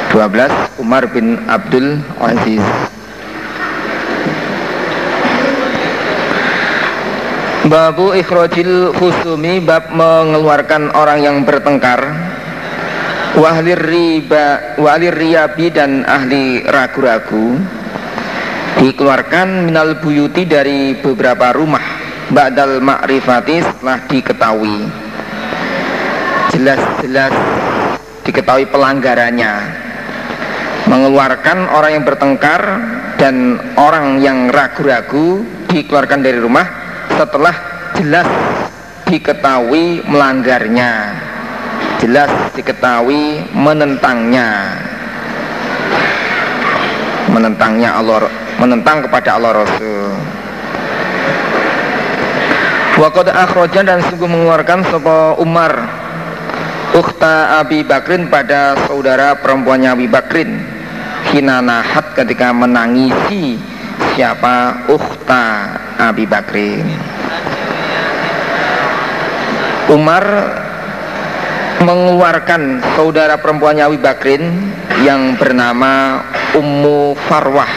12 0.08 0.80
Umar 0.80 1.04
bin 1.12 1.36
Abdul 1.44 2.00
Aziz. 2.24 2.64
Babu 7.68 8.16
ikhrojil 8.16 8.92
khusumi 8.96 9.60
bab 9.60 9.92
mengeluarkan 9.92 10.92
orang 10.92 11.20
yang 11.24 11.36
bertengkar 11.48 12.00
wahlir 13.34 13.82
riba 13.82 14.78
walir 14.78 15.14
riabi 15.14 15.66
dan 15.74 16.06
ahli 16.06 16.62
ragu-ragu 16.62 17.58
dikeluarkan 18.78 19.70
minal 19.70 19.98
buyuti 19.98 20.46
dari 20.46 20.94
beberapa 20.98 21.50
rumah 21.54 21.82
ba'dal 22.30 22.82
ma'rifati 22.82 23.62
setelah 23.62 23.98
diketahui. 24.06 24.78
Jelas-jelas 26.54 27.34
diketahui 28.26 28.66
pelanggarannya. 28.70 29.82
Mengeluarkan 30.84 31.70
orang 31.74 31.90
yang 31.96 32.04
bertengkar 32.04 32.60
dan 33.16 33.56
orang 33.78 34.20
yang 34.20 34.52
ragu-ragu 34.52 35.42
dikeluarkan 35.70 36.20
dari 36.20 36.38
rumah 36.38 36.66
setelah 37.14 37.54
jelas 37.96 38.28
diketahui 39.08 40.04
melanggarnya 40.06 41.23
jelas 42.04 42.28
diketahui 42.52 43.48
menentangnya. 43.56 44.76
Menentangnya 47.32 47.96
Allah 47.96 48.28
menentang 48.60 49.08
kepada 49.08 49.40
Allah 49.40 49.64
Rasul. 49.64 50.12
Waqad 53.00 53.32
akhraja 53.32 53.80
dan 53.82 53.98
sungguh 54.06 54.28
mengeluarkan 54.28 54.86
sapa 54.86 55.34
Umar 55.40 55.72
Ukhta 56.94 57.58
Abi 57.58 57.82
Bakrin 57.82 58.30
pada 58.30 58.78
saudara 58.86 59.34
perempuannya 59.40 59.96
Abi 59.96 60.06
Bakrin. 60.06 60.62
Hina 61.32 61.58
nahat 61.58 62.14
ketika 62.14 62.54
menangisi 62.54 63.58
siapa 64.14 64.86
Ukhta 64.86 65.74
Abi 65.98 66.22
Bakrin. 66.28 66.86
Umar 69.90 70.24
mengeluarkan 71.84 72.80
saudara 72.96 73.36
perempuannya 73.36 73.84
Abu 73.84 74.00
Bakrin 74.00 74.40
yang 75.04 75.36
bernama 75.36 76.24
Ummu 76.56 77.12
Farwah 77.28 77.68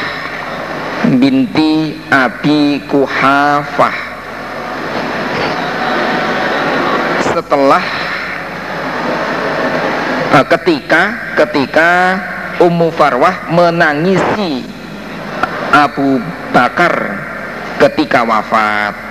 binti 1.19 1.91
Abi 2.07 2.79
Kuhafah. 2.87 3.97
Setelah 7.35 7.83
uh, 10.39 10.45
ketika 10.55 11.35
ketika 11.43 11.89
Ummu 12.63 12.89
Farwah 12.95 13.51
menangisi 13.51 14.63
Abu 15.75 16.23
Bakar 16.55 16.95
ketika 17.77 18.23
wafat 18.25 19.06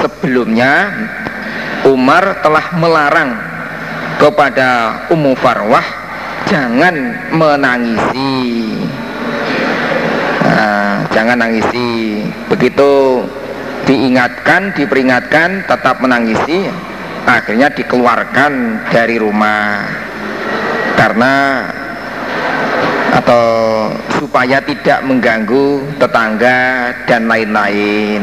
sebelumnya 0.00 0.92
Umar 1.86 2.44
telah 2.44 2.66
melarang 2.76 3.30
kepada 4.20 4.68
Ummu 5.08 5.32
Farwah 5.40 5.84
jangan 6.44 6.94
menangisi. 7.32 8.36
Nah, 10.44 11.08
jangan 11.08 11.40
nangisi. 11.40 12.20
Begitu 12.52 13.24
diingatkan 13.88 14.76
diperingatkan 14.76 15.64
tetap 15.64 16.04
menangisi 16.04 16.68
akhirnya 17.24 17.72
dikeluarkan 17.72 18.84
dari 18.92 19.16
rumah. 19.16 19.88
Karena 21.00 21.64
atau 23.10 23.46
supaya 24.20 24.60
tidak 24.62 25.00
mengganggu 25.02 25.96
tetangga 25.96 26.92
dan 27.08 27.26
lain-lain 27.26 28.22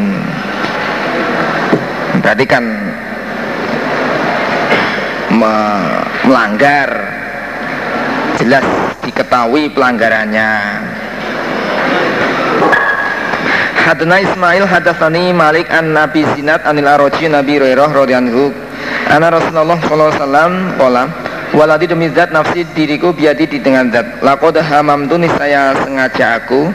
berarti 2.27 2.43
kan 2.43 2.67
melanggar. 5.31 6.91
Jelas 8.35 8.67
diketahui 8.99 9.71
pelanggarannya. 9.71 10.51
Hadana 13.87 14.19
Ismail 14.19 14.67
hadatsani 14.67 15.31
Malik 15.31 15.71
an 15.71 15.95
Nabi 15.95 16.27
Zinat 16.35 16.67
anil 16.67 16.91
Aroji 16.91 17.31
Nabi 17.31 17.63
Rairah 17.63 17.87
radhiyallahu 17.95 18.51
Ana 19.07 19.31
Rasulullah 19.31 19.79
sallallahu 19.79 20.11
alaihi 20.11 20.19
wasallam 20.19 21.07
Waladi 21.55 21.87
demi 21.87 22.11
zat 22.11 22.35
nafsi 22.35 22.67
diriku 22.75 23.15
biadi 23.15 23.47
di 23.47 23.63
dengan 23.63 23.87
zat. 23.87 24.19
Lakoda 24.19 24.59
hamam 24.59 25.07
tunis 25.07 25.31
saya 25.39 25.71
sengaja 25.79 26.43
aku 26.43 26.67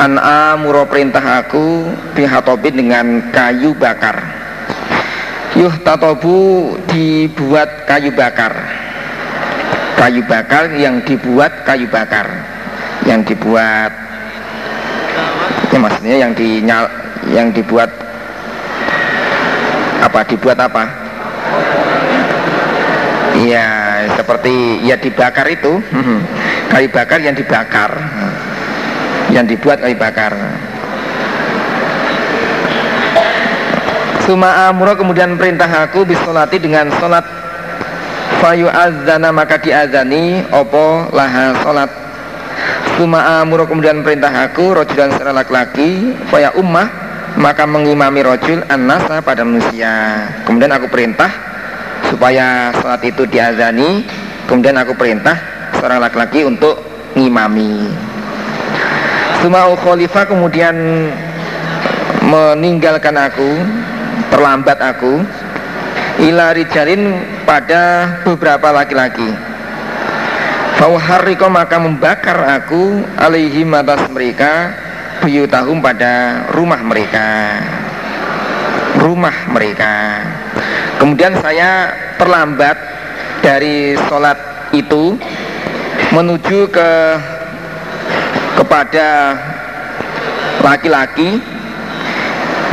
An 0.00 0.16
amuro 0.16 0.88
perintah 0.88 1.44
aku 1.44 1.92
Bihatobin 2.16 2.80
dengan 2.80 3.20
kayu 3.36 3.76
bakar 3.76 4.45
Yuh 5.56 5.72
tatobu 5.80 6.76
dibuat 6.84 7.88
kayu 7.88 8.12
bakar. 8.12 8.52
Kayu 9.96 10.20
bakar 10.28 10.68
yang 10.76 11.00
dibuat 11.00 11.64
kayu 11.64 11.88
bakar. 11.88 12.28
Yang 13.08 13.32
dibuat 13.32 13.92
Ya 15.70 15.78
maksudnya 15.78 16.16
yang 16.16 16.32
dinyal 16.32 16.88
Yang 17.30 17.60
dibuat 17.60 17.90
Apa 20.04 20.20
dibuat 20.28 20.60
apa? 20.60 21.06
Iya, 23.36 23.68
seperti 24.16 24.80
ya 24.80 24.96
dibakar 24.96 25.44
itu, 25.52 25.76
kayu 26.72 26.88
bakar 26.88 27.20
yang 27.20 27.36
dibakar, 27.36 27.92
yang 29.28 29.44
dibuat 29.44 29.84
kayu 29.84 29.92
bakar. 30.00 30.32
Suma 34.26 34.66
amuro 34.66 34.98
kemudian 34.98 35.38
perintah 35.38 35.70
aku 35.86 36.02
bisolati 36.02 36.58
dengan 36.58 36.90
solat 36.98 37.22
Fayu 38.42 38.66
azana 38.66 39.30
maka 39.30 39.54
diazani 39.62 40.42
Opo 40.50 41.06
laha 41.14 41.54
solat 41.62 41.90
Suma 42.98 43.38
amuro 43.38 43.70
kemudian 43.70 44.02
perintah 44.02 44.34
aku 44.34 44.74
Rojulan 44.74 45.14
secara 45.14 45.30
laki-laki. 45.30 46.10
Faya 46.26 46.50
ummah 46.58 47.06
maka 47.36 47.68
mengimami 47.68 48.24
rojul 48.24 48.64
an-nasa 48.66 49.20
pada 49.20 49.44
manusia. 49.44 50.24
Kemudian 50.48 50.72
aku 50.72 50.88
perintah 50.88 51.28
supaya 52.08 52.72
saat 52.80 53.04
itu 53.04 53.28
diazani 53.28 54.02
kemudian 54.48 54.78
aku 54.78 54.96
perintah 54.96 55.36
seorang 55.76 56.00
laki-laki 56.00 56.42
untuk 56.42 56.80
ngimami. 57.12 57.92
Sumau 59.44 59.76
khalifah 59.76 60.24
kemudian 60.24 60.74
meninggalkan 62.24 63.14
aku 63.14 63.50
terlambat 64.32 64.78
aku 64.80 65.22
ila 66.26 66.56
rijalin 66.56 67.20
pada 67.44 68.16
beberapa 68.24 68.72
laki-laki. 68.72 69.28
Fauharriko 70.76 71.48
maka 71.48 71.80
membakar 71.80 72.36
aku 72.60 73.00
alaihi 73.16 73.64
atas 73.64 74.12
mereka 74.12 74.76
buyutahum 75.24 75.80
pada 75.80 76.44
rumah 76.52 76.80
mereka. 76.84 77.60
Rumah 79.00 79.36
mereka. 79.52 80.20
Kemudian 81.00 81.36
saya 81.40 81.92
terlambat 82.16 82.76
dari 83.40 83.96
sholat 84.08 84.36
itu 84.72 85.16
menuju 86.12 86.68
ke 86.72 86.90
kepada 88.56 89.36
laki-laki 90.64 91.40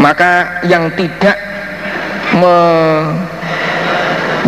maka 0.02 0.64
yang 0.66 0.89
tidak 0.98 1.38
me, 2.38 2.58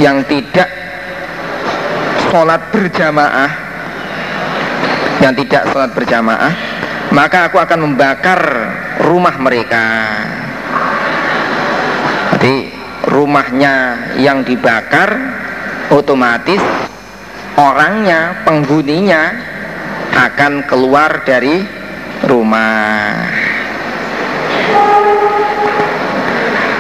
yang 0.02 0.24
tidak 0.26 0.70
sholat 2.32 2.62
berjamaah 2.74 3.52
yang 5.24 5.34
tidak 5.38 5.64
sholat 5.72 5.92
berjamaah 5.96 6.54
maka 7.16 7.48
aku 7.48 7.62
akan 7.62 7.92
membakar 7.92 8.42
rumah 9.08 9.36
mereka. 9.40 9.86
Jadi 12.36 12.68
rumahnya 13.08 13.76
yang 14.20 14.44
dibakar 14.44 15.16
otomatis 15.94 16.60
orangnya 17.56 18.44
penghuninya 18.44 19.32
akan 20.12 20.68
keluar 20.68 21.24
dari 21.24 21.64
rumah 22.28 23.16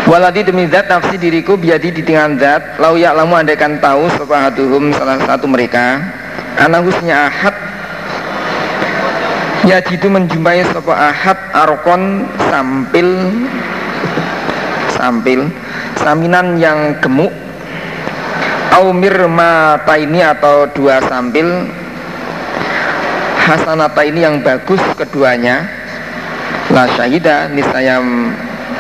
Waladi 0.06 0.46
demi 0.46 0.70
zat 0.70 0.86
nafsi 0.86 1.18
diriku 1.18 1.58
biadi 1.58 1.90
di 1.90 2.06
dengan 2.06 2.38
zat. 2.38 2.78
Lau 2.78 2.94
ya'lamu 2.94 3.42
andaikan 3.42 3.82
tahu 3.82 4.06
Sopahaduhum 4.14 4.94
salah 4.94 5.18
satu 5.26 5.50
mereka. 5.50 5.98
Anahusnya 6.62 7.26
ahad. 7.26 7.56
Ya 9.66 9.82
jitu 9.82 10.06
menjumpai 10.06 10.62
sopa 10.70 10.94
ahad 10.94 11.42
Arkon 11.58 12.30
sampil 12.38 13.34
Sampil 14.94 15.50
saminan 15.98 16.62
yang 16.62 17.02
gemuk. 17.02 17.34
Aumir 18.78 19.26
mata 19.26 19.98
ini 19.98 20.22
atau 20.22 20.70
dua 20.70 21.02
sampil. 21.10 21.66
Hasanata 23.42 24.06
ini 24.06 24.22
yang 24.22 24.46
bagus 24.46 24.82
keduanya. 24.94 25.66
La 26.70 26.86
syahida 26.94 27.50
niscaya 27.50 27.98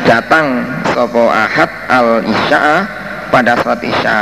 datang 0.04 0.68
Sopo 0.91 1.32
ahad 1.32 1.72
al 1.88 2.28
isya 2.28 2.84
pada 3.32 3.56
saat 3.64 3.80
isya. 3.80 4.20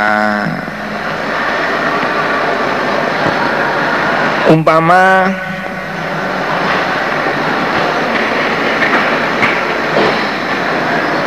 Umpama 4.54 5.34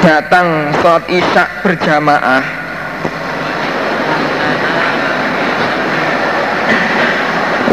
datang 0.08 0.72
sholat 0.80 1.04
isya 1.12 1.44
berjamaah 1.68 2.44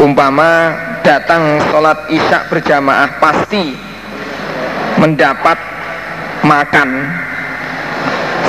umpama 0.03 0.75
datang 0.99 1.63
sholat 1.71 2.11
isya 2.11 2.43
berjamaah 2.51 3.07
pasti 3.23 3.71
mendapat 4.99 5.74
makan. 6.43 6.89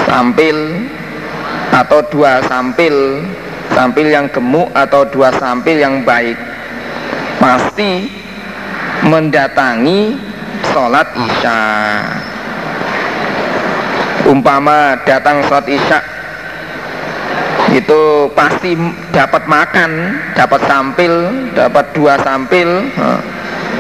Sampil 0.07 0.57
atau 1.71 2.01
dua 2.11 2.43
sampil. 2.49 3.23
Sampil 3.71 4.07
yang 4.09 4.27
gemuk 4.33 4.73
atau 4.73 5.05
dua 5.13 5.31
sampil 5.37 5.77
yang 5.77 6.03
baik. 6.03 6.39
Pasti 7.37 8.09
mendatangi 9.05 10.17
sholat 10.73 11.07
isya. 11.15 11.61
Umpama 14.27 14.99
datang 15.07 15.45
sholat 15.47 15.67
isya 15.71 16.01
itu 17.75 18.31
pasti 18.33 18.79
dapat 19.11 19.43
makan 19.51 19.91
dapat 20.39 20.61
sampil 20.65 21.13
dapat 21.53 21.85
dua 21.93 22.15
sampil 22.23 22.89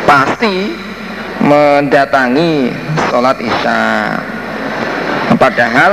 pasti 0.04 0.74
mendatangi 1.42 2.72
sholat 3.08 3.36
isya. 3.40 3.82
Padahal 5.36 5.92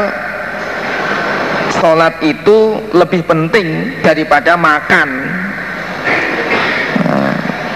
sholat 1.80 2.16
itu 2.24 2.80
lebih 2.96 3.22
penting 3.28 4.00
daripada 4.00 4.56
makan. 4.56 5.10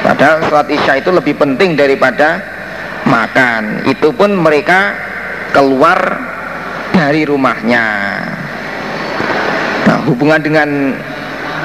Padahal 0.07 0.39
sholat 0.47 0.67
isya 0.71 1.03
itu 1.03 1.11
lebih 1.11 1.35
penting 1.35 1.75
daripada 1.75 2.39
makan. 3.03 3.83
Itu 3.83 4.15
pun 4.15 4.39
mereka 4.39 4.95
keluar 5.51 5.99
dari 6.95 7.27
rumahnya. 7.27 7.85
Nah, 9.87 9.99
hubungan 10.07 10.39
dengan 10.39 10.69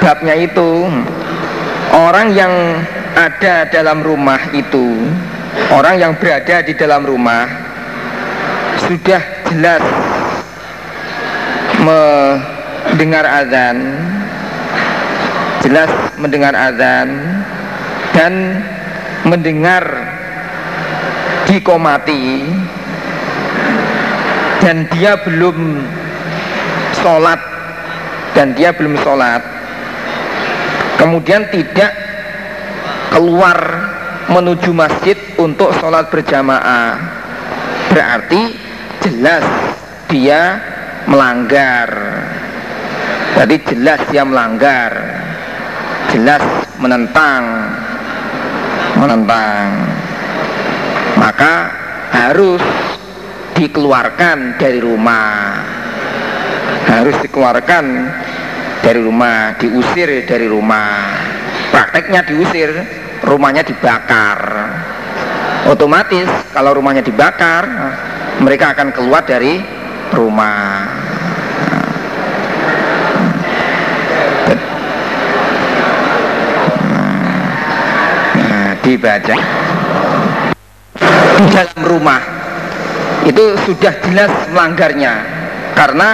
babnya 0.03 0.35
itu 0.35 0.91
orang 1.95 2.35
yang 2.35 2.53
ada 3.15 3.69
dalam 3.71 4.03
rumah 4.03 4.41
itu 4.51 4.99
orang 5.73 6.01
yang 6.01 6.13
berada 6.17 6.65
di 6.65 6.73
dalam 6.77 7.03
rumah 7.05 7.45
sudah 8.89 9.23
jelas 9.51 9.83
mendengar 11.83 13.25
azan 13.25 13.77
jelas 15.63 15.91
mendengar 16.19 16.55
azan 16.55 17.09
dan 18.13 18.33
mendengar 19.23 19.85
dikomati 21.47 22.43
dan 24.63 24.87
dia 24.95 25.19
belum 25.19 25.83
sholat 27.03 27.41
dan 28.33 28.55
dia 28.57 28.71
belum 28.73 28.95
sholat. 29.03 29.43
Kemudian 30.97 31.51
tidak 31.51 31.93
keluar 33.11 33.59
menuju 34.31 34.71
masjid 34.71 35.17
untuk 35.41 35.75
sholat 35.81 36.07
berjamaah. 36.13 36.95
Berarti 37.91 38.43
jelas 39.03 39.45
dia 40.07 40.61
melanggar. 41.09 41.89
Jadi 43.39 43.57
jelas 43.73 44.01
dia 44.13 44.23
melanggar. 44.23 44.93
Jelas 46.13 46.43
menentang. 46.79 47.43
Menentang. 49.01 49.67
Maka 51.19 51.55
harus 52.13 52.63
dikeluarkan 53.57 54.61
dari 54.61 54.79
rumah. 54.79 55.59
Harus 56.87 57.17
dikeluarkan 57.25 57.85
dari 58.85 59.01
rumah 59.01 59.57
diusir 59.57 60.27
dari 60.29 60.47
rumah. 60.51 61.15
Prakteknya 61.73 62.21
diusir 62.27 63.02
rumahnya 63.27 63.63
dibakar. 63.63 64.41
Otomatis 65.71 66.27
kalau 66.51 66.75
rumahnya 66.75 67.07
dibakar 67.07 67.65
mereka 68.43 68.75
akan 68.75 68.91
keluar 68.91 69.23
dari 69.23 69.63
rumah. 70.11 70.91
Nah, 78.43 78.71
dibaca 78.83 79.37
di 81.39 81.47
dalam 81.51 81.83
rumah 81.87 82.21
itu 83.23 83.55
sudah 83.65 83.95
jelas 84.03 84.33
melanggarnya. 84.51 85.15
Karena 85.73 86.09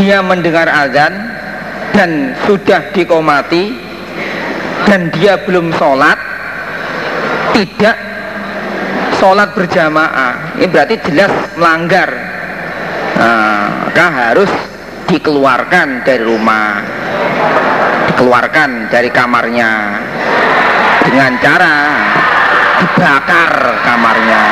dia 0.00 0.18
mendengar 0.24 0.66
azan 0.66 1.12
dan 1.92 2.34
sudah 2.48 2.90
dikomati 2.96 3.91
dan 4.86 5.08
dia 5.14 5.38
belum 5.42 5.70
sholat 5.76 6.18
tidak 7.52 7.96
sholat 9.22 9.54
berjamaah. 9.54 10.58
Ini 10.58 10.66
berarti 10.66 10.96
jelas 11.06 11.32
melanggar. 11.54 12.10
Nah, 13.12 14.10
harus 14.32 14.50
dikeluarkan 15.06 16.02
dari 16.02 16.24
rumah 16.24 16.82
dikeluarkan 18.12 18.90
dari 18.90 19.10
kamarnya. 19.14 20.00
Dengan 21.06 21.32
cara 21.38 21.74
dibakar 22.82 23.52
kamarnya. 23.84 24.44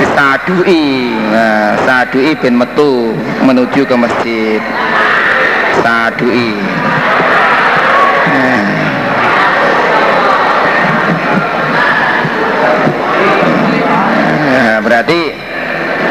Disadui 0.00 1.12
nah, 1.28 1.76
sadui 1.84 2.32
bin 2.40 2.56
metu 2.58 3.14
menuju 3.44 3.84
ke 3.84 3.94
masjid. 3.94 4.62
Sadui 5.82 6.56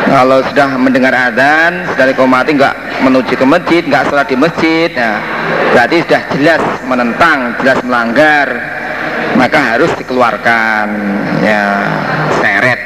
kalau 0.10 0.42
sudah 0.50 0.74
mendengar 0.82 1.14
adzan 1.14 1.86
sekali 1.94 2.18
komati 2.18 2.58
nggak 2.58 3.06
menuju 3.06 3.34
ke 3.38 3.46
masjid 3.46 3.86
nggak 3.86 4.10
sholat 4.10 4.26
di 4.26 4.38
masjid 4.42 4.90
ya, 4.90 5.22
berarti 5.78 5.96
sudah 6.02 6.22
jelas 6.34 6.62
menentang 6.90 7.54
jelas 7.62 7.80
melanggar 7.86 8.48
maka 9.38 9.60
harus 9.62 9.94
dikeluarkan 9.96 10.88
ya 11.46 11.64
seret. 12.42 12.80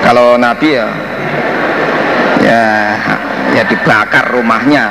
Kalau 0.00 0.40
nabi 0.40 0.80
ya 0.80 0.88
ya 2.40 2.64
ya 3.52 3.62
dibakar 3.68 4.32
rumahnya. 4.32 4.86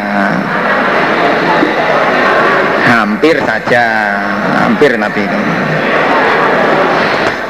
Hampir 2.90 3.38
saja 3.46 3.86
hampir 4.66 4.98
nabi 4.98 5.26
itu 5.26 5.40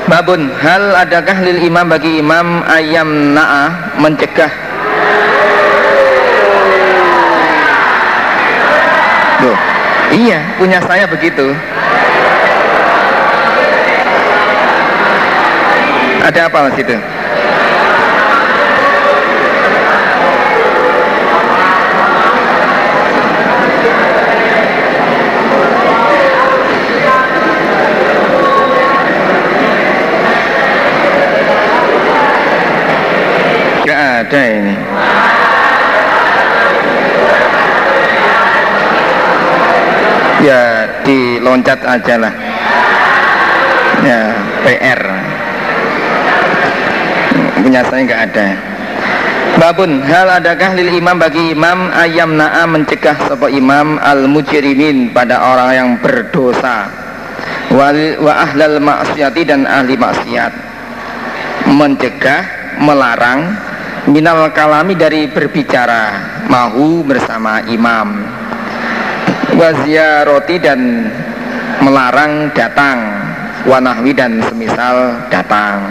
Babun, 0.08 0.48
hal 0.62 0.96
adakah 1.04 1.44
lil 1.44 1.60
imam 1.68 1.90
bagi 1.90 2.24
imam 2.24 2.64
ayam 2.64 3.36
na'ah 3.36 4.00
mencegah 4.00 4.52
Loh, 9.44 9.58
iya, 10.16 10.40
punya 10.56 10.80
saya 10.84 11.04
begitu 11.10 11.52
Ada 16.24 16.46
apa 16.46 16.70
mas 16.70 16.78
itu? 16.78 16.96
Ada 34.30 34.44
ini. 34.46 34.76
Ya 40.46 40.62
diloncat 41.02 41.82
aja 41.82 42.16
lah. 42.22 42.34
Ya 44.06 44.22
PR 44.62 45.02
punya 47.60 47.82
saya 47.90 48.02
nggak 48.06 48.24
ada. 48.32 48.48
Babun, 49.60 50.00
hal 50.06 50.40
adakah 50.40 50.78
lil 50.78 50.94
imam 50.94 51.20
bagi 51.20 51.52
imam 51.52 51.92
ayam 51.92 52.38
na'a 52.40 52.64
mencegah 52.70 53.18
sopo 53.28 53.52
imam 53.52 54.00
al 54.00 54.30
mujrimin 54.30 55.12
pada 55.12 55.42
orang 55.42 55.70
yang 55.74 55.90
berdosa? 56.00 56.88
Wal, 57.74 58.22
wa 58.24 58.46
ahlal 58.46 58.80
maksiati 58.80 59.42
dan 59.44 59.68
ahli 59.68 60.00
maksiat. 60.00 60.54
Mencegah 61.68 62.42
melarang 62.80 63.69
minal 64.10 64.50
kalami 64.50 64.98
dari 64.98 65.30
berbicara 65.30 66.18
mahu 66.50 67.06
bersama 67.06 67.62
imam. 67.70 68.26
Roti 70.26 70.56
dan 70.58 71.12
melarang 71.86 72.50
datang. 72.58 72.98
Wanahwi 73.68 74.16
dan 74.16 74.40
semisal 74.48 75.28
datang. 75.28 75.84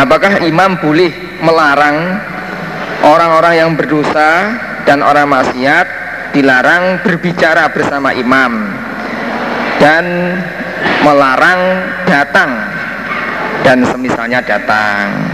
Apakah 0.00 0.40
imam 0.40 0.80
boleh 0.80 1.12
melarang 1.44 2.16
orang-orang 3.04 3.54
yang 3.60 3.70
berdosa 3.76 4.56
dan 4.88 5.04
orang 5.04 5.28
maksiat 5.28 5.86
dilarang 6.32 7.04
berbicara 7.04 7.68
bersama 7.68 8.16
imam 8.16 8.64
dan 9.76 10.04
melarang 11.04 11.60
datang 12.08 12.50
dan 13.60 13.84
semisalnya 13.84 14.40
datang 14.40 15.27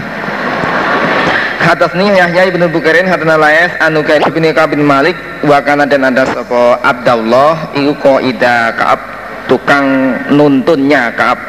Hadasni 1.65 2.13
Yahya 2.13 2.45
ibn 2.53 2.61
Bukairin 2.69 3.09
hadana 3.09 3.41
layas 3.41 3.73
anu 3.81 4.05
kain 4.05 4.21
ibn 4.29 4.45
Kabin 4.53 4.85
Malik 4.85 5.17
wakana 5.41 5.89
dan 5.89 6.05
ada 6.05 6.21
sopo 6.29 6.77
Abdullah 6.77 7.73
iku 7.73 8.21
ida 8.21 8.69
Kaab 8.77 9.01
tukang 9.49 10.13
nuntunnya 10.29 11.09
Kaab 11.17 11.41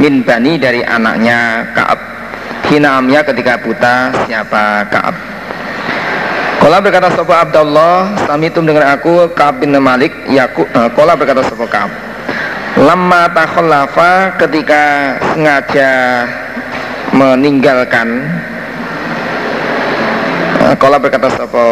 min 0.00 0.24
bani 0.24 0.56
dari 0.56 0.80
anaknya 0.80 1.68
Kaab. 1.76 2.00
Hinamnya 2.72 3.20
ketika 3.20 3.60
buta 3.60 4.08
siapa 4.24 4.88
Kaab? 4.88 5.12
Kola 6.64 6.80
berkata 6.80 7.12
sopo 7.12 7.36
Abdullah 7.36 8.24
Samitum 8.24 8.64
dengan 8.64 8.88
aku 8.96 9.28
Kaab 9.36 9.60
bin 9.60 9.76
Malik 9.76 10.16
yaku, 10.32 10.64
uh, 10.72 10.88
Kola 10.96 11.12
berkata 11.12 11.44
sopo 11.44 11.68
Kaab 11.68 11.92
Lama 12.80 13.28
takhallafa 13.36 14.32
ketika 14.40 15.12
sengaja 15.36 16.24
meninggalkan 17.12 18.24
Kala 20.80 21.00
berkata 21.00 21.28
sapa 21.32 21.64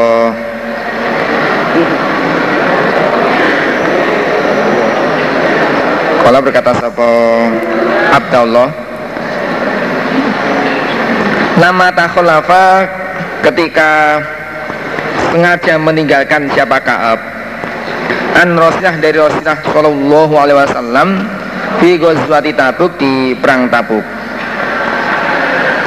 Kala 6.24 6.39
berkata 6.40 6.73
sapa 6.81 7.09
Abdullah 8.16 8.68
Nama 11.56 11.89
takhulafa 11.89 12.85
ketika 13.40 14.20
sengaja 15.32 15.81
meninggalkan 15.81 16.52
siapa 16.52 16.77
Kaab. 16.85 17.16
An 18.36 18.60
Rasulullah 18.60 19.01
dari 19.01 19.16
Rasulullah 19.16 19.64
Shallallahu 19.64 20.35
Alaihi 20.36 20.59
Wasallam 20.60 21.09
di 21.81 21.97
Ghazwati 21.97 22.52
Tabuk 22.52 23.01
di 23.01 23.32
perang 23.40 23.73
Tabuk. 23.73 24.05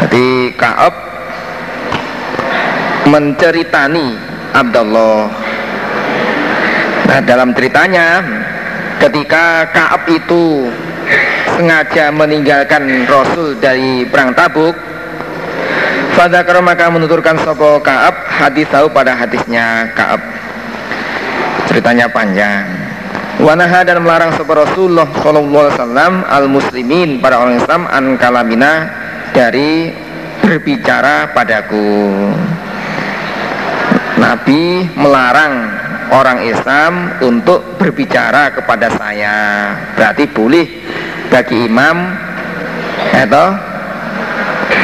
Jadi 0.09 0.57
Kaab 0.57 1.08
menceritani 3.07 4.17
Abdullah. 4.51 5.29
Nah 7.07 7.19
dalam 7.23 7.55
ceritanya 7.55 8.19
ketika 8.99 9.69
Kaab 9.71 10.03
itu 10.11 10.67
sengaja 11.55 12.11
meninggalkan 12.11 13.07
Rasul 13.07 13.57
dari 13.57 14.05
perang 14.05 14.35
Tabuk 14.35 14.89
Fadakar 16.19 16.59
maka 16.59 16.91
menuturkan 16.91 17.39
sopo 17.47 17.79
Kaab 17.79 18.27
hadis 18.27 18.67
tahu 18.67 18.91
pada 18.91 19.15
hadisnya 19.15 19.87
Kaab. 19.95 20.19
Ceritanya 21.71 22.11
panjang. 22.11 22.67
Wanaha 23.39 23.87
dan 23.87 24.03
melarang 24.03 24.35
sopo 24.35 24.51
Rasulullah 24.51 25.07
Sallallahu 25.23 25.63
Alaihi 25.71 25.77
Wasallam 25.79 26.13
al 26.27 26.45
Muslimin 26.51 27.23
para 27.23 27.39
orang 27.39 27.55
Islam 27.55 27.87
an 27.87 28.19
kalamina 28.19 28.91
dari 29.31 29.95
berbicara 30.43 31.31
padaku 31.31 31.87
Nabi 34.19 34.83
melarang 34.99 35.71
orang 36.11 36.43
Islam 36.43 37.15
untuk 37.23 37.79
berbicara 37.79 38.51
kepada 38.51 38.91
saya 38.91 39.35
berarti 39.95 40.27
boleh 40.27 40.67
bagi 41.31 41.65
imam 41.65 41.97
atau 43.15 43.47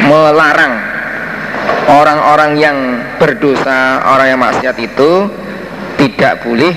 melarang 0.08 0.74
orang-orang 1.86 2.52
yang 2.58 2.76
berdosa, 3.20 4.02
orang 4.08 4.26
yang 4.34 4.40
maksiat 4.40 4.76
itu 4.80 5.30
tidak 6.00 6.42
boleh 6.42 6.74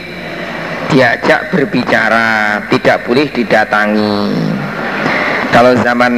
diajak 0.90 1.54
berbicara, 1.54 2.60
tidak 2.74 3.06
boleh 3.06 3.30
didatangi. 3.30 4.34
Kalau 5.54 5.74
zaman 5.82 6.14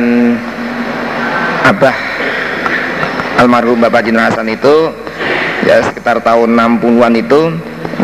Abah 1.62 1.98
almarhum 3.38 3.80
Bapak 3.80 4.02
Jin 4.08 4.18
Hasan 4.18 4.50
itu 4.50 4.92
ya 5.68 5.78
sekitar 6.02 6.26
tahun 6.26 6.58
60-an 6.58 7.14
itu 7.14 7.42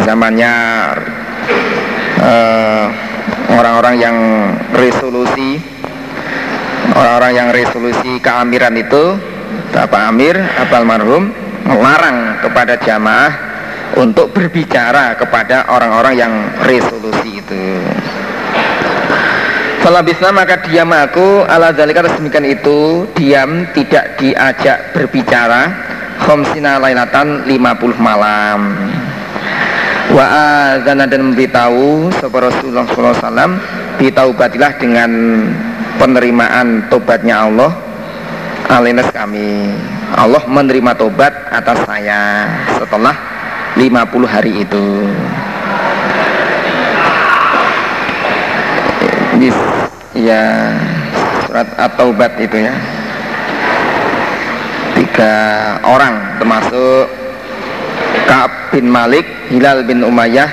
zamannya 0.06 0.54
eh, 2.22 2.86
orang-orang 3.58 3.96
uh, 3.98 4.02
yang 4.06 4.18
resolusi 4.70 5.58
orang-orang 6.94 7.34
yang 7.34 7.50
resolusi 7.50 8.22
keamiran 8.22 8.78
itu 8.78 9.18
Bapak 9.74 10.14
Amir 10.14 10.38
Abal 10.38 10.86
Marhum 10.86 11.34
melarang 11.66 12.38
kepada 12.46 12.78
jamaah 12.78 13.34
untuk 13.98 14.30
berbicara 14.30 15.18
kepada 15.18 15.66
orang-orang 15.66 16.14
yang 16.22 16.34
resolusi 16.70 17.42
itu. 17.42 17.82
Falabisna 19.82 20.30
maka 20.30 20.62
diam 20.62 20.94
aku 20.94 21.50
ala 21.50 21.74
zalika 21.74 22.06
resmikan 22.06 22.46
itu 22.46 23.10
diam 23.18 23.66
tidak 23.74 24.22
diajak 24.22 24.94
berbicara 24.94 25.87
khomsina 26.22 26.82
lailatan 26.82 27.46
50 27.46 27.98
malam. 28.02 28.60
Wa 30.08 30.24
azana 30.24 31.04
dan 31.04 31.32
memberitahu 31.32 32.08
sahabat 32.16 32.48
Rasulullah 32.48 32.88
SAW 32.88 33.60
batilah 34.34 34.72
dengan 34.80 35.12
penerimaan 36.00 36.88
tobatnya 36.88 37.44
Allah 37.44 37.76
alinas 38.72 39.12
kami. 39.12 39.76
Allah 40.16 40.40
menerima 40.48 40.96
tobat 40.96 41.36
atas 41.52 41.84
saya 41.84 42.48
setelah 42.80 43.16
50 43.76 44.24
hari 44.24 44.64
itu. 44.64 44.86
Bis, 49.38 49.54
ya 50.18 50.74
surat 51.46 51.68
at-taubat 51.78 52.42
itu 52.42 52.58
ya 52.66 52.74
tiga 55.18 55.82
orang 55.82 56.38
termasuk 56.38 57.10
Ka'ab 58.30 58.70
bin 58.70 58.86
Malik, 58.86 59.26
Hilal 59.50 59.82
bin 59.82 60.06
Umayyah, 60.06 60.46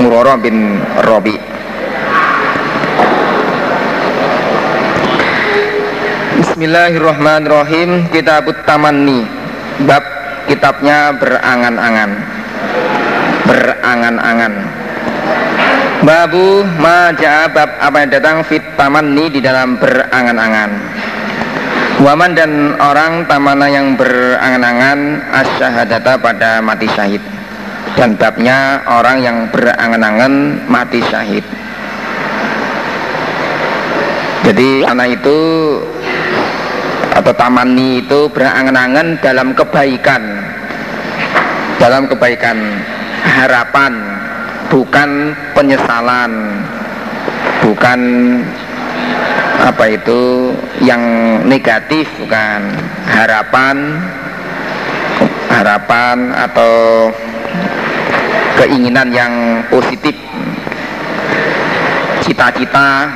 Muroro 0.00 0.40
bin 0.40 0.80
Robi 1.04 1.36
Bismillahirrahmanirrahim. 6.40 8.08
Kitab 8.08 8.48
Tamanni. 8.64 9.28
Bab 9.84 10.04
kitabnya 10.48 11.12
berangan-angan. 11.20 12.10
Berangan-angan. 13.44 14.52
Babu 16.00 16.64
maja 16.80 17.44
bab 17.52 17.76
apa 17.76 17.96
yang 18.00 18.10
datang 18.10 18.36
fit 18.48 18.64
tamanni 18.80 19.28
di 19.28 19.44
dalam 19.44 19.76
berangan-angan 19.76 20.70
Waman 22.02 22.34
dan 22.34 22.74
orang 22.82 23.30
tamana 23.30 23.70
yang 23.70 23.94
berangan-angan 23.94 25.22
asyhadata 25.38 26.18
pada 26.18 26.58
mati 26.58 26.90
syahid. 26.90 27.22
Dan 27.94 28.18
babnya 28.18 28.82
orang 28.90 29.22
yang 29.22 29.46
berangan-angan 29.54 30.66
mati 30.66 30.98
syahid. 31.06 31.46
Jadi 34.42 34.82
anak 34.82 35.22
itu 35.22 35.38
atau 37.14 37.30
tamani 37.38 38.02
itu 38.02 38.26
berangan-angan 38.34 39.22
dalam 39.22 39.54
kebaikan. 39.54 40.42
Dalam 41.78 42.10
kebaikan. 42.10 42.82
Harapan. 43.22 43.94
Bukan 44.74 45.38
penyesalan. 45.54 46.32
Bukan 47.62 48.00
apa 49.62 49.94
itu 49.94 50.50
yang 50.82 51.02
negatif 51.46 52.10
bukan 52.18 52.74
harapan 53.06 54.02
harapan 55.46 56.34
atau 56.34 56.74
keinginan 58.58 59.14
yang 59.14 59.62
positif 59.70 60.18
cita-cita 62.26 63.06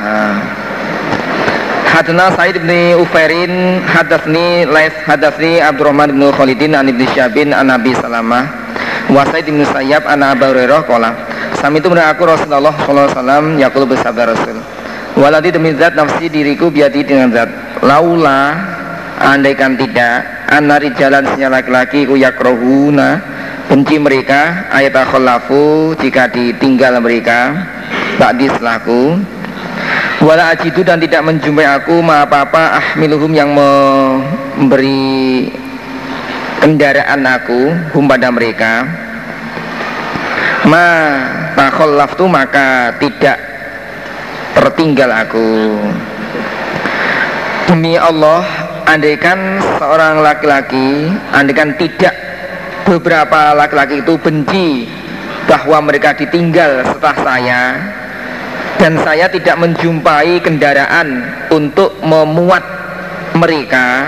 Hadna 1.86 2.28
Said 2.36 2.60
bin 2.60 3.00
Ufairin 3.00 3.80
Hadasni 3.82 4.68
Lais 4.68 4.92
Hadasni 5.08 5.64
Abdurrahman 5.64 6.12
bin 6.12 6.28
Khalidin 6.28 6.76
An 6.76 6.92
ibn 6.92 7.00
Syabin 7.16 7.56
An 7.56 7.72
Nabi 7.72 7.96
Salamah 7.96 8.44
Wa 9.08 9.24
Said 9.32 9.48
bin 9.48 9.64
Sayyab 9.64 10.04
An 10.04 10.20
Abu 10.20 10.44
Hurairah 10.44 10.84
Kola 10.84 11.16
Sami 11.56 11.80
itu 11.80 11.88
aku 11.88 12.22
Rasulullah 12.28 12.74
Sallallahu 12.84 13.08
Alaihi 13.08 13.16
Wasallam 13.16 13.44
Yakul 13.56 13.84
bersabda 13.88 14.22
Rasul 14.28 14.75
Waladi 15.16 15.48
demi 15.48 15.72
zat 15.74 15.96
nafsi 15.96 16.28
diriku 16.28 16.68
biati 16.68 17.00
dengan 17.00 17.32
zat. 17.32 17.48
Laula 17.80 18.52
Andaikan 19.16 19.80
tidak 19.80 20.28
Anari 20.52 20.92
jalan 20.92 21.24
sinyal 21.32 21.56
laki-laki 21.56 22.04
ku 22.04 22.20
yakrohuna 22.20 23.24
Benci 23.64 23.96
mereka 23.96 24.68
Ayat 24.68 24.92
akhollafu 24.92 25.96
Jika 25.96 26.28
ditinggal 26.28 27.00
mereka 27.00 27.56
Ba'di 28.20 28.52
selaku 28.60 29.16
wala 30.24 30.56
ajidu 30.56 30.80
dan 30.80 30.96
tidak 30.96 31.28
menjumpai 31.28 31.68
aku 31.68 32.00
ma 32.00 32.24
apa-apa 32.24 32.80
ahmiluhum 32.80 33.36
yang 33.36 33.52
memberi 33.52 35.52
kendaraan 36.64 37.22
aku 37.22 37.76
hum 37.94 38.04
pada 38.08 38.32
mereka. 38.32 38.88
Ma 40.66 40.88
takhallaftu 41.54 42.26
maka 42.26 42.96
tidak 42.98 43.38
tertinggal 44.56 45.12
aku. 45.12 45.76
Demi 47.68 48.00
Allah 48.00 48.42
andaikan 48.88 49.60
seorang 49.76 50.22
laki-laki 50.24 51.12
andaikan 51.34 51.76
tidak 51.76 52.14
beberapa 52.86 53.52
laki-laki 53.52 54.00
itu 54.00 54.14
benci 54.16 54.68
bahwa 55.44 55.82
mereka 55.90 56.14
ditinggal 56.14 56.86
setelah 56.86 57.16
saya 57.20 57.60
dan 58.78 58.94
saya 59.02 59.26
tidak 59.26 59.58
menjumpai 59.58 60.38
kendaraan 60.40 61.26
untuk 61.50 61.98
memuat 62.06 62.62
mereka 63.34 64.06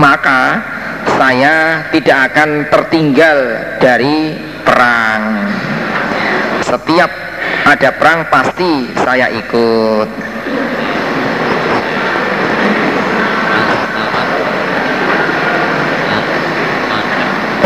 maka 0.00 0.64
saya 1.14 1.84
tidak 1.94 2.32
akan 2.32 2.66
tertinggal 2.72 3.38
dari 3.78 4.34
perang. 4.64 5.22
Setiap 6.64 7.10
ada 7.64 7.88
perang 7.96 8.28
pasti 8.28 8.92
saya 9.00 9.32
ikut. 9.32 10.08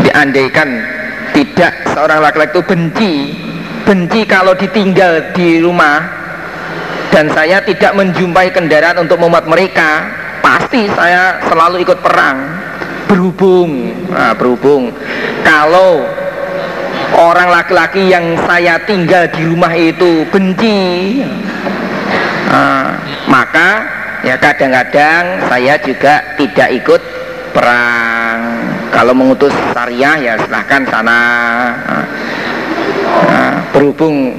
Diandaikan 0.07 0.69
tidak 1.35 1.73
seorang 1.91 2.19
laki-laki 2.23 2.51
itu 2.55 2.62
benci 2.62 3.12
benci 3.83 4.20
kalau 4.27 4.55
ditinggal 4.55 5.35
di 5.35 5.59
rumah 5.62 6.05
dan 7.11 7.27
saya 7.35 7.59
tidak 7.65 7.97
menjumpai 7.97 8.53
kendaraan 8.55 9.03
untuk 9.03 9.19
memuat 9.19 9.49
mereka 9.51 10.07
pasti 10.39 10.87
saya 10.95 11.43
selalu 11.51 11.83
ikut 11.83 11.99
perang. 11.99 12.39
Berhubung 13.09 13.97
nah, 14.12 14.37
berhubung. 14.37 14.93
Kalau 15.43 16.05
orang 17.19 17.51
laki-laki 17.51 18.07
yang 18.07 18.39
saya 18.47 18.78
tinggal 18.86 19.27
di 19.35 19.43
rumah 19.43 19.74
itu 19.74 20.23
benci. 20.31 20.78
Nah, 22.49 22.95
maka 23.27 23.85
ya 24.23 24.39
kadang-kadang 24.39 25.51
saya 25.51 25.74
juga 25.82 26.23
tidak 26.39 26.69
ikut 26.78 27.03
perang. 27.51 28.39
Kalau 28.89 29.12
mengutus 29.12 29.53
syariah 29.74 30.16
ya 30.16 30.35
silahkan 30.47 30.82
sana. 30.89 31.20
Nah, 33.28 33.55
berhubung 33.74 34.32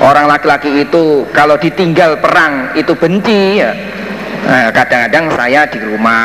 orang 0.00 0.26
laki-laki 0.26 0.82
itu 0.82 1.28
kalau 1.30 1.60
ditinggal 1.60 2.18
perang 2.18 2.72
itu 2.74 2.96
benci 2.96 3.62
ya. 3.62 3.70
Nah, 4.48 4.72
kadang-kadang 4.72 5.28
saya 5.36 5.60
di 5.68 5.78
rumah 5.82 6.24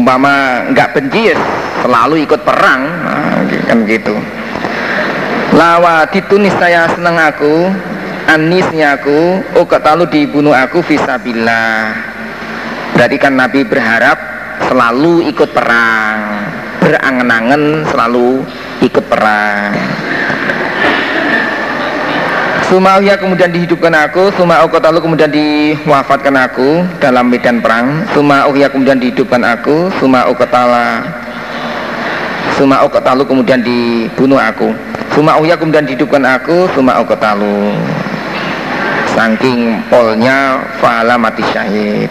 umpama 0.00 0.64
nggak 0.72 0.96
benci 0.96 1.30
ya 1.30 1.36
selalu 1.84 2.24
ikut 2.24 2.40
perang. 2.40 2.80
Nah, 2.88 3.44
kan 3.68 3.78
gitu. 3.84 4.16
Lawa 5.52 6.08
ditunis 6.08 6.56
saya 6.56 6.88
senang 6.96 7.20
aku 7.20 7.68
anisnya 8.32 8.96
aku 8.96 9.44
oh 9.58 9.66
lalu 9.66 10.04
dibunuh 10.08 10.54
aku 10.54 10.80
visabillah 10.86 11.90
berarti 12.94 13.16
kan 13.18 13.34
Nabi 13.36 13.66
berharap 13.68 14.18
selalu 14.64 15.28
ikut 15.28 15.50
perang. 15.52 16.48
Berangan-angan 16.80 17.92
selalu 17.92 18.40
ikut 18.80 19.04
perang 19.04 19.76
Sumauhya 22.70 23.18
kemudian 23.18 23.50
dihidupkan 23.50 23.90
aku, 23.90 24.30
Sumaukotalu 24.38 25.02
kemudian 25.02 25.26
diwafatkan 25.26 26.38
aku 26.38 26.86
dalam 27.02 27.26
medan 27.26 27.58
perang, 27.58 28.06
Sumauhya 28.14 28.70
kemudian 28.70 28.94
dihidupkan 28.94 29.42
aku, 29.42 29.90
Sumaukotala 29.98 31.02
Sumaukotalu 32.54 33.26
kemudian 33.26 33.58
dibunuh 33.66 34.38
aku, 34.38 34.70
Sumauhya 35.18 35.58
kemudian 35.58 35.82
dihidupkan 35.82 36.22
aku, 36.22 36.70
Sumaukotalu 36.78 37.74
Saking 39.18 39.82
polnya 39.90 40.62
fa'ala 40.78 41.18
mati 41.18 41.42
syahid. 41.50 42.06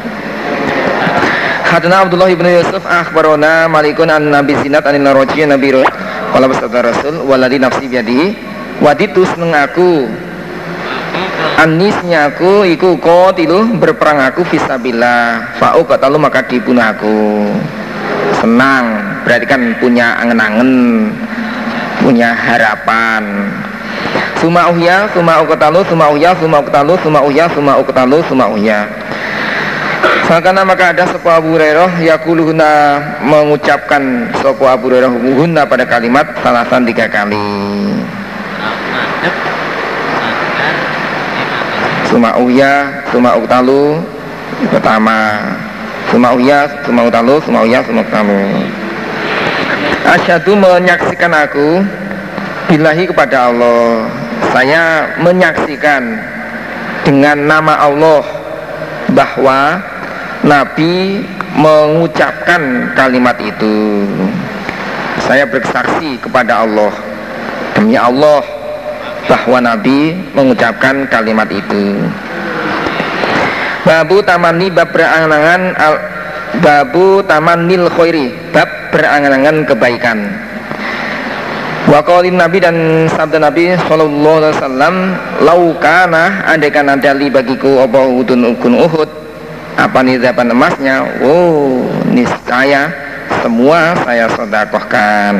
Hadana 1.71 2.03
Abdullah 2.03 2.27
ibn 2.35 2.43
Yusuf 2.43 2.83
akhbarona 2.83 3.71
malikun 3.71 4.11
an 4.11 4.27
Nabi 4.27 4.59
Sinat 4.59 4.83
an 4.83 4.99
Naroji 4.99 5.47
Nabi 5.47 5.79
Ruh 5.79 5.87
bersabda 6.35 6.79
Rasul 6.91 7.23
waladi 7.23 7.61
nafsi 7.61 7.87
biadi 7.87 8.35
waditu 8.83 9.23
seneng 9.23 9.53
aku 9.53 10.07
Anisnya 11.59 12.31
aku 12.31 12.63
iku 12.63 12.95
tilu 13.35 13.75
berperang 13.83 14.31
aku 14.31 14.47
fisabilillah 14.47 15.59
fa'u 15.59 15.83
katalu 15.83 16.15
maka 16.15 16.39
dibunuh 16.47 16.79
aku. 16.79 17.51
Senang 18.39 19.03
berarti 19.27 19.43
kan 19.43 19.75
punya 19.83 20.15
angen-angen 20.23 20.71
punya 21.99 22.31
harapan. 22.31 23.51
Suma 24.39 24.71
uhya, 24.71 25.11
suma 25.11 25.43
uktalu, 25.43 25.83
suma 25.83 26.07
uhya, 26.15 26.31
suma 26.39 26.63
uktalu, 26.63 26.95
suma 27.03 27.19
uhya, 27.27 27.45
suma 27.51 27.75
uktalu, 27.75 28.23
suma 28.23 28.47
uhya 28.47 28.87
Makanya 30.31 30.63
maka 30.63 30.95
ada 30.95 31.03
sebuah 31.11 31.43
Abu 31.43 31.59
Hurairah 31.59 31.99
yakuluhuna 31.99 32.71
mengucapkan 33.19 34.31
sebuah 34.39 34.79
Abu 34.79 34.93
Hurairah 34.93 35.11
huna 35.11 35.67
pada 35.67 35.83
kalimat 35.83 36.23
salasan 36.39 36.87
tiga 36.87 37.11
kali 37.11 37.35
Suma 42.09 42.33
uya, 42.41 43.05
suma 43.13 43.37
uktalu 43.37 44.01
Pertama. 44.73 45.39
Suma 46.09 46.33
uya, 46.33 46.65
suma 46.81 47.05
uktalu, 47.05 47.37
suma 47.45 47.59
uya, 47.63 47.79
suma 47.85 48.01
uktalu 48.01 48.41
Asyadu 50.09 50.57
menyaksikan 50.57 51.31
aku 51.31 51.85
Bilahi 52.69 53.05
kepada 53.09 53.53
Allah. 53.53 54.09
Saya 54.51 55.15
menyaksikan 55.21 56.01
Dengan 57.05 57.45
nama 57.45 57.77
Allah 57.85 58.25
Bahwa 59.13 59.77
Nabi 60.39 61.19
mengucapkan 61.59 62.93
kalimat 62.95 63.35
itu. 63.43 64.07
Saya 65.27 65.43
bersaksi 65.43 66.15
kepada 66.21 66.63
Allah. 66.63 66.93
Demi 67.75 67.99
Allah 67.99 68.43
bahwa 69.29 69.61
Nabi 69.61 70.17
mengucapkan 70.33 71.05
kalimat 71.05 71.45
itu. 71.53 72.01
Babu 73.85 74.25
tamani 74.25 74.73
bab 74.73 74.89
berangan-angan 74.89 75.61
al, 75.77 75.95
babu 76.59 77.21
tamanil 77.23 77.85
khairi 77.93 78.33
bab 78.49 78.67
berangan-angan 78.89 79.69
kebaikan. 79.69 80.17
Waqalin 81.89 82.37
Nabi 82.37 82.61
dan 82.61 83.07
sabda 83.09 83.41
Nabi 83.41 83.73
Sallallahu 83.89 84.37
Alaihi 84.45 84.55
Wasallam 84.61 84.95
Laukana 85.41 86.45
andaikan 86.45 86.85
ada 86.85 87.17
li 87.17 87.33
bagiku 87.33 87.81
apa 87.81 88.05
udun 88.05 88.53
ukun 88.53 88.77
uhud 88.77 89.09
Apa 89.73 90.05
nizaban 90.05 90.53
emasnya 90.53 91.01
Oh 91.25 91.89
niscaya 92.13 92.93
semua 93.41 93.97
saya 94.05 94.29
sodakohkan 94.37 95.33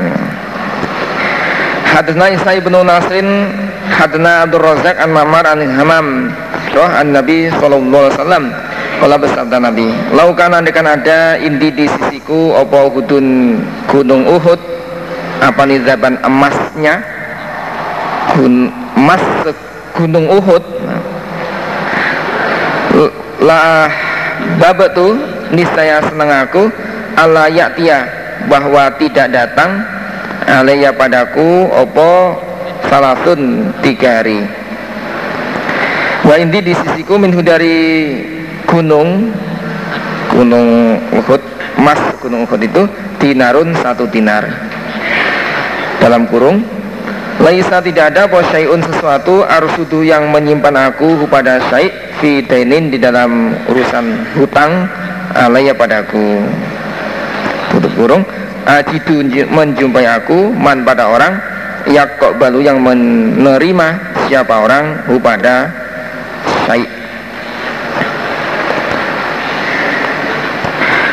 Hadisna 1.85 2.33
Isa 2.33 2.57
ibnu 2.57 2.81
Nasrin 2.81 3.29
Hadna 3.89 4.45
Abdul 4.45 4.61
Razak 4.61 5.01
an 5.01 5.09
Mamar 5.11 5.45
an 5.49 5.59
Hamam 5.65 6.07
Roh 6.71 6.85
an 6.85 7.11
Nabi 7.11 7.49
Sallallahu 7.49 8.05
Alaihi 8.05 8.15
Wasallam. 8.21 8.45
Kala 8.99 9.15
bersabda 9.15 9.63
Nabi 9.63 9.87
Laukan 10.11 10.59
andekan 10.59 10.83
ada 10.83 11.39
indi 11.39 11.71
di 11.71 11.87
sisiku 11.87 12.51
Opo 12.51 12.91
hudun 12.91 13.55
gunung 13.87 14.27
Uhud? 14.27 14.59
Apa 15.39 15.63
nizaban 15.63 16.19
emasnya? 16.19 16.99
Gun, 18.35 18.67
Emas 18.99 19.23
gunung 19.95 20.27
Uhud? 20.27 20.63
Lah 23.39 23.87
Babat 24.59 24.91
tu 24.91 25.15
Niscaya 25.55 26.03
senang 26.03 26.27
aku 26.43 26.67
Allah 27.15 27.47
yaktia 27.47 28.03
Bahwa 28.51 28.91
tidak 28.99 29.31
datang 29.31 29.79
Alaya 30.43 30.91
padaku 30.91 31.71
Opo 31.71 32.35
salatun 32.89 33.69
tiga 33.85 34.19
hari. 34.19 34.41
Wa 36.25 36.35
indi 36.41 36.59
di 36.65 36.73
sisiku 36.73 37.15
minhu 37.21 37.39
dari 37.39 37.77
gunung 38.65 39.31
gunung 40.33 40.99
Uhud 41.13 41.41
mas 41.79 42.01
gunung 42.19 42.43
Uhud 42.49 42.59
itu 42.59 42.89
dinarun 43.21 43.71
satu 43.79 44.09
dinar. 44.09 44.43
Dalam 46.01 46.25
kurung 46.27 46.65
Laisa 47.39 47.79
tidak 47.79 48.11
ada 48.11 48.27
bahwa 48.27 48.43
syai'un 48.51 48.83
sesuatu 48.83 49.47
arsudu 49.47 50.03
yang 50.03 50.27
menyimpan 50.27 50.91
aku 50.91 51.23
pada 51.31 51.63
syai' 51.71 51.87
fi 52.19 52.43
dainin 52.43 52.91
di 52.91 52.99
dalam 52.99 53.55
urusan 53.63 54.35
hutang 54.35 54.91
alaya 55.39 55.71
padaku. 55.71 56.43
Tutup 57.71 57.95
kurung 57.95 58.27
ajidu 58.67 59.23
menjumpai 59.55 60.03
aku 60.19 60.51
man 60.51 60.83
pada 60.83 61.07
orang 61.07 61.39
kok 62.21 62.37
balu 62.37 62.61
yang 62.61 62.85
menerima 62.85 63.87
siapa 64.29 64.61
orang 64.61 65.09
pada 65.25 65.73
syai 66.69 66.85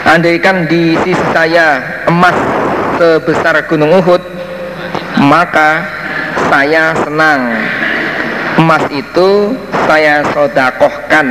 Andaikan 0.06 0.68
di 0.70 0.94
sisi 1.02 1.24
saya 1.32 1.82
emas 2.06 2.36
sebesar 3.00 3.64
gunung 3.66 3.90
Uhud 3.98 4.22
Maka 5.18 5.82
saya 6.52 6.94
senang. 7.02 7.56
Emas 8.60 8.84
itu 8.92 9.56
saya 9.88 10.22
sodakohkan 10.30 11.26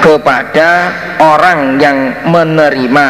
Kepada 0.00 0.70
orang 1.20 1.76
yang 1.82 1.98
menerima 2.30 3.08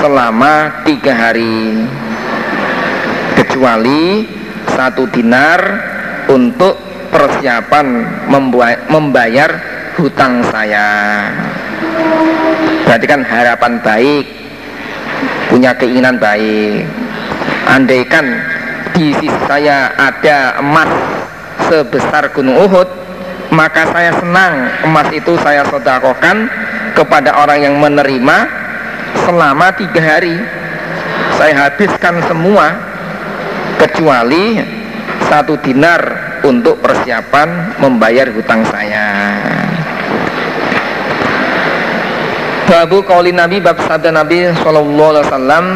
Selama 0.00 0.80
tiga 0.88 1.12
hari 1.12 1.84
kecuali 3.40 4.28
satu 4.68 5.08
dinar 5.08 5.60
untuk 6.28 6.76
persiapan 7.08 7.86
membayar 8.92 9.50
hutang 9.96 10.44
saya. 10.52 10.88
Berarti 12.84 13.06
kan 13.08 13.24
harapan 13.24 13.72
baik 13.80 14.24
punya 15.48 15.72
keinginan 15.74 16.20
baik. 16.20 16.84
Andaikan 17.70 18.26
di 18.92 19.14
sisi 19.16 19.30
saya 19.46 19.94
ada 19.94 20.60
emas 20.60 20.90
sebesar 21.70 22.34
gunung 22.34 22.58
Uhud 22.66 22.88
maka 23.54 23.86
saya 23.90 24.14
senang 24.18 24.68
emas 24.86 25.08
itu 25.10 25.34
saya 25.42 25.66
sodakokan 25.66 26.50
kepada 26.94 27.34
orang 27.40 27.62
yang 27.66 27.74
menerima 27.78 28.36
selama 29.26 29.74
tiga 29.74 30.02
hari. 30.02 30.34
Saya 31.38 31.56
habiskan 31.66 32.20
semua 32.28 32.89
kecuali 33.80 34.60
satu 35.24 35.56
dinar 35.64 36.00
untuk 36.44 36.84
persiapan 36.84 37.80
membayar 37.80 38.28
hutang 38.28 38.60
saya. 38.68 39.08
Babu 42.68 43.02
kaulin 43.02 43.34
Nabi 43.34 43.58
bab 43.58 43.82
sabda 43.82 44.14
Nabi 44.14 44.46
Sallallahu 44.62 45.10
Alaihi 45.10 45.26
Wasallam 45.26 45.66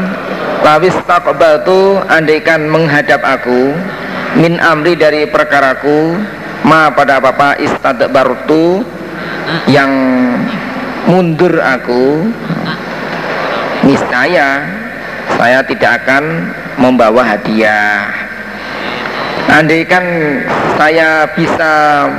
Lawis 0.62 0.94
takbatu 1.10 1.98
andaikan 2.06 2.70
menghadap 2.70 3.18
aku 3.18 3.74
Min 4.38 4.62
amri 4.62 4.94
dari 4.94 5.26
perkaraku 5.26 6.14
Ma 6.62 6.94
pada 6.94 7.18
apa 7.18 7.58
istad 7.58 7.98
barutu 8.14 8.86
Yang 9.66 9.90
mundur 11.10 11.58
aku 11.58 12.30
Niscaya 13.82 14.62
Saya 15.34 15.66
tidak 15.66 16.06
akan 16.06 16.54
membawa 16.78 17.22
hadiah. 17.22 18.10
Andaikan 19.54 20.04
saya 20.80 21.28
bisa 21.36 21.72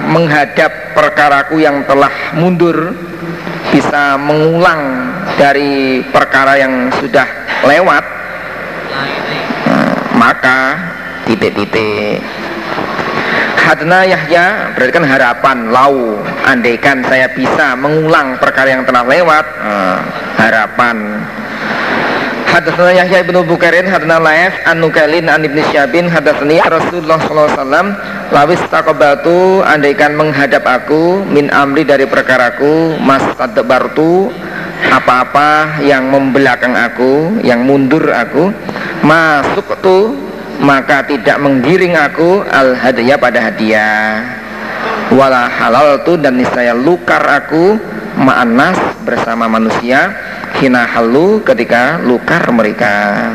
menghadap 0.07 0.71
perkaraku 0.93 1.57
yang 1.59 1.81
telah 1.83 2.13
mundur 2.37 2.93
Bisa 3.73 4.15
mengulang 4.15 5.11
dari 5.35 5.99
perkara 6.13 6.55
yang 6.55 6.87
sudah 7.01 7.27
lewat 7.65 8.05
nah, 9.67 9.93
Maka 10.15 10.59
titik-titik. 11.27 12.23
Hadna 13.59 14.05
Yahya 14.05 14.77
berarti 14.77 14.93
kan 14.93 15.03
harapan 15.09 15.57
lau. 15.73 16.21
Andaikan 16.45 17.01
saya 17.09 17.27
bisa 17.33 17.73
mengulang 17.75 18.37
perkara 18.37 18.79
yang 18.79 18.85
telah 18.85 19.03
lewat 19.03 19.45
nah, 19.59 19.99
Harapan 20.39 20.95
Hadatsana 22.45 22.93
Yahya 22.93 23.25
bin 23.25 23.37
Bukairin 23.45 23.89
hadatsana 23.89 24.21
Laif 24.21 24.53
an 24.63 24.79
Nukailin 24.79 25.27
an 25.27 25.41
Ibnu 25.43 25.61
Syabin 25.73 26.07
hadatsani 26.07 26.61
Rasulullah 26.61 27.19
sallallahu 27.21 27.49
alaihi 27.49 27.59
wasallam 27.59 27.87
Lawis 28.33 28.61
takobatu 28.73 29.61
andaikan 29.61 30.17
menghadap 30.17 30.65
aku 30.65 31.21
min 31.29 31.53
amri 31.53 31.85
dari 31.85 32.09
perkaraku 32.09 32.97
mas 32.97 33.21
tadbartu 33.37 34.33
apa-apa 34.89 35.81
yang 35.85 36.09
membelakang 36.09 36.73
aku, 36.75 37.41
yang 37.41 37.63
mundur 37.63 38.11
aku, 38.11 38.51
masuk 39.01 39.65
tuh 39.81 40.17
maka 40.61 41.03
tidak 41.05 41.37
menggiring 41.37 41.93
aku 41.93 42.43
al 42.47 42.73
hadiah 42.73 43.17
pada 43.19 43.39
hadiah. 43.51 44.25
Wala 45.13 45.45
halal 45.45 46.01
tu 46.01 46.17
dan 46.17 46.41
niscaya 46.41 46.73
lukar 46.73 47.21
aku 47.21 47.77
ma'anas 48.17 48.79
bersama 49.05 49.45
manusia 49.45 50.15
hina 50.59 50.87
halu 50.87 51.43
ketika 51.43 51.99
lukar 52.03 52.43
mereka. 52.51 53.27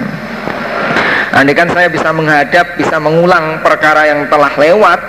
Andaikan 1.31 1.71
saya 1.71 1.87
bisa 1.87 2.11
menghadap, 2.11 2.75
bisa 2.75 2.99
mengulang 2.99 3.63
perkara 3.63 4.09
yang 4.11 4.27
telah 4.27 4.51
lewat, 4.57 5.01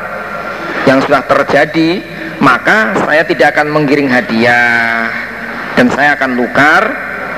yang 0.85 1.01
sudah 1.01 1.25
terjadi, 1.25 2.03
maka 2.37 2.93
saya 3.05 3.25
tidak 3.25 3.57
akan 3.57 3.73
menggiring 3.73 4.09
hadiah 4.09 5.09
dan 5.73 5.89
saya 5.93 6.13
akan 6.13 6.37
lukar 6.37 6.83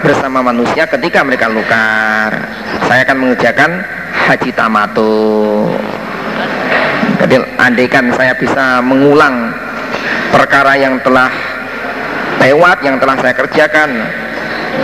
bersama 0.03 0.43
manusia 0.43 0.83
ketika 0.83 1.23
mereka 1.23 1.47
lukar. 1.47 2.31
Saya 2.91 3.07
akan 3.07 3.17
mengerjakan 3.23 3.71
haji 4.27 4.51
tamatu. 4.51 5.15
Jadi 7.23 7.39
andaikan 7.55 8.11
saya 8.19 8.35
bisa 8.35 8.83
mengulang 8.83 9.55
perkara 10.35 10.75
yang 10.75 10.99
telah 10.99 11.31
lewat, 12.43 12.83
yang 12.83 12.99
telah 12.99 13.15
saya 13.23 13.31
kerjakan, 13.31 13.89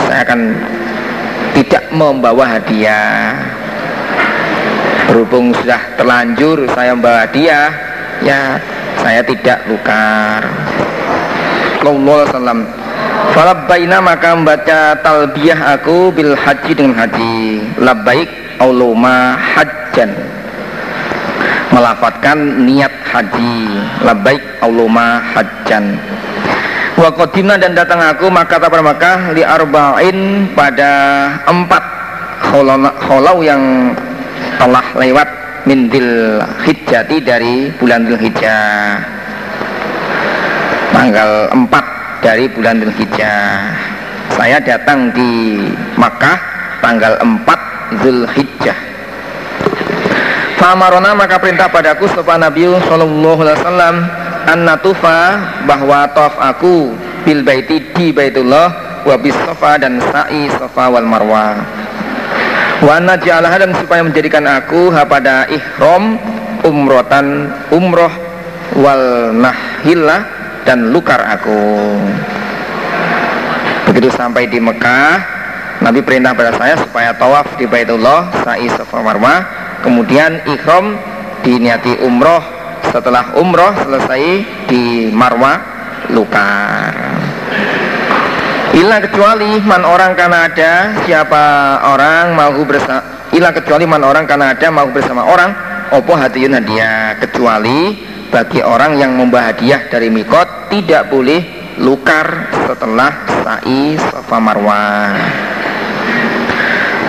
saya 0.08 0.22
akan 0.26 0.42
tidak 1.58 1.84
membawa 1.92 2.46
hadiah. 2.58 3.36
Berhubung 5.10 5.50
sudah 5.58 5.82
terlanjur 5.98 6.70
saya 6.78 6.94
membawa 6.94 7.26
dia 7.34 7.74
ya 8.22 8.62
saya 9.02 9.26
tidak 9.26 9.58
lukar 9.66 10.46
Sallallahu 11.80 12.30
Alaihi 12.30 12.68
Falabbaina 13.30 13.98
maka 14.04 14.36
membaca 14.36 15.00
talbiyah 15.00 15.80
aku 15.80 16.12
bil 16.12 16.36
haji 16.36 16.72
dengan 16.76 17.08
haji. 17.08 17.62
Labbaik 17.80 18.30
auluma 18.60 19.38
hajjan. 19.38 20.12
Melafatkan 21.72 22.68
niat 22.68 22.92
haji. 23.12 23.54
Labbaik 24.04 24.44
auluma 24.66 25.24
hajjan 25.36 26.00
Wa 27.00 27.16
dan 27.32 27.72
datang 27.80 28.04
aku 28.04 28.28
maka 28.28 28.60
pada 28.60 28.84
Makkah 28.84 29.32
li 29.32 29.40
arba'in 29.40 30.52
pada 30.52 30.92
empat 31.48 31.80
kholau 33.08 33.40
yang 33.40 33.96
telah 34.60 34.84
lewat 35.00 35.28
mindil 35.64 36.44
hijjati 36.68 37.24
dari 37.24 37.72
bulan 37.80 38.04
hijjah 38.04 39.00
tanggal 40.92 41.48
4 41.56 41.72
dari 42.20 42.52
bulan 42.52 42.84
hijjah 42.84 43.72
saya 44.36 44.60
datang 44.60 45.16
di 45.16 45.56
Makkah 45.96 46.36
tanggal 46.84 47.16
4 47.24 48.04
Zulhijjah 48.04 48.76
Famarona 50.60 51.16
maka 51.16 51.40
perintah 51.40 51.72
padaku 51.72 52.12
sopa 52.12 52.36
Nabi 52.36 52.68
Sallallahu 52.68 53.40
Alaihi 53.40 53.60
Wasallam 53.64 53.96
an 54.48 54.64
natufa 54.64 55.20
bahwa 55.68 56.08
tawaf 56.16 56.36
aku 56.40 56.96
bil 57.28 57.42
baiti 57.44 57.84
di 57.98 58.16
baitullah 58.16 59.02
wa 59.04 59.16
bis 59.20 59.36
sofa 59.44 59.80
dan 59.80 60.00
sa'i 60.00 60.48
sofa 60.56 60.88
wal 60.92 61.08
marwah 61.08 61.60
wa 62.80 62.96
naj'alaha 63.04 63.60
dan 63.60 63.72
supaya 63.76 64.02
menjadikan 64.04 64.48
aku 64.48 64.92
pada 65.08 65.48
ihram 65.52 66.16
umrotan 66.64 67.52
umroh 67.76 68.12
wal 68.80 69.34
nahillah 69.36 70.24
dan 70.64 70.92
lukar 70.94 71.18
aku. 71.18 71.60
Begitu 73.90 74.14
sampai 74.14 74.46
di 74.46 74.62
Mekah 74.62 75.40
Nabi 75.80 76.04
perintah 76.04 76.36
pada 76.36 76.52
saya 76.60 76.76
supaya 76.76 77.16
tawaf 77.16 77.56
di 77.56 77.64
Baitullah 77.64 78.44
sa'i 78.44 78.68
safa 78.68 79.00
marwah 79.00 79.48
kemudian 79.80 80.44
ihram 80.44 81.00
diniati 81.40 82.04
umroh 82.04 82.59
setelah 82.90 83.38
umroh 83.38 83.74
selesai 83.86 84.24
di 84.70 85.10
marwah 85.14 85.58
lukar 86.10 86.94
Ila 88.70 89.02
kecuali 89.02 89.58
man 89.66 89.82
orang 89.82 90.14
karena 90.14 90.46
ada 90.46 90.74
siapa 91.02 91.44
orang 91.90 92.38
mau 92.38 92.54
bersama 92.62 93.02
Ila 93.34 93.50
kecuali 93.50 93.86
man 93.90 94.06
orang 94.06 94.30
karena 94.30 94.54
ada 94.54 94.68
mau 94.70 94.86
bersama 94.94 95.26
orang 95.26 95.52
Opo 95.90 96.14
hatiyun 96.14 96.54
hadiah. 96.54 97.18
Kecuali 97.18 97.98
bagi 98.30 98.62
orang 98.62 99.02
yang 99.02 99.18
membawa 99.18 99.50
hadiah 99.50 99.90
dari 99.90 100.14
mikot 100.14 100.70
Tidak 100.70 101.10
boleh 101.10 101.42
lukar 101.82 102.54
setelah 102.70 103.26
sa'i 103.42 103.98
safa 103.98 104.38
marwah 104.38 105.59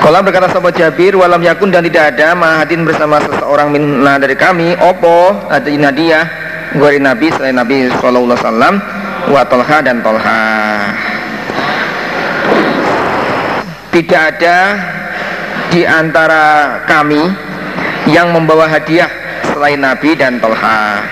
Kalau 0.00 0.24
berkata 0.24 0.48
sahabat 0.48 0.80
Jabir 0.80 1.12
walam 1.12 1.44
yakun 1.44 1.68
dan 1.68 1.84
tidak 1.84 2.16
ada 2.16 2.32
mahadin 2.32 2.88
bersama 2.88 3.20
seseorang 3.20 3.68
minna 3.68 4.16
dari 4.16 4.32
kami 4.32 4.72
opo 4.80 5.36
hatiyun 5.52 5.84
hadiah 5.84 6.24
Gori 6.72 6.96
Nabi 6.96 7.28
selain 7.36 7.60
Nabi 7.60 7.92
Sallallahu 7.92 8.32
Alaihi 8.32 8.40
Wasallam 8.40 8.74
wa 9.28 9.42
Tolha 9.44 9.78
dan 9.84 10.00
Tolha. 10.00 10.42
Tidak 13.92 14.22
ada 14.22 14.58
di 15.68 15.84
antara 15.84 16.78
kami 16.88 17.20
yang 18.08 18.32
membawa 18.32 18.72
hadiah 18.72 19.10
selain 19.52 19.84
Nabi 19.84 20.16
dan 20.16 20.40
Tolha. 20.40 21.04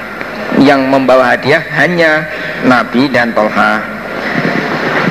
Yang 0.64 0.80
membawa 0.88 1.36
hadiah 1.36 1.60
hanya 1.76 2.24
Nabi 2.64 3.12
dan 3.12 3.36
Tolha. 3.36 3.84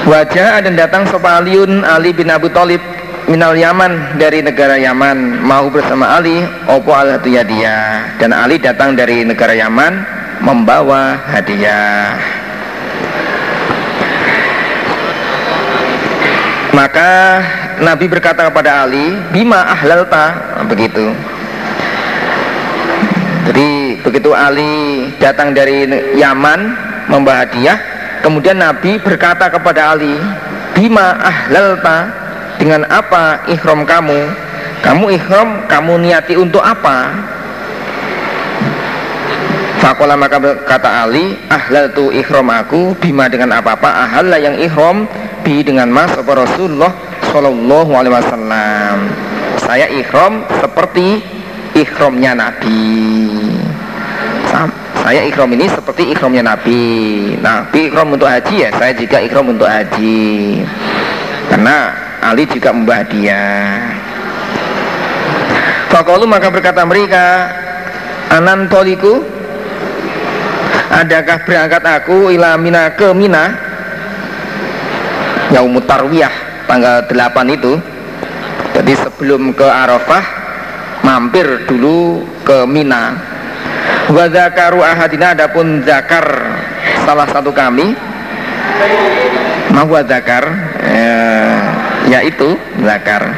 Wajah 0.07 0.65
dan 0.65 0.73
datang 0.79 1.05
Sopaliun 1.11 1.85
Ali 1.85 2.15
bin 2.15 2.31
Abu 2.31 2.47
Talib 2.49 2.79
minal 3.27 3.53
Yaman 3.53 4.17
dari 4.17 4.39
negara 4.39 4.79
Yaman. 4.79 5.43
Mau 5.43 5.67
bersama 5.67 6.15
Ali 6.15 6.41
opo 6.65 6.95
al 6.95 7.19
hadiah 7.19 8.15
dan 8.17 8.31
Ali 8.31 8.57
datang 8.57 8.95
dari 8.95 9.27
negara 9.27 9.51
Yaman 9.53 9.93
membawa 10.41 11.19
hadiah. 11.27 12.15
Maka 16.71 17.41
Nabi 17.81 18.05
berkata 18.05 18.53
kepada 18.53 18.85
Ali, 18.85 19.17
Bima 19.33 19.65
ahlalta, 19.65 20.25
begitu. 20.69 21.09
Jadi 23.49 23.97
begitu 24.05 24.29
Ali 24.37 25.09
datang 25.17 25.57
dari 25.57 25.89
Yaman 26.15 26.59
membawa 27.09 27.43
hadiah, 27.47 27.81
kemudian 28.21 28.61
Nabi 28.61 29.01
berkata 29.01 29.49
kepada 29.49 29.97
Ali, 29.97 30.21
Bima 30.77 31.17
ahlalta, 31.17 32.26
dengan 32.57 32.85
apa 32.89 33.45
ikhram 33.49 33.85
kamu? 33.85 34.19
Kamu 34.81 35.05
ikhram, 35.09 35.65
kamu 35.65 35.93
niati 36.05 36.37
untuk 36.37 36.61
apa? 36.61 37.13
Fakola 39.81 40.17
maka 40.17 40.37
kata 40.65 41.05
Ali, 41.05 41.37
ahlal 41.49 41.93
tu 41.93 42.09
ikhram 42.13 42.49
aku, 42.49 42.93
bima 42.97 43.29
dengan 43.29 43.57
apa-apa, 43.57 43.89
ahal 44.05 44.29
yang 44.37 44.57
ikhram, 44.57 45.05
Nabi 45.47 45.63
dengan 45.63 45.87
mas 45.87 46.11
apa 46.11 46.43
Rasulullah 46.43 46.91
Shallallahu 47.31 47.87
Alaihi 47.95 48.19
Wasallam 48.19 48.97
saya 49.63 49.87
ikhram 49.95 50.43
seperti 50.59 51.23
ikhramnya 51.71 52.35
Nabi 52.35 52.83
saya 55.07 55.23
ikhram 55.23 55.47
ini 55.55 55.71
seperti 55.71 56.11
ikhramnya 56.11 56.51
Nabi 56.51 56.83
Nabi 57.39 57.87
ikhram 57.87 58.11
untuk 58.11 58.27
haji 58.27 58.67
ya 58.67 58.75
saya 58.75 58.91
juga 58.91 59.23
ikhram 59.23 59.47
untuk 59.47 59.71
haji 59.71 60.67
karena 61.47 61.95
Ali 62.21 62.49
juga 62.49 62.73
membah 62.73 63.01
dia. 63.07 63.43
Fakalu 65.93 66.27
maka 66.27 66.51
berkata 66.51 66.83
mereka 66.83 67.47
Anan 68.27 68.67
toliku 68.67 69.23
Adakah 70.87 71.37
berangkat 71.45 71.83
aku 71.83 72.31
ila 72.33 72.57
mina 72.57 72.89
ke 72.95 73.11
mina? 73.13 73.53
Yaumut 75.53 75.85
Tarwiyah 75.85 76.31
tanggal 76.67 77.05
8 77.07 77.55
itu. 77.55 77.79
Jadi 78.75 78.93
sebelum 78.93 79.55
ke 79.55 79.67
Arafah 79.67 80.25
mampir 81.01 81.65
dulu 81.65 82.23
ke 82.43 82.67
Mina. 82.67 83.15
Wa 84.11 84.27
zakaru 84.31 84.83
ahadina 84.83 85.33
adapun 85.33 85.81
zakar 85.87 86.25
salah 87.07 87.27
satu 87.31 87.51
kami. 87.51 87.95
Mahwa 89.73 90.01
zakar? 90.05 90.45
Eh, 90.83 91.76
yaitu 92.07 92.55
zakar. 92.81 93.35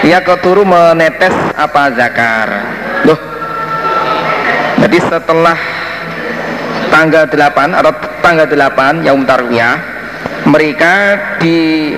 Ia 0.00 0.18
keturu 0.24 0.64
menetes 0.64 1.36
apa 1.54 1.92
zakar? 1.92 2.48
Loh. 3.04 3.20
Jadi 4.80 4.98
setelah 5.04 5.58
tanggal 6.88 7.28
8 7.28 7.76
atau 7.76 7.92
tanggal 8.24 8.48
8 8.48 9.04
Yaum 9.04 9.28
Tarwiyah 9.28 9.76
mereka 10.48 11.20
di 11.36 11.92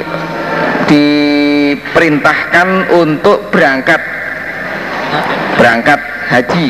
diperintahkan 0.91 2.93
untuk 2.93 3.49
berangkat. 3.55 4.03
Berangkat 5.57 6.01
haji. 6.29 6.69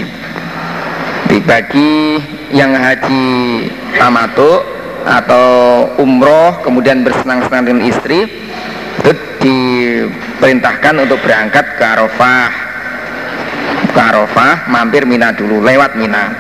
Dibagi 1.33 2.21
yang 2.53 2.77
haji 2.77 3.25
tamatu 3.97 4.61
atau 5.03 5.49
umroh 5.99 6.63
kemudian 6.63 7.03
bersenang-senang 7.03 7.67
dengan 7.67 7.83
istri 7.89 8.29
itu 9.03 9.13
diperintahkan 9.43 10.95
untuk 11.03 11.19
berangkat 11.27 11.75
ke 11.75 11.83
Arafah. 11.83 12.51
Ke 13.91 14.01
Arafah 14.01 14.71
mampir 14.71 15.03
Mina 15.03 15.35
dulu 15.35 15.59
lewat 15.59 15.99
Mina. 15.99 16.31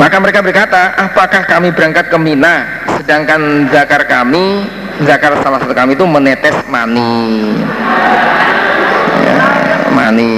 Maka 0.00 0.16
mereka 0.16 0.40
berkata 0.40 0.96
apakah 0.96 1.44
kami 1.44 1.68
berangkat 1.76 2.08
ke 2.08 2.16
Mina? 2.16 2.64
Sedangkan 2.96 3.68
zakar 3.68 4.08
kami 4.08 4.64
zakar 5.04 5.36
salah 5.44 5.60
satu 5.60 5.76
kami 5.76 5.92
itu 5.92 6.04
menetes 6.08 6.56
mani. 6.72 7.52
Ya, 9.20 9.40
mani. 9.92 10.32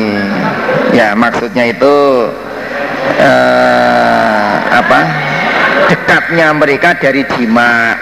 Ya 0.90 1.08
maksudnya 1.14 1.70
itu 1.70 1.94
uh, 3.22 4.52
apa? 4.66 5.00
Dekatnya 5.94 6.50
mereka 6.58 6.98
dari 6.98 7.22
jima. 7.38 7.94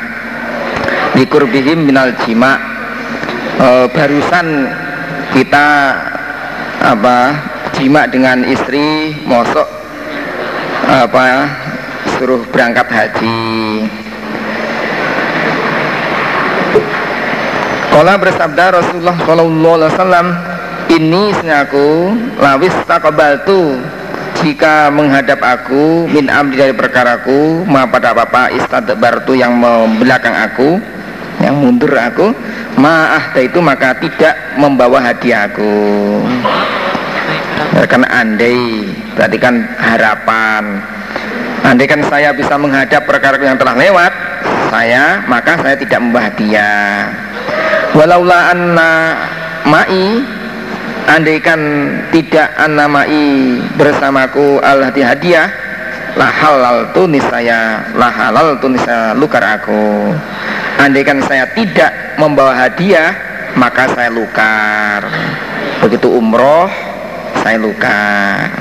Dikurbihim 1.10 1.84
minal 1.84 2.16
jima 2.24 2.79
uh, 3.60 3.86
barusan 3.92 4.46
kita 5.36 5.68
apa 6.80 7.18
jima 7.76 8.08
dengan 8.08 8.42
istri 8.48 9.14
mosok 9.28 9.68
apa 10.88 11.46
suruh 12.16 12.42
berangkat 12.50 12.88
haji. 12.88 13.38
Kala 17.90 18.16
bersabda 18.16 18.80
Rasulullah 18.80 19.16
Sallallahu 19.28 19.76
Alaihi 19.76 19.92
Wasallam 19.92 20.26
ini 20.88 21.22
senyaku 21.36 22.16
lawis 22.40 22.72
takobaltu 22.88 23.76
jika 24.40 24.88
menghadap 24.88 25.36
aku 25.44 26.08
min 26.08 26.32
amri 26.32 26.56
dari 26.56 26.72
perkaraku 26.72 27.68
ma 27.68 27.84
pada 27.84 28.16
apa 28.16 28.48
istadbartu 28.56 29.36
yang 29.36 29.52
membelakang 29.52 30.32
aku 30.32 30.80
yang 31.40 31.56
mundur 31.56 31.90
aku 31.96 32.36
maah 32.76 33.32
itu 33.40 33.58
maka 33.64 33.96
tidak 33.96 34.36
membawa 34.60 35.00
hadiah 35.00 35.48
aku. 35.48 35.74
Ya, 37.76 37.84
karena 37.88 38.08
andai 38.12 38.60
berarti 39.16 39.38
kan 39.40 39.54
harapan. 39.80 40.64
Andai 41.60 41.88
kan 41.88 42.00
saya 42.08 42.32
bisa 42.32 42.56
menghadap 42.56 43.04
perkara 43.04 43.36
yang 43.40 43.60
telah 43.60 43.76
lewat 43.76 44.12
saya 44.72 45.24
maka 45.28 45.56
saya 45.60 45.76
tidak 45.76 46.00
membawa 46.00 46.28
hadiah. 46.28 47.08
Walaula 47.96 48.54
anna 48.54 48.92
ma'i 49.66 50.22
andaikan 51.10 51.60
tidak 52.14 52.54
anamai 52.54 53.58
bersamaku 53.74 54.62
al 54.62 54.86
hadiah 54.92 55.50
lah 56.18 56.30
halal 56.30 56.90
tunis 56.90 57.22
saya 57.30 57.86
lah 57.94 58.10
halal 58.10 58.58
tunis 58.58 58.82
saya 58.82 59.14
lukar 59.14 59.42
aku 59.42 60.10
andaikan 60.78 61.18
saya 61.26 61.48
tidak 61.56 62.20
membawa 62.20 62.54
hadiah 62.54 63.16
maka 63.58 63.90
saya 63.96 64.12
lukar. 64.12 65.02
Begitu 65.82 66.06
umroh 66.06 66.70
saya 67.42 67.58
lukar. 67.58 68.52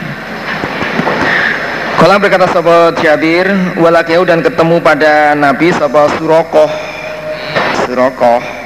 Kalau 2.00 2.16
berkata 2.16 2.48
sahabat 2.48 2.96
Jabir 3.04 3.46
walakiau 3.76 4.24
dan 4.24 4.40
ketemu 4.40 4.80
pada 4.80 5.36
Nabi 5.36 5.70
sahabat 5.76 6.16
Surokoh. 6.16 6.72
Surokoh. 7.86 8.60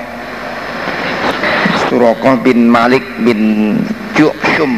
Suraqah 1.94 2.42
bin 2.42 2.66
Malik 2.74 3.06
bin 3.22 3.78
Ju'shum 4.18 4.74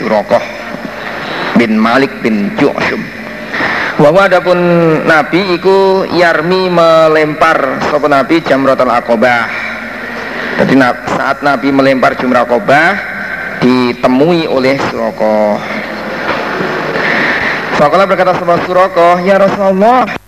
Suraqah 0.00 0.40
bin 1.60 1.76
Malik 1.76 2.08
bin 2.24 2.48
Ju'shum 2.56 3.15
bahwa 3.96 4.28
adapun 4.28 4.58
Nabi 5.08 5.56
iku 5.56 6.04
yarmi 6.12 6.68
melempar 6.68 7.80
sapa 7.88 8.06
Nabi? 8.08 8.44
Jamratul 8.44 8.92
akobah 8.92 9.48
jadi 10.56 10.74
saat 11.16 11.44
Nabi 11.44 11.68
melempar 11.72 12.16
jumrah 12.16 12.44
akobah 12.44 12.96
ditemui 13.60 14.48
oleh 14.48 14.76
Suraqah 14.88 15.60
Fakallah 17.76 18.08
berkata 18.08 18.32
sama 18.40 18.56
Suraqah 18.64 19.20
Ya 19.20 19.36
Rasulullah 19.36 20.25